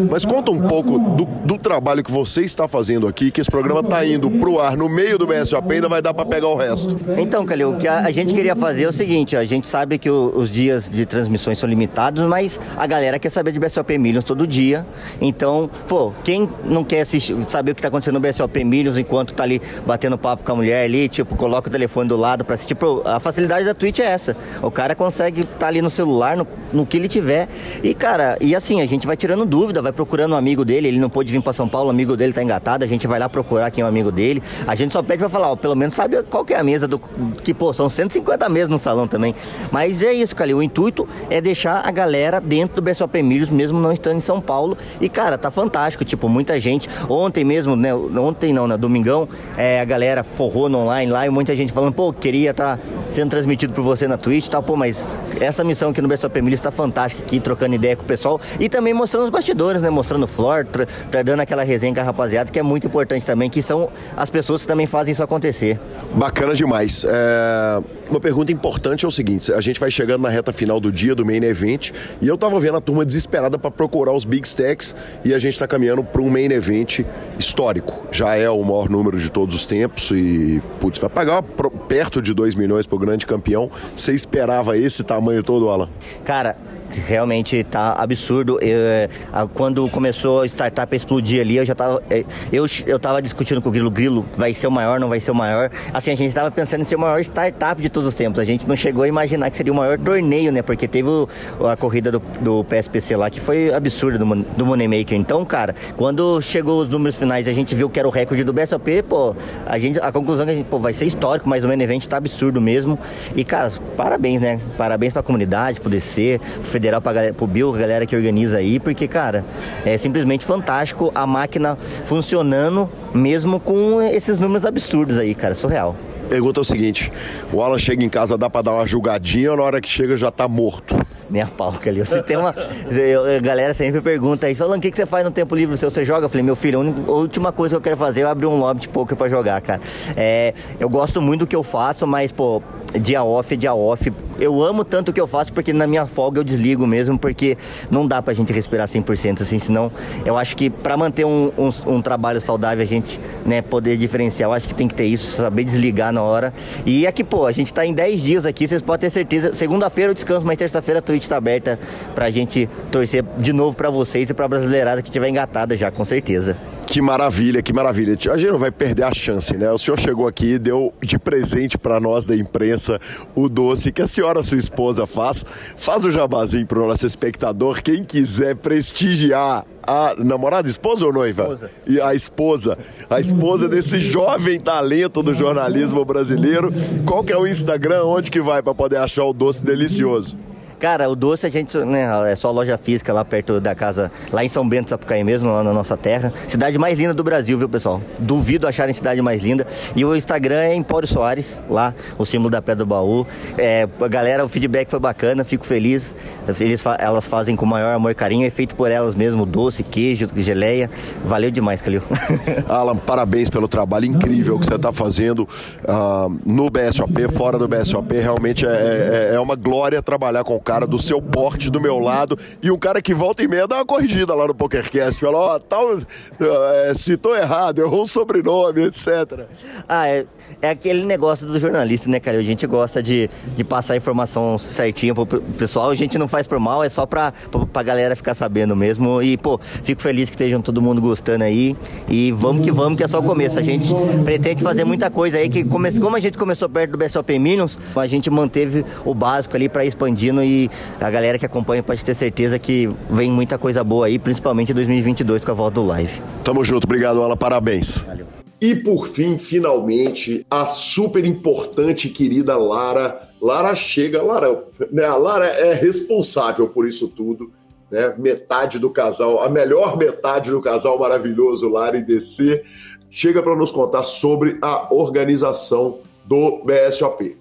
[0.09, 3.83] Mas conta um pouco do, do trabalho que você está fazendo aqui, que esse programa
[3.83, 6.97] tá indo pro ar no meio do BSOP, ainda vai dar pra pegar o resto.
[7.19, 9.99] Então, Calil, o que a, a gente queria fazer é o seguinte, a gente sabe
[9.99, 13.99] que o, os dias de transmissões são limitados, mas a galera quer saber de BSOP
[13.99, 14.87] Millions todo dia.
[15.21, 19.35] Então, pô, quem não quer assistir, saber o que tá acontecendo no BSOP Millions enquanto
[19.35, 22.55] tá ali batendo papo com a mulher ali, tipo, coloca o telefone do lado para
[22.55, 22.77] assistir.
[23.05, 24.37] a facilidade da Twitch é essa.
[24.63, 27.49] O cara consegue estar tá ali no celular, no, no o que ele tiver.
[27.83, 31.01] E, cara, e assim, a gente vai tirando dúvida, vai procurando um amigo dele, ele
[31.01, 33.29] não pôde vir para São Paulo, o amigo dele tá engatado, a gente vai lá
[33.29, 34.43] procurar quem é o amigo dele.
[34.67, 36.99] A gente só pede pra falar, ó, pelo menos sabe qual é a mesa do.
[37.43, 39.35] Que, pô, são 150 mesas no salão também.
[39.71, 40.59] Mas é isso, Calil.
[40.59, 44.41] O intuito é deixar a galera dentro do BSOP Milhos, mesmo não estando em São
[44.41, 44.77] Paulo.
[45.01, 46.05] E, cara, tá fantástico.
[46.05, 46.89] Tipo, muita gente.
[47.09, 47.95] Ontem mesmo, né?
[47.95, 48.77] Ontem não, né?
[48.77, 52.77] Domingão, é, a galera forrou no online lá e muita gente falando, pô, queria estar
[52.77, 52.83] tá
[53.13, 54.63] sendo transmitido por você na Twitch e tal.
[54.63, 58.07] Pô, mas essa missão aqui no BSOP Milhos tá fantástica aqui, trocando ideia com o
[58.07, 58.41] pessoal.
[58.61, 59.91] E também mostrando os bastidores, né?
[59.91, 60.67] Mostrando o floor,
[61.11, 64.31] tá dando aquela resenha com a rapaziada, que é muito importante também, que são as
[64.31, 65.79] pessoas que também fazem isso acontecer.
[66.15, 67.05] Bacana demais.
[67.09, 67.83] É...
[68.09, 71.15] Uma pergunta importante é o seguinte: a gente vai chegando na reta final do dia
[71.15, 71.91] do main event
[72.21, 74.95] e eu tava vendo a turma desesperada para procurar os big stacks
[75.25, 77.01] e a gente tá caminhando para um main event
[77.39, 78.07] histórico.
[78.13, 81.43] Já é o maior número de todos os tempos e, putz, vai pagar
[81.89, 83.71] perto de 2 milhões pro grande campeão.
[83.97, 85.89] Você esperava esse tamanho todo, Alan?
[86.25, 86.57] Cara,
[87.01, 88.59] realmente tá absurdo.
[88.61, 89.09] Eu, é,
[89.53, 92.03] quando começou a startup a explodir ali, eu já tava.
[92.11, 93.91] É, eu, eu tava discutindo com o Grilo.
[93.91, 95.71] Grilo, vai ser o maior, não vai ser o maior?
[95.93, 98.39] Assim, a gente tava pensando em ser o maior startup de todos os tempos.
[98.41, 100.61] A gente não chegou a imaginar que seria o maior torneio, né?
[100.61, 101.29] Porque teve o,
[101.67, 105.17] a corrida do, do PSPC lá, que foi absurda do, do Moneymaker.
[105.17, 108.53] Então, cara, quando chegou os números finais, a gente viu que era o recorde do
[108.53, 109.35] BSOP, pô,
[109.65, 111.81] a, gente, a conclusão é que a gente, pô, vai ser histórico, mas o main
[111.81, 112.99] event tá absurdo mesmo.
[113.37, 114.61] E, cara, parabéns, né?
[114.77, 118.59] Parabéns pra comunidade, pro DC, pro federal pra galera, pro Bill, a galera que organiza
[118.59, 119.45] aí, porque, cara,
[119.87, 125.95] é simplesmente fantástico a máquina funcionando mesmo com esses números absurdos aí, cara, surreal.
[126.29, 127.13] Pergunta é o seguinte:
[127.53, 130.17] o Alan chega em casa, dá pra dar uma julgadinha ou na hora que chega
[130.17, 130.97] já tá morto?
[131.31, 132.01] Nem pau, ali.
[132.01, 132.51] Você tem uma.
[132.51, 135.91] a galera sempre pergunta isso, Alan, o que, que você faz no tempo livre seu?
[135.91, 136.27] Você joga?
[136.27, 138.81] Eu falei, meu filho, a última coisa que eu quero fazer é abrir um lobby
[138.81, 139.81] de poker pra jogar, cara.
[140.17, 142.63] É, eu gosto muito do que eu faço, mas, pô,
[142.99, 144.13] dia off é dia off.
[144.39, 147.57] Eu amo tanto o que eu faço porque na minha folga eu desligo mesmo, porque
[147.91, 149.91] não dá pra gente respirar 100% assim, senão
[150.25, 154.49] eu acho que para manter um, um, um, trabalho saudável a gente né, poder diferenciar,
[154.49, 156.53] eu acho que tem que ter isso, saber desligar na hora.
[156.85, 159.55] E aqui, pô, a gente tá em 10 dias aqui, vocês podem ter certeza.
[159.55, 161.79] Segunda-feira eu descanso, mas terça-feira a Twitch tá aberta
[162.15, 166.05] pra gente torcer de novo pra vocês e pra brasileirada que tiver engatada já, com
[166.05, 166.57] certeza.
[166.87, 168.17] Que maravilha, que maravilha.
[168.31, 169.71] A gente não vai perder a chance, né?
[169.71, 173.01] O senhor chegou aqui e deu de presente para nós da imprensa
[173.35, 175.45] o doce que a senhora, sua esposa, faz.
[175.77, 177.83] Faz o jabazinho pro nosso espectador.
[177.83, 181.43] Quem quiser prestigiar a namorada, esposa ou noiva?
[181.43, 181.71] Esposa.
[181.87, 182.79] E a esposa.
[183.11, 186.73] A esposa desse jovem talento do jornalismo brasileiro.
[187.05, 188.05] Qual que é o Instagram?
[188.05, 190.37] Onde que vai para poder achar o doce delicioso?
[190.79, 194.45] Cara, o doce a gente, né, é só loja física lá perto da casa, lá
[194.45, 196.33] em São Bento, Sapucaí mesmo, lá na nossa terra.
[196.49, 198.01] Cidade mais linda do Brasil, viu, pessoal?
[198.19, 199.67] Duvido acharem cidade mais linda.
[199.95, 203.27] E o Instagram é Empório Soares, lá, o símbolo da Pedra do Baú.
[203.57, 206.15] É, a galera, o feedback foi bacana, fico feliz.
[206.61, 209.83] Eles, elas fazem com o maior amor e carinho, é feito por elas mesmo, doce,
[209.83, 210.91] queijo, geleia.
[211.25, 212.03] Valeu demais, Calil.
[212.69, 215.49] Alan, parabéns pelo trabalho incrível que você está fazendo
[215.85, 218.13] uh, no BSOP, fora do BSOP.
[218.15, 222.39] Realmente é, é, é uma glória trabalhar com cara do seu porte do meu lado
[222.63, 225.21] e um cara que volta e meia dá uma corrigida lá no PokerCast.
[225.21, 229.47] Fala, ó, oh, tal, é, citou errado, errou o sobrenome, etc.
[229.87, 230.25] Ah, é,
[230.63, 232.39] é aquele negócio do jornalista, né, cara?
[232.39, 235.91] A gente gosta de, de passar a informação certinha pro pessoal.
[235.91, 239.23] A gente não faz por mal, é só pra, pra, pra galera ficar sabendo mesmo.
[239.23, 241.77] E, pô, fico feliz que estejam todo mundo gostando aí.
[242.09, 243.59] E vamos que vamos, que é só o começo.
[243.59, 243.93] A gente
[244.25, 247.79] pretende fazer muita coisa aí, que come, como a gente começou perto do BSOP Minions,
[247.95, 250.54] a gente manteve o básico ali para expandindo e
[251.01, 254.75] a galera que acompanha pode ter certeza que vem muita coisa boa aí, principalmente em
[254.75, 256.21] 2022 com a volta do live.
[256.43, 257.99] Tamo junto, obrigado, Ala, parabéns.
[257.99, 258.27] Valeu.
[258.61, 263.29] E por fim, finalmente, a super importante e querida Lara.
[263.41, 267.53] Lara chega, Lara, né, a Lara é responsável por isso tudo,
[267.91, 268.15] né?
[268.17, 272.65] Metade do casal, a melhor metade do casal maravilhoso Lara e DC,
[273.11, 277.37] chega para nos contar sobre a organização do BSOP.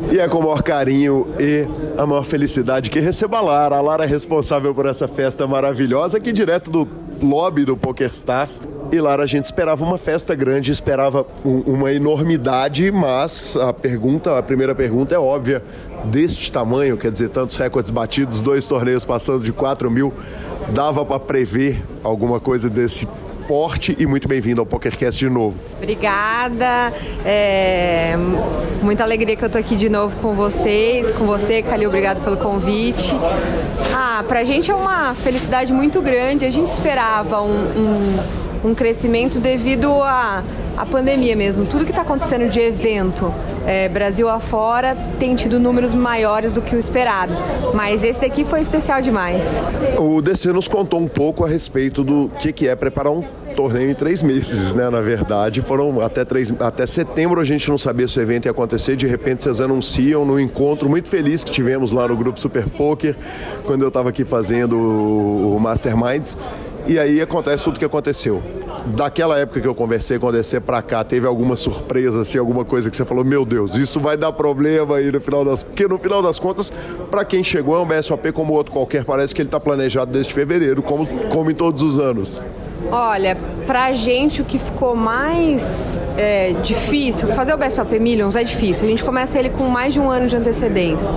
[0.00, 1.66] E é com o maior carinho e
[1.96, 3.76] a maior felicidade que receba a Lara.
[3.76, 6.88] A Lara é responsável por essa festa maravilhosa aqui direto do
[7.22, 8.60] lobby do PokerStars.
[8.90, 14.36] E Lara, a gente esperava uma festa grande, esperava um, uma enormidade, mas a pergunta,
[14.36, 15.62] a primeira pergunta é óbvia.
[16.06, 20.12] Deste tamanho, quer dizer, tantos recordes batidos, dois torneios passando de 4 mil,
[20.70, 23.08] dava para prever alguma coisa desse
[23.98, 25.56] e muito bem-vindo ao PokerCast de novo.
[25.76, 26.92] Obrigada,
[27.24, 28.14] é...
[28.82, 32.36] muita alegria que eu tô aqui de novo com vocês, com você, Calil, obrigado pelo
[32.36, 33.12] convite.
[33.94, 38.18] Ah, pra gente é uma felicidade muito grande, a gente esperava um,
[38.64, 40.42] um, um crescimento devido a
[40.76, 43.32] a pandemia mesmo, tudo que está acontecendo de evento,
[43.66, 47.32] é, Brasil afora, tem tido números maiores do que o esperado.
[47.72, 49.48] Mas esse daqui foi especial demais.
[49.98, 53.22] O DC nos contou um pouco a respeito do que, que é preparar um
[53.54, 54.90] torneio em três meses, né?
[54.90, 58.50] Na verdade, foram até, três, até setembro a gente não sabia se o evento ia
[58.50, 62.68] acontecer, de repente vocês anunciam no encontro muito feliz que tivemos lá no grupo Super
[62.68, 63.16] Poker,
[63.64, 66.36] quando eu estava aqui fazendo o Masterminds.
[66.86, 68.42] E aí acontece tudo o que aconteceu.
[68.86, 72.64] Daquela época que eu conversei com o DC pra cá, teve alguma surpresa, assim, alguma
[72.64, 75.62] coisa que você falou, meu Deus, isso vai dar problema aí no final das.
[75.62, 76.70] Porque no final das contas,
[77.10, 80.34] para quem chegou é um BSOP como outro qualquer, parece que ele tá planejado desde
[80.34, 82.44] fevereiro, como, como em todos os anos.
[82.96, 88.86] Olha, pra gente o que ficou mais é, difícil, fazer o BSOP Millions é difícil.
[88.86, 91.12] A gente começa ele com mais de um ano de antecedência.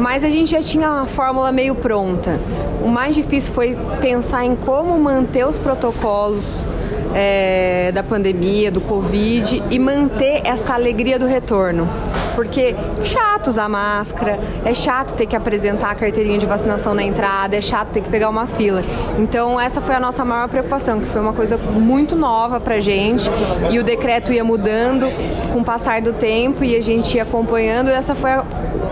[0.00, 2.40] Mas a gente já tinha uma fórmula meio pronta.
[2.82, 6.66] O mais difícil foi pensar em como manter os protocolos
[7.14, 11.88] é, da pandemia, do Covid e manter essa alegria do retorno.
[12.34, 17.02] Porque é chato usar máscara, é chato ter que apresentar a carteirinha de vacinação na
[17.02, 18.82] entrada, é chato ter que pegar uma fila.
[19.18, 23.30] Então essa foi a nossa maior preocupação, que foi uma coisa muito nova pra gente
[23.70, 25.06] e o decreto ia mudando
[25.52, 27.88] com o passar do tempo e a gente ia acompanhando.
[27.88, 28.44] E essa foi a,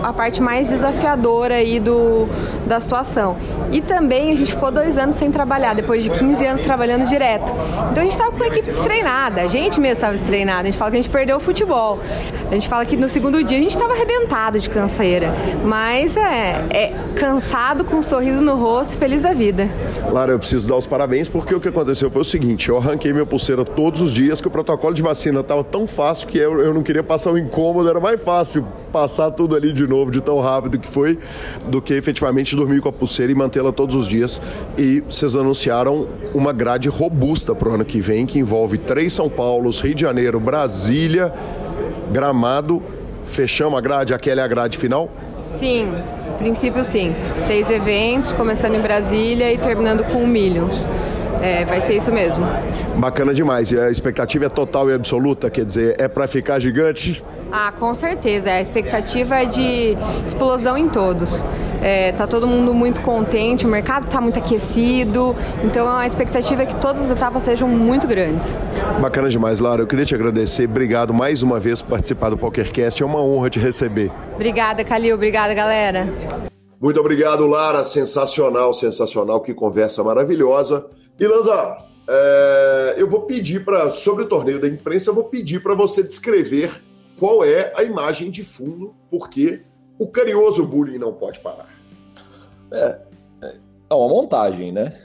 [0.03, 2.27] a parte mais desafiadora aí do,
[2.65, 3.35] da situação.
[3.71, 7.53] E também a gente ficou dois anos sem trabalhar, depois de 15 anos trabalhando direto.
[7.91, 10.77] Então a gente estava com a equipe destreinada, a gente mesmo estava destreinada, a gente
[10.77, 11.99] fala que a gente perdeu o futebol.
[12.49, 15.33] A gente fala que no segundo dia a gente estava arrebentado de canseira.
[15.63, 19.67] Mas é, é cansado, com um sorriso no rosto, feliz da vida.
[20.11, 21.78] Lara, eu preciso dar os parabéns porque o que aconteceu
[22.11, 25.39] foi o seguinte: eu arranquei minha pulseira todos os dias, que o protocolo de vacina
[25.39, 29.31] estava tão fácil que eu, eu não queria passar um incômodo, era mais fácil passar
[29.31, 31.19] tudo ali de novo, de tão rápido que foi,
[31.67, 34.41] do que efetivamente dormir com a pulseira e mantê-la todos os dias.
[34.77, 39.29] E vocês anunciaram uma grade robusta para o ano que vem, que envolve três São
[39.29, 41.33] Paulos, Rio de Janeiro, Brasília,
[42.11, 42.81] Gramado.
[43.23, 45.09] Fechamos a grade, aquela é a grade final?
[45.59, 45.91] Sim,
[46.37, 47.13] princípio sim.
[47.45, 50.87] Seis eventos, começando em Brasília e terminando com o Millions.
[51.41, 52.45] É, vai ser isso mesmo.
[52.97, 53.71] Bacana demais.
[53.71, 57.23] E a expectativa é total e absoluta, quer dizer, é para ficar gigante?
[57.51, 58.51] Ah, com certeza.
[58.51, 59.97] A expectativa é de
[60.27, 61.43] explosão em todos.
[61.81, 65.33] É, tá todo mundo muito contente, o mercado está muito aquecido,
[65.63, 68.59] então a expectativa é que todas as etapas sejam muito grandes.
[68.99, 69.81] Bacana demais, Lara.
[69.81, 70.65] Eu queria te agradecer.
[70.65, 73.01] Obrigado mais uma vez por participar do PokerCast.
[73.01, 74.11] É uma honra te receber.
[74.35, 75.15] Obrigada, Calil.
[75.15, 76.07] Obrigada, galera.
[76.81, 77.85] Muito obrigado, Lara.
[77.85, 79.41] Sensacional, sensacional.
[79.41, 80.85] Que conversa maravilhosa.
[81.19, 85.61] E Lanza, é, eu vou pedir para sobre o torneio da imprensa, eu vou pedir
[85.61, 86.81] para você descrever
[87.19, 89.61] qual é a imagem de fundo, porque
[89.99, 91.69] o carinhoso bullying não pode parar.
[92.71, 93.01] É,
[93.89, 94.97] é uma montagem, né?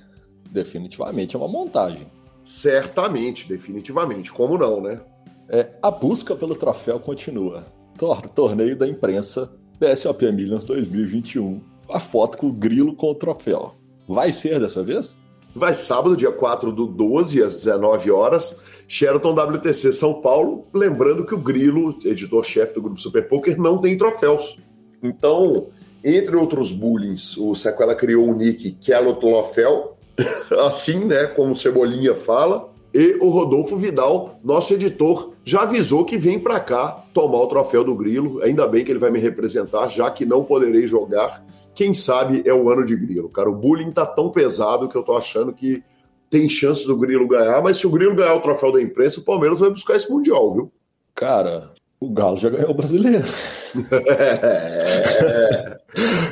[0.51, 2.07] Definitivamente é uma montagem.
[2.45, 4.33] Certamente, definitivamente.
[4.33, 5.01] Como não, né?
[5.49, 7.67] É, a busca pelo troféu continua.
[7.99, 9.51] Tor torneio da imprensa
[9.81, 11.61] BSOP Millions 2021.
[11.91, 13.75] A foto com o grilo com o troféu.
[14.07, 15.17] Vai ser dessa vez?
[15.55, 18.59] Vai sábado, dia 4 do 12, às 19 horas,
[18.89, 20.67] Sheraton WTC São Paulo.
[20.75, 24.59] Lembrando que o Grilo, editor-chefe do Grupo Super Poker, não tem troféus.
[25.01, 25.69] Então,
[26.03, 29.97] entre outros bullying, o Sequela criou o nick Kello Troféu,
[30.67, 36.39] assim, né, como Cebolinha fala, e o Rodolfo Vidal, nosso editor, já avisou que vem
[36.39, 38.41] para cá tomar o troféu do Grilo.
[38.43, 41.45] Ainda bem que ele vai me representar, já que não poderei jogar
[41.75, 43.29] quem sabe é o ano de Grilo.
[43.29, 45.83] Cara, o bullying tá tão pesado que eu tô achando que
[46.31, 49.25] tem chance do Grilo ganhar, mas se o Grilo ganhar o troféu da imprensa, o
[49.25, 50.73] Palmeiras vai buscar esse Mundial, viu?
[51.15, 51.71] Cara,
[52.01, 53.25] o Galo já ganhou o brasileiro.
[54.19, 55.79] é,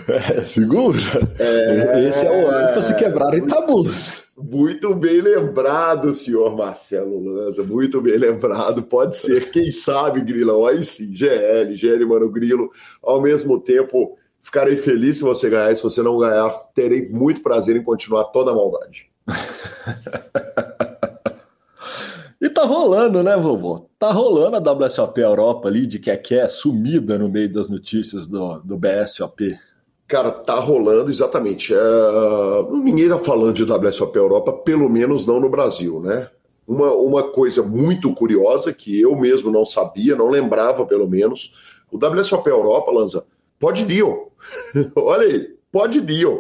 [0.37, 0.99] é, segura.
[1.39, 4.23] É, Esse é o ano para se quebrarem tabus.
[4.37, 7.63] Muito bem lembrado, senhor Marcelo Lanza.
[7.63, 8.83] Muito bem lembrado.
[8.83, 10.67] Pode ser, quem sabe, Grilão.
[10.67, 12.71] Aí sim, GL, GL, mano, Grilo.
[13.03, 15.73] Ao mesmo tempo, Ficarei feliz se você ganhar.
[15.73, 19.07] E se você não ganhar, terei muito prazer em continuar toda a maldade.
[22.41, 23.89] e tá rolando, né, vovô?
[23.99, 27.69] Tá rolando a WSOP Europa ali, de que é que é sumida no meio das
[27.69, 29.57] notícias do, do BSOP.
[30.09, 31.73] Cara, tá rolando, exatamente.
[31.73, 31.79] É...
[32.71, 36.29] Ninguém tá falando de WSOP Europa, pelo menos não no Brasil, né?
[36.67, 41.53] Uma, uma coisa muito curiosa que eu mesmo não sabia, não lembrava pelo menos,
[41.91, 43.25] o WSOP Europa, Lanza,
[43.63, 44.33] pode deal.
[44.97, 46.35] Olha aí, pode deal.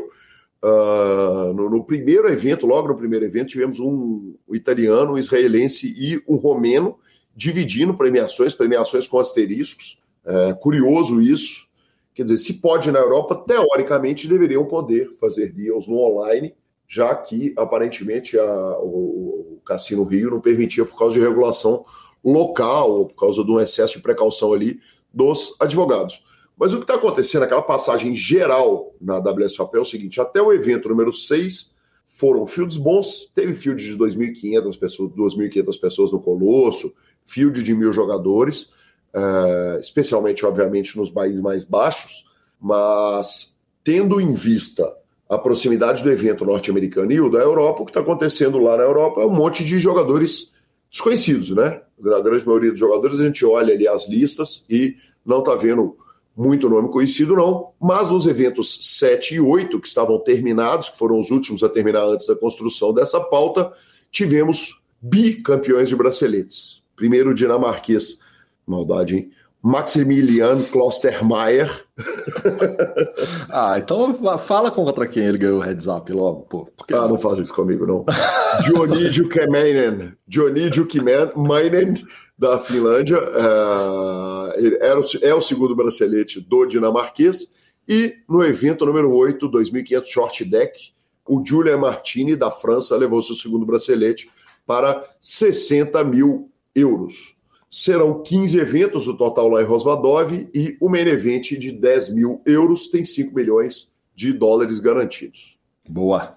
[0.61, 6.20] Uh, no, no, primeiro evento, logo no primeiro evento, tivemos um, italiano, um israelense e
[6.27, 6.99] um romeno
[7.35, 10.01] dividindo premiações, premiações com asteriscos.
[10.24, 11.66] É, curioso isso.
[12.15, 16.55] Quer dizer, se pode na Europa, teoricamente deveriam poder fazer deals no online,
[16.86, 21.85] já que aparentemente a, o, o Cassino Rio não permitia por causa de regulação
[22.24, 24.78] local, ou por causa de um excesso de precaução ali
[25.12, 26.23] dos advogados.
[26.62, 30.52] Mas o que está acontecendo, aquela passagem geral na WSOP é o seguinte: até o
[30.52, 31.72] evento número 6
[32.06, 36.94] foram fields bons, teve field de 2.500 pessoas, 2.500 pessoas no Colosso,
[37.24, 38.70] field de mil jogadores,
[39.12, 42.30] uh, especialmente, obviamente, nos países mais baixos,
[42.60, 44.89] mas tendo em vista
[45.28, 48.84] a proximidade do evento norte-americano e o da Europa, o que está acontecendo lá na
[48.84, 50.52] Europa é um monte de jogadores
[50.89, 51.82] desconhecidos, né?
[51.98, 54.94] Na grande maioria dos jogadores, a gente olha ali as listas e
[55.26, 55.97] não está vendo
[56.36, 57.72] muito nome conhecido, não.
[57.80, 62.04] Mas nos eventos 7 e 8, que estavam terminados, que foram os últimos a terminar
[62.04, 63.72] antes da construção dessa pauta,
[64.10, 66.82] tivemos bicampeões de braceletes.
[66.96, 68.18] Primeiro dinamarquês,
[68.66, 69.30] maldade, hein?
[69.62, 71.86] Maximilian Klostermaier.
[73.48, 76.68] ah, então fala contra quem ele ganhou o heads up logo, pô.
[76.76, 76.93] Porque...
[76.93, 78.05] Ah, não faz isso comigo, não.
[78.62, 80.14] Dionídio Kemainen.
[80.26, 81.94] Dionídio Kemainen,
[82.36, 83.18] da Finlândia.
[83.18, 87.52] É, era o, é o segundo bracelete do dinamarquês.
[87.89, 90.93] E no evento número 8, 2500 Short Deck,
[91.24, 94.28] o Julian Martini, da França, levou seu segundo bracelete
[94.66, 97.36] para 60 mil euros.
[97.74, 102.43] Serão 15 eventos o total lá em Rosvadov e o main event de 10 mil
[102.44, 105.59] euros tem 5 milhões de dólares garantidos.
[105.89, 106.36] Boa.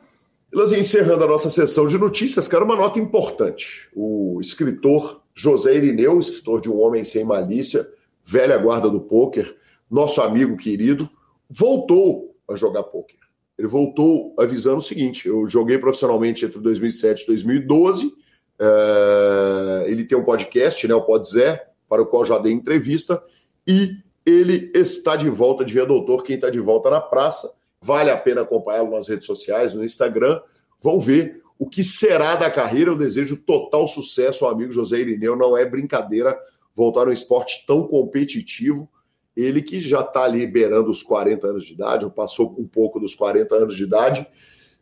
[0.53, 3.90] Elas encerrando a nossa sessão de notícias, cara, uma nota importante.
[3.94, 7.86] O escritor José Irineu, escritor de Um Homem Sem Malícia,
[8.24, 9.57] velha guarda do pôquer,
[9.91, 11.10] nosso amigo querido,
[11.49, 13.20] voltou a jogar pôquer.
[13.57, 18.14] Ele voltou avisando o seguinte: eu joguei profissionalmente entre 2007 e 2012
[18.60, 23.22] é, ele tem um podcast, né, o Pod Zé, para o qual já dei entrevista,
[23.68, 27.52] e ele está de volta, de Via Doutor, quem está de volta na praça.
[27.82, 30.41] Vale a pena acompanhá-lo nas redes sociais, no Instagram.
[30.82, 32.90] Vão ver o que será da carreira.
[32.90, 35.36] Eu desejo total sucesso ao amigo José Irineu.
[35.36, 36.36] Não é brincadeira
[36.73, 38.90] voltar a um esporte tão competitivo.
[39.38, 42.99] Ele que já está ali beirando os 40 anos de idade, ou passou um pouco
[42.99, 44.26] dos 40 anos de idade,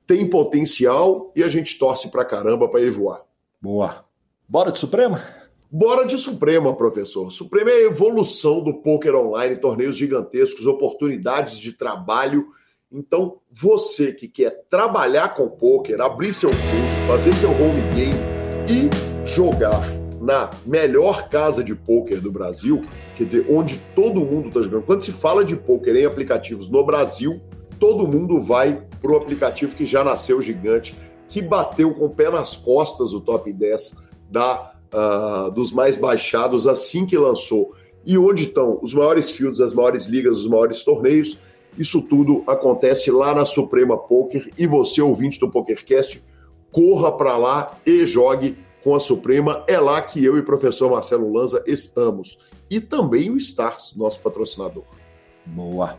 [0.08, 3.24] tem potencial e a gente torce pra caramba para ele voar.
[3.64, 4.04] Boa.
[4.46, 5.24] Bora de Suprema?
[5.72, 7.32] Bora de Suprema, professor.
[7.32, 12.48] Suprema é a evolução do poker online, torneios gigantescos, oportunidades de trabalho.
[12.92, 18.20] Então, você que quer trabalhar com poker, abrir seu clube, fazer seu home game
[18.70, 19.82] e jogar
[20.20, 22.86] na melhor casa de poker do Brasil,
[23.16, 24.84] quer dizer, onde todo mundo está jogando.
[24.84, 27.42] Quando se fala de poker em aplicativos no Brasil,
[27.80, 30.98] todo mundo vai para o aplicativo que já nasceu gigante,
[31.34, 33.96] que bateu com o pé nas costas o top 10
[34.30, 37.74] da, uh, dos mais baixados assim que lançou.
[38.06, 41.40] E onde estão os maiores fields, as maiores ligas, os maiores torneios.
[41.76, 46.24] Isso tudo acontece lá na Suprema Poker e você, ouvinte do PokerCast,
[46.72, 49.64] corra para lá e jogue com a Suprema.
[49.68, 52.38] É lá que eu e o professor Marcelo Lanza estamos.
[52.70, 54.84] E também o Stars, nosso patrocinador.
[55.48, 55.98] Boa.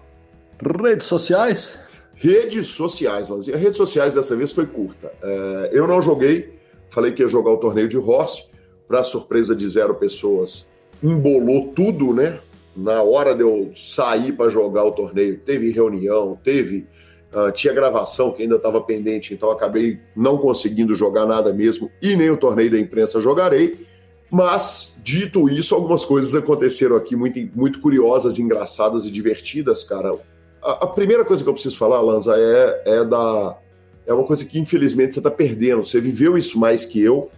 [0.62, 1.76] Redes sociais?
[2.14, 3.56] Redes sociais, Lanzinha.
[3.56, 5.12] Redes sociais dessa vez foi curta.
[5.22, 6.54] É, eu não joguei,
[6.90, 8.44] falei que ia jogar o torneio de Rossi,
[8.86, 10.66] para surpresa de zero pessoas,
[11.02, 12.38] embolou tudo, né?
[12.76, 16.86] Na hora de eu sair para jogar o torneio, teve reunião, teve.
[17.32, 22.14] Uh, tinha gravação que ainda estava pendente, então acabei não conseguindo jogar nada mesmo, e
[22.14, 23.86] nem o torneio da imprensa jogarei.
[24.30, 30.16] Mas, dito isso, algumas coisas aconteceram aqui muito, muito curiosas, engraçadas e divertidas, cara
[30.64, 33.58] a, a, primeira coisa que eu preciso falar, Lanza, é, é da.
[34.06, 35.84] É uma coisa que infelizmente você está perdendo.
[35.84, 37.30] Você viveu isso mais que eu,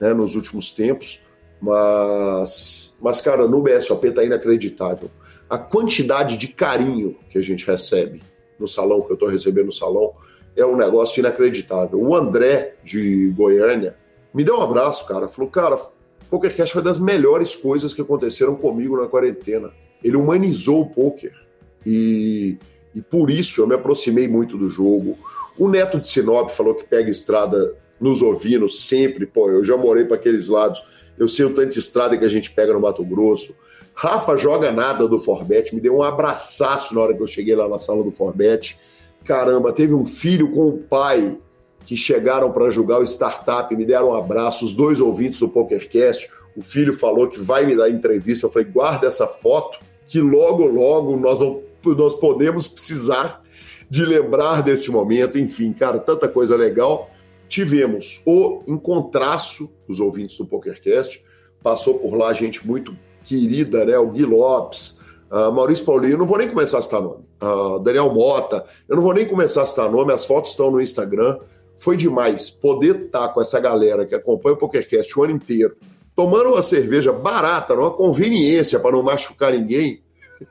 [0.00, 1.20] né, nos últimos tempos,
[1.60, 5.10] mas, mas cara, no BSOP tá inacreditável.
[5.48, 8.22] A quantidade de carinho que a gente recebe
[8.58, 10.12] no salão, que eu estou recebendo no salão,
[10.56, 11.98] é um negócio inacreditável.
[12.00, 13.96] O André, de Goiânia,
[14.34, 15.28] me deu um abraço, cara.
[15.28, 15.78] Falou, cara,
[16.30, 19.70] PokerCast foi das melhores coisas que aconteceram comigo na quarentena.
[20.02, 21.32] Ele humanizou o poker.
[21.84, 22.58] E,
[22.94, 25.18] e por isso eu me aproximei muito do jogo.
[25.58, 29.26] O Neto de Sinop falou que pega estrada nos ouvindo sempre.
[29.26, 30.82] Pô, eu já morei para aqueles lados.
[31.18, 33.54] Eu sei o tanto de estrada que a gente pega no Mato Grosso.
[33.94, 37.68] Rafa joga nada do Forbet, me deu um abraçaço na hora que eu cheguei lá
[37.68, 38.78] na sala do Forbet.
[39.24, 41.36] Caramba, teve um filho com o pai
[41.84, 46.30] que chegaram para julgar o startup, me deram um abraço, os dois ouvintes do PokerCast.
[46.56, 48.46] O filho falou que vai me dar entrevista.
[48.46, 53.42] Eu falei, guarda essa foto, que logo, logo nós vamos nós podemos precisar
[53.88, 55.38] de lembrar desse momento.
[55.38, 57.10] Enfim, cara, tanta coisa legal.
[57.48, 61.22] Tivemos o encontraço dos ouvintes do PokerCast.
[61.62, 63.98] Passou por lá gente muito querida, né?
[63.98, 64.98] O Gui Lopes,
[65.30, 67.24] Maurício Paulinho, não vou nem começar a citar nome.
[67.82, 71.38] Daniel Mota, eu não vou nem começar a citar nome, as fotos estão no Instagram.
[71.78, 75.76] foi demais poder estar com essa galera que acompanha o PokerCast o ano inteiro,
[76.14, 80.02] tomando uma cerveja barata, numa conveniência para não machucar ninguém.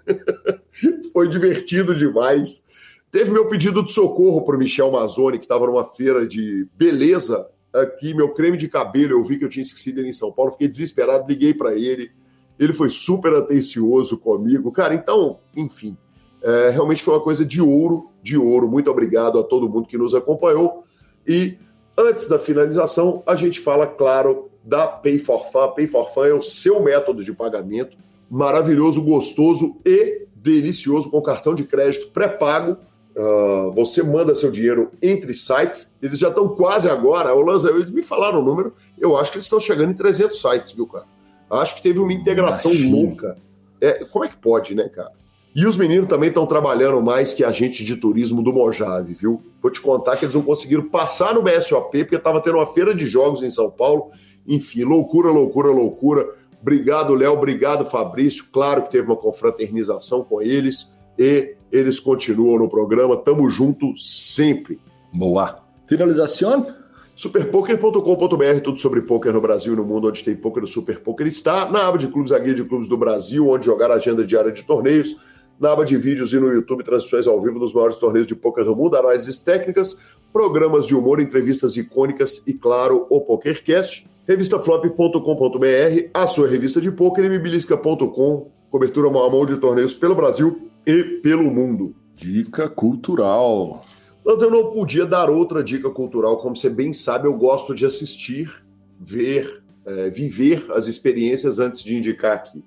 [1.11, 2.63] foi divertido demais.
[3.11, 7.47] Teve meu pedido de socorro para o Michel Mazzoni, que estava numa feira de beleza
[7.73, 10.51] aqui, meu creme de cabelo, eu vi que eu tinha esquecido ele em São Paulo,
[10.51, 12.11] fiquei desesperado, liguei para ele.
[12.59, 14.71] Ele foi super atencioso comigo.
[14.71, 15.97] Cara, então, enfim,
[16.41, 18.69] é, realmente foi uma coisa de ouro, de ouro.
[18.69, 20.83] Muito obrigado a todo mundo que nos acompanhou.
[21.25, 21.57] E
[21.97, 25.69] antes da finalização, a gente fala, claro, da Pay for Fun.
[25.69, 27.97] Pay for Fun é o seu método de pagamento
[28.29, 32.77] maravilhoso, gostoso e delicioso com cartão de crédito pré-pago
[33.13, 37.35] Uh, você manda seu dinheiro entre sites, eles já estão quase agora.
[37.35, 40.39] O Lanza, eles me falaram o número, eu acho que eles estão chegando em 300
[40.39, 41.05] sites, viu, cara?
[41.49, 42.95] Acho que teve uma integração Imagina.
[42.95, 43.37] louca.
[43.81, 45.11] É, como é que pode, né, cara?
[45.53, 49.41] E os meninos também estão trabalhando mais que agente de turismo do Mojave, viu?
[49.61, 52.95] Vou te contar que eles não conseguiram passar no BSOP porque estava tendo uma feira
[52.95, 54.11] de jogos em São Paulo.
[54.47, 56.25] Enfim, loucura, loucura, loucura.
[56.61, 57.33] Obrigado, Léo.
[57.33, 58.45] Obrigado, Fabrício.
[58.51, 63.17] Claro que teve uma confraternização com eles e eles continuam no programa.
[63.17, 64.79] Tamo junto sempre.
[65.11, 65.59] Boa.
[65.87, 66.75] Finalização?
[67.15, 71.27] Superpoker.com.br, tudo sobre poker no Brasil e no mundo onde tem poker, o Super Poker
[71.27, 71.69] está.
[71.69, 74.51] Na aba de clubes, a guia de clubes do Brasil, onde jogar a agenda diária
[74.51, 75.15] de torneios.
[75.61, 78.65] Na aba de vídeos e no YouTube, transmissões ao vivo dos maiores torneios de poker
[78.65, 79.95] do mundo, análises técnicas,
[80.33, 84.09] programas de humor, entrevistas icônicas e, claro, o PokerCast.
[84.27, 90.15] Revistaflop.com.br, a sua revista de poker, e mibilisca.com, cobertura mão a mão de torneios pelo
[90.15, 91.93] Brasil e pelo mundo.
[92.15, 93.85] Dica cultural.
[94.25, 96.37] Mas eu não podia dar outra dica cultural.
[96.37, 98.51] Como você bem sabe, eu gosto de assistir,
[98.99, 102.63] ver, é, viver as experiências antes de indicar aqui.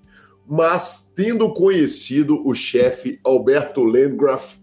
[0.47, 4.59] Mas, tendo conhecido o chefe Alberto Landgraf,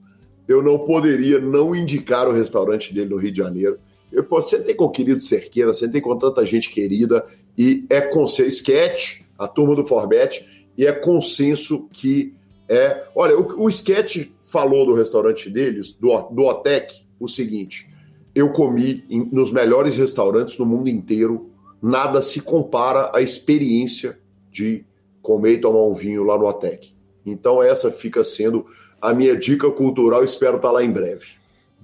[0.48, 3.80] eu não poderia não indicar o restaurante dele no Rio de Janeiro.
[4.12, 7.26] Eu sentei com o querido Cerqueira, sentei com tanta gente querida,
[7.58, 10.46] e é consenso, sketch, a turma do Forbet,
[10.78, 12.34] e é consenso que
[12.68, 17.88] é, olha, o, o sketch falou do restaurante deles, do, do Otec, o seguinte:
[18.34, 21.50] eu comi em, nos melhores restaurantes no mundo inteiro,
[21.82, 24.20] nada se compara à experiência
[24.52, 24.86] de
[25.22, 26.94] comer e tomar um vinho lá no Otec.
[27.26, 28.66] Então, essa fica sendo
[29.02, 31.28] a minha dica cultural, espero estar lá em breve.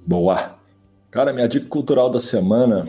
[0.05, 0.55] Boa!
[1.11, 2.87] Cara, minha dica cultural da semana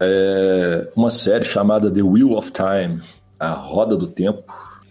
[0.00, 3.02] é uma série chamada The Wheel of Time
[3.38, 4.42] A Roda do Tempo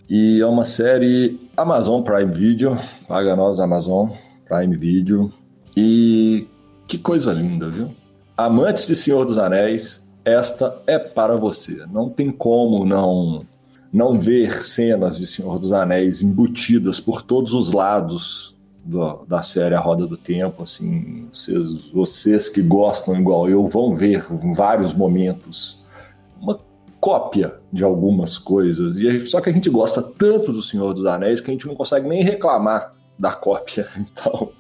[0.10, 2.78] e é uma série Amazon Prime Video,
[3.08, 4.10] paga nós Amazon
[4.48, 5.34] Prime Video.
[5.76, 6.48] E
[6.88, 7.94] que coisa linda, viu?
[8.38, 11.86] Amantes de Senhor dos Anéis, esta é para você.
[11.92, 13.46] Não tem como não
[13.92, 19.76] não ver cenas de Senhor dos Anéis embutidas por todos os lados do, da série
[19.76, 20.64] A Roda do Tempo.
[20.64, 25.84] Assim, vocês, vocês que gostam igual eu vão ver em vários momentos
[26.40, 26.60] uma
[27.00, 28.98] cópia de algumas coisas.
[28.98, 31.76] E só que a gente gosta tanto do Senhor dos Anéis que a gente não
[31.76, 33.88] consegue nem reclamar da cópia.
[33.98, 34.52] Então,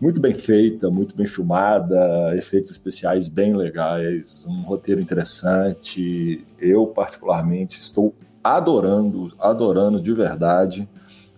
[0.00, 6.44] muito bem feita, muito bem filmada, efeitos especiais bem legais, um roteiro interessante.
[6.60, 10.88] Eu, particularmente, estou adorando, adorando de verdade.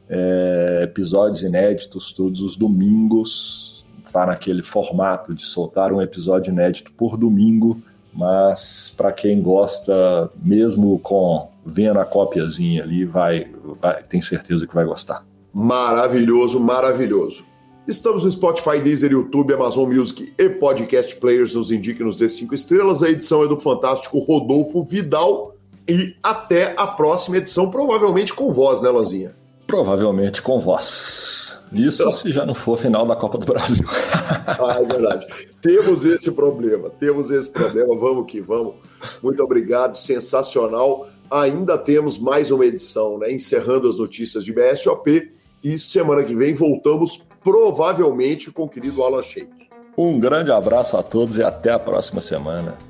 [0.09, 3.87] É, episódios inéditos todos os domingos.
[4.13, 7.81] Tá naquele formato de soltar um episódio inédito por domingo
[8.13, 13.49] mas para quem gosta, mesmo com vendo a cópiazinha ali, vai,
[13.81, 15.25] vai, tem certeza que vai gostar.
[15.53, 17.45] Maravilhoso, maravilhoso.
[17.87, 21.55] Estamos no Spotify, Deezer, YouTube, Amazon Music e Podcast Players.
[21.55, 23.03] Nos indique nos dê cinco estrelas.
[23.03, 25.50] A edição é do fantástico Rodolfo Vidal.
[25.89, 29.35] E até a próxima edição, provavelmente com voz, né, Lanzinha?
[29.67, 31.61] Provavelmente com voz.
[31.73, 32.13] Isso então...
[32.13, 33.85] se já não for final da Copa do Brasil.
[33.89, 35.27] ah, é verdade.
[35.63, 37.97] Temos esse problema, temos esse problema.
[37.97, 38.75] Vamos que vamos.
[39.23, 41.09] Muito obrigado, sensacional.
[41.31, 43.33] Ainda temos mais uma edição, né?
[43.33, 45.33] Encerrando as notícias de BSOP.
[45.63, 49.51] E semana que vem voltamos provavelmente com o querido Alan Sheik.
[49.97, 52.90] Um grande abraço a todos e até a próxima semana.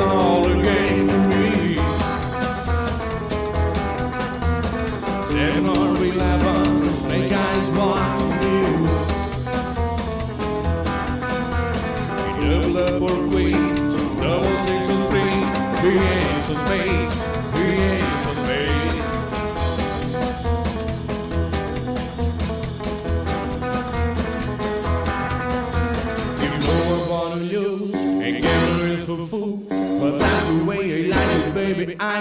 [0.00, 0.39] song.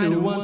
[0.02, 0.39] man who